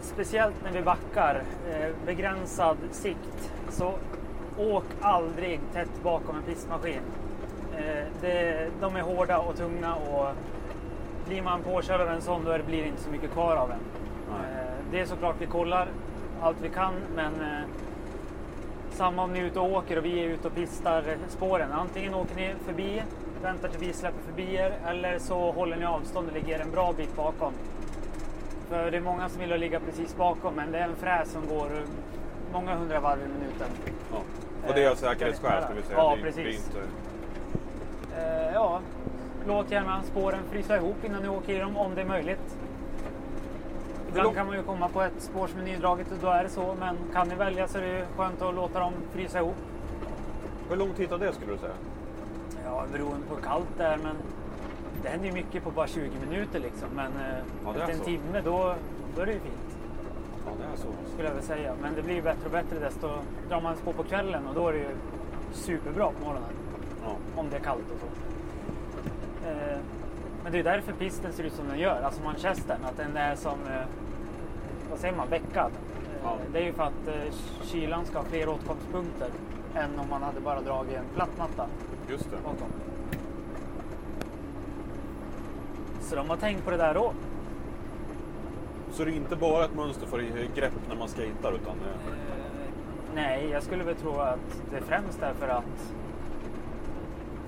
speciellt 0.01 0.55
när 0.65 0.73
vi 0.73 0.83
backar 0.83 1.43
eh, 1.71 1.91
begränsad 2.07 2.77
sikt. 2.91 3.53
Så 3.69 3.95
åk 4.59 4.85
aldrig 5.01 5.61
tätt 5.73 6.03
bakom 6.03 6.37
en 6.37 6.43
pistmaskin. 6.43 7.01
Eh, 7.77 8.05
det, 8.21 8.69
de 8.81 8.97
är 8.97 9.03
hårda 9.03 9.39
och 9.39 9.57
tunga 9.57 9.95
och 9.95 10.29
blir 11.27 11.43
man 11.43 11.63
påkörd 11.63 12.01
av 12.01 12.09
en 12.09 12.23
sån 12.23 12.45
då 12.45 12.59
blir 12.67 12.83
det 12.83 12.89
inte 12.89 13.03
så 13.03 13.11
mycket 13.11 13.33
kvar 13.33 13.57
av 13.57 13.71
en. 13.71 13.81
Eh, 14.95 14.99
det 14.99 15.01
är 15.01 15.07
såklart 15.07 15.37
vi 15.39 15.47
kollar 15.47 15.89
allt 16.41 16.57
vi 16.63 16.69
kan 16.69 16.95
men 17.15 17.35
eh, 17.41 17.67
samma 18.91 19.23
om 19.23 19.33
ni 19.33 19.39
är 19.39 19.45
ute 19.45 19.61
och 19.61 19.73
åker 19.73 19.99
och 19.99 20.05
vi 20.05 20.21
är 20.21 20.29
ute 20.29 20.49
och 20.49 20.55
pistar 20.55 21.05
spåren. 21.29 21.73
Antingen 21.73 22.15
åker 22.15 22.37
ni 22.37 22.55
förbi, 22.67 23.03
väntar 23.43 23.69
till 23.69 23.81
vi 23.81 23.93
släpper 23.93 24.23
förbi 24.23 24.55
er 24.55 24.73
eller 24.87 25.19
så 25.19 25.53
håller 25.53 25.77
ni 25.77 25.85
avstånd 25.85 26.29
och 26.29 26.35
ligger 26.35 26.59
en 26.59 26.71
bra 26.71 26.93
bit 26.93 27.17
bakom. 27.17 27.53
För 28.69 28.91
det 28.91 28.97
är 28.97 29.01
många 29.01 29.29
som 29.29 29.41
vill 29.41 29.61
ligga 29.61 29.81
precis 29.81 30.17
bakom 30.17 30.55
men 30.55 30.73
det 30.73 30.79
är 30.79 30.85
en 30.85 30.97
fräs 30.97 31.33
som 31.33 31.47
går 31.47 31.69
många 32.53 32.75
hundra 32.75 33.01
varv 33.01 33.19
i 33.21 33.29
minuten. 33.29 33.69
Ja. 34.13 34.19
Och 34.69 34.75
det 34.75 34.85
är 34.85 34.87
av 34.87 34.93
Eh, 34.93 34.99
säkerhetsskäl 34.99 35.63
ska 35.63 35.75
vi 35.75 35.83
säga. 35.83 35.99
Ja, 35.99 36.17
precis. 36.23 36.67
Inte... 36.67 36.79
Eh, 38.17 38.55
ja, 38.55 38.81
låt 39.47 39.71
gärna 39.71 40.03
spåren 40.03 40.41
frysa 40.51 40.77
ihop 40.77 41.05
innan 41.05 41.23
ni 41.23 41.29
åker 41.29 41.55
i 41.55 41.59
dem 41.59 41.77
om 41.77 41.95
det 41.95 42.01
är 42.01 42.07
möjligt. 42.07 42.57
Ibland 44.19 44.35
kan 44.37 44.47
man 44.47 44.57
ju 44.57 44.63
komma 44.63 44.89
på 44.89 45.03
ett 45.03 45.13
spår 45.23 45.47
som 45.47 45.61
är 45.61 45.65
nydraget 45.65 46.13
och 46.13 46.19
då 46.21 46.29
är 46.29 46.43
det 46.43 46.49
så. 46.51 46.77
Men 46.81 46.97
kan 47.13 47.29
ni 47.29 47.35
välja 47.35 47.69
så 47.69 47.79
är 47.79 47.83
det 47.83 48.07
skönt 48.17 48.43
att 48.43 48.55
låta 48.55 48.81
dem 48.81 48.93
frysa 49.13 49.39
ihop. 49.39 49.57
Hur 50.69 50.77
lång 50.77 50.93
tid 50.93 51.09
tar 51.09 51.19
det 51.19 51.33
skulle 51.33 51.53
du 51.53 51.59
säga? 51.59 51.73
Ja, 52.65 52.85
beroende 52.93 53.27
på 53.29 53.35
hur 53.35 53.43
kallt 53.43 53.69
det 53.77 53.85
är. 53.85 53.97
Men 53.97 54.17
det 55.03 55.09
händer 55.09 55.27
ju 55.27 55.33
mycket 55.33 55.65
på 55.65 55.71
bara 55.71 55.87
20 55.87 56.11
minuter 56.31 56.59
liksom. 56.61 56.89
Men 56.95 57.07
eh, 57.07 57.39
Ja, 57.65 57.71
efter 57.71 57.93
en 57.93 57.99
så. 57.99 58.05
timme 58.05 58.41
då, 58.45 58.75
då 59.17 59.23
är 59.23 59.27
det 59.27 59.33
ju 59.33 59.39
fint. 59.41 59.77
Ja, 60.47 60.53
det 60.59 60.65
är 60.73 60.77
så. 60.77 61.11
Skulle 61.13 61.29
jag 61.29 61.35
väl 61.35 61.45
säga. 61.45 61.75
Men 61.83 61.95
det 61.95 62.03
blir 62.03 62.15
ju 62.15 62.23
bättre 62.23 62.45
och 62.45 62.51
bättre 62.51 62.79
desto 62.79 63.09
drar 63.49 63.61
man 63.61 63.77
spår 63.77 63.93
på 63.93 64.03
kvällen 64.03 64.47
och 64.47 64.55
då 64.55 64.69
är 64.69 64.73
det 64.73 64.79
ju 64.79 64.89
superbra 65.53 66.11
på 66.19 66.25
morgonen. 66.25 66.49
Ja. 67.05 67.41
om 67.41 67.47
det 67.51 67.57
är 67.57 67.61
kallt 67.61 67.85
och 67.95 68.01
så. 68.01 68.07
Eh, 69.49 69.79
men 70.45 70.53
det 70.53 70.59
är 70.59 70.65
därför 70.65 70.93
pisten 70.93 71.33
ser 71.33 71.45
ut 71.45 71.53
som 71.53 71.69
den 71.69 71.79
gör, 71.79 72.03
alltså 72.03 72.23
manchestern, 72.23 72.85
att 72.85 72.97
den 72.97 73.17
är 73.17 73.35
som, 73.35 73.59
eh, 73.67 73.83
vad 74.91 74.99
säger 74.99 75.15
man, 75.17 75.29
veckad. 75.29 75.71
Eh, 75.73 76.11
Ja. 76.25 76.37
Det 76.53 76.59
är 76.59 76.63
ju 76.63 76.73
för 76.73 76.83
att 76.83 77.09
eh, 77.09 77.33
kylan 77.63 78.07
ska 78.07 78.19
ha 78.19 78.25
fler 78.25 78.49
åtkomstpunkter 78.49 79.29
än 79.75 79.99
om 79.99 80.07
man 80.11 80.23
hade 80.23 80.41
bara 80.41 80.61
dragit 80.61 80.95
en 80.97 81.05
platt 81.15 81.39
matta 81.39 81.67
Just 82.09 82.31
det. 82.31 82.37
bakom. 82.45 82.69
Så 86.01 86.17
de 86.17 86.31
har 86.31 86.37
tänkt 86.37 86.65
på 86.65 86.71
det 86.71 86.77
där 86.77 86.95
då. 86.95 87.13
Så 88.93 89.05
det 89.05 89.11
är 89.11 89.15
inte 89.17 89.37
bara 89.37 89.65
ett 89.65 89.75
mönster 89.75 90.07
för 90.07 90.19
grepp 90.55 90.73
när 90.89 90.97
man 90.97 91.09
skejtar 91.09 91.53
utan 91.53 91.77
det... 91.79 91.91
Eh, 92.11 92.17
nej, 93.15 93.49
jag 93.51 93.63
skulle 93.63 93.85
väl 93.85 93.95
tro 93.97 94.17
att 94.19 94.63
det 94.71 94.81
främst 94.81 95.23
är 95.23 95.35
för 95.35 95.49
att 95.49 95.95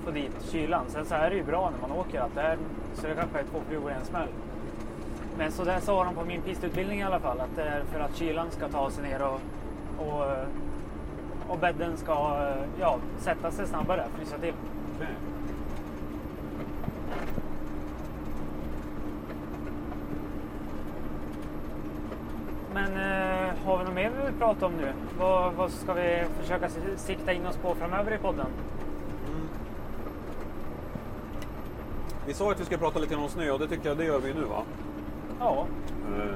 få 0.07 0.13
dit 0.13 0.51
kylan. 0.51 0.85
Sen 0.89 1.05
så 1.05 1.15
är 1.15 1.31
det 1.31 1.37
ju 1.37 1.43
bra 1.43 1.71
när 1.71 1.89
man 1.89 1.99
åker 1.99 2.21
att 2.21 2.35
det 2.35 2.41
är, 2.41 2.59
så 2.95 3.07
det 3.07 3.15
kanske 3.15 3.39
är 3.39 3.45
två 3.45 3.61
flugor 3.69 3.91
i 3.91 3.95
en 3.95 4.05
smäll. 4.05 4.29
Men 5.39 5.53
så 5.53 5.65
där 5.65 5.81
sa 5.81 6.05
de 6.05 6.15
på 6.15 6.25
min 6.25 6.43
pistutbildning 6.43 7.01
i 7.01 7.03
alla 7.03 7.21
fall 7.21 7.41
att 7.41 7.57
det 7.57 7.63
är 7.63 7.83
för 7.93 8.01
att 8.01 8.17
kylan 8.17 8.51
ska 8.51 8.69
ta 8.69 8.91
sig 8.91 9.05
ner 9.09 9.23
och, 9.23 9.41
och, 9.99 10.25
och 11.49 11.59
bädden 11.59 11.97
ska 11.97 12.47
ja, 12.81 12.99
sätta 13.19 13.51
sig 13.51 13.67
snabbare, 13.67 14.05
frysa 14.17 14.39
till. 14.39 14.55
Men 22.75 22.93
eh, 22.93 23.55
har 23.65 23.79
vi 23.79 23.85
något 23.85 23.95
mer 23.95 24.11
vi 24.11 24.27
vill 24.27 24.39
prata 24.39 24.67
om 24.67 24.73
nu? 24.73 24.93
Vad, 25.19 25.55
vad 25.55 25.71
ska 25.71 25.93
vi 25.93 26.25
försöka 26.41 26.69
sikta 26.97 27.33
in 27.33 27.47
oss 27.47 27.57
på 27.57 27.75
framöver 27.75 28.15
i 28.15 28.19
podden? 28.19 28.47
Vi 32.27 32.35
sa 32.35 32.51
att 32.51 32.61
vi 32.61 32.65
skulle 32.65 32.79
prata 32.79 32.99
lite 32.99 33.17
om 33.17 33.29
snö 33.29 33.51
och 33.51 33.59
det 33.59 33.69
tycker 33.69 33.89
jag 33.89 33.97
det 33.99 34.05
gör 34.05 34.19
vi 34.21 34.35
nu 34.35 34.45
va? 34.45 34.63
Ja, 35.41 35.67
Eh, 36.19 36.35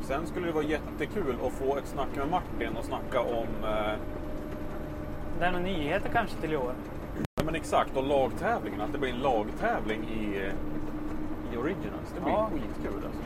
Sen 0.00 0.26
skulle 0.26 0.46
det 0.46 0.52
vara 0.52 0.64
jättekul 0.64 1.36
att 1.46 1.52
få 1.52 1.76
ett 1.76 1.86
snack 1.86 2.08
med 2.16 2.28
Martin 2.30 2.76
och 2.76 2.84
snacka 2.84 3.20
om 3.20 3.46
eh, 3.62 3.92
det 5.38 5.44
är 5.44 5.52
några 5.52 5.64
nyheter 5.64 6.08
kanske 6.12 6.36
till 6.40 6.52
i 6.52 6.56
år. 6.56 6.72
ja, 7.34 7.44
men 7.44 7.54
exakt, 7.54 7.96
och 7.96 8.04
lagtävlingen. 8.06 8.80
Att 8.80 8.92
det 8.92 8.98
blir 8.98 9.10
en 9.10 9.18
lagtävling 9.20 10.02
i, 10.04 10.36
i 11.54 11.56
Originals. 11.56 12.12
Det 12.14 12.20
blir 12.20 12.32
Ja. 12.32 12.50
skitkul 12.52 12.94
alltså. 13.04 13.20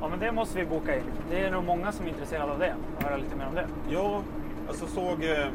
Ja, 0.00 0.08
men 0.08 0.18
det 0.18 0.32
måste 0.32 0.58
vi 0.58 0.66
boka 0.66 0.96
in. 0.96 1.02
Det 1.30 1.40
är 1.40 1.50
nog 1.50 1.64
många 1.64 1.92
som 1.92 2.06
är 2.06 2.10
intresserade 2.10 2.52
av 2.52 2.58
det. 2.58 2.74
Och 2.96 3.02
höra 3.02 3.16
lite 3.16 3.36
mer 3.36 3.46
om 3.48 3.54
det. 3.54 3.66
Ja, 3.90 4.22
alltså 4.68 4.86
såg... 4.86 5.24
Eh, 5.24 5.48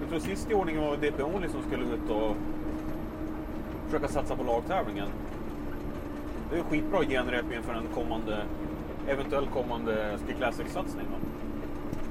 jag 0.00 0.08
tror 0.08 0.18
sist 0.18 0.50
i 0.50 0.54
ordningen 0.54 0.82
var 0.82 0.96
DP 0.96 1.22
Only 1.22 1.48
som 1.48 1.62
skulle 1.62 1.84
ut 1.84 2.10
och 2.10 2.36
försöka 3.84 4.08
satsa 4.08 4.36
på 4.36 4.44
lagtävlingen. 4.44 5.08
Det 6.50 6.58
är 6.58 6.62
skitbra 6.62 7.04
genrep 7.04 7.52
inför 7.56 7.74
en 7.74 7.86
kommande, 7.94 8.42
eventuell 9.08 9.46
kommande 9.46 10.18
Ski 10.26 10.34
Classic-satsning. 10.34 11.06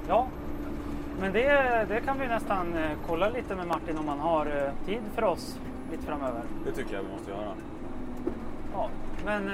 Ja, 0.07 0.27
men 1.19 1.33
det, 1.33 1.85
det 1.89 2.01
kan 2.01 2.19
vi 2.19 2.27
nästan 2.27 2.73
eh, 2.77 2.91
kolla 3.07 3.29
lite 3.29 3.55
med 3.55 3.67
Martin 3.67 3.97
om 3.97 4.07
han 4.07 4.19
har 4.19 4.45
eh, 4.45 4.85
tid 4.85 5.01
för 5.15 5.23
oss 5.23 5.59
lite 5.91 6.03
framöver. 6.03 6.41
Det 6.65 6.71
tycker 6.71 6.95
jag 6.95 7.03
vi 7.03 7.11
måste 7.11 7.31
göra. 7.31 7.51
Ja, 8.73 8.89
men 9.25 9.51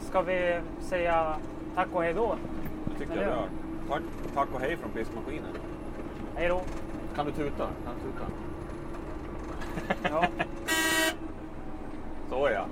ska 0.00 0.22
vi 0.22 0.60
säga 0.80 1.36
tack 1.74 1.88
och 1.92 2.02
hej 2.02 2.14
då? 2.14 2.36
Det 2.84 2.98
tycker 2.98 3.16
jag 3.16 3.24
vi 3.24 3.30
gör. 3.30 3.48
Tack, 3.88 4.02
tack 4.34 4.48
och 4.54 4.60
hej 4.60 4.76
från 4.76 4.90
Pistmaskinen. 4.90 5.52
Hej 6.36 6.48
då! 6.48 6.62
Kan 7.14 7.26
du 7.26 7.32
tuta? 7.32 7.70
Kan 7.84 7.94
du 7.94 8.00
tuta? 8.12 8.26
Ja. 10.02 10.26
Så 12.30 12.48
ja. 12.50 12.66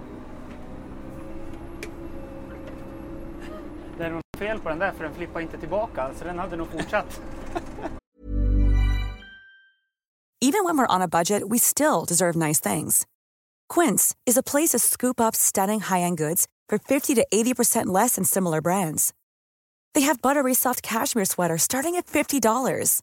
Det 3.99 4.05
är 4.05 4.11
nog 4.11 4.23
fel 4.39 4.59
på 4.61 4.69
den 4.69 4.79
där 4.79 4.93
för 4.93 5.05
den 5.05 5.15
flippar 5.15 5.41
inte 5.41 5.59
tillbaka 5.59 6.11
så 6.19 6.25
den 6.25 6.39
hade 6.39 6.57
nog 6.57 6.69
fortsatt. 6.69 7.21
Even 10.43 10.65
when 10.65 10.79
we're 10.79 10.97
on 10.97 11.03
a 11.03 11.09
budget, 11.09 11.43
we 11.51 11.59
still 11.59 12.07
deserve 12.09 12.35
nice 12.35 12.61
things. 12.61 13.07
Quince 13.69 14.15
is 14.27 14.39
a 14.39 14.43
place 14.43 14.71
to 14.71 14.79
scoop 14.79 15.21
up 15.21 15.37
stunning 15.37 15.81
high-end 15.81 16.17
goods 16.17 16.47
for 16.71 16.79
50 16.79 17.15
to 17.15 17.27
80% 17.33 17.87
less 17.87 18.15
than 18.15 18.25
similar 18.25 18.63
brands. 18.63 19.13
They 19.95 20.01
have 20.07 20.23
buttery 20.23 20.55
soft 20.55 20.83
cashmere 20.83 21.27
sweaters 21.27 21.63
starting 21.63 21.97
at 21.97 22.07
$50, 22.07 23.03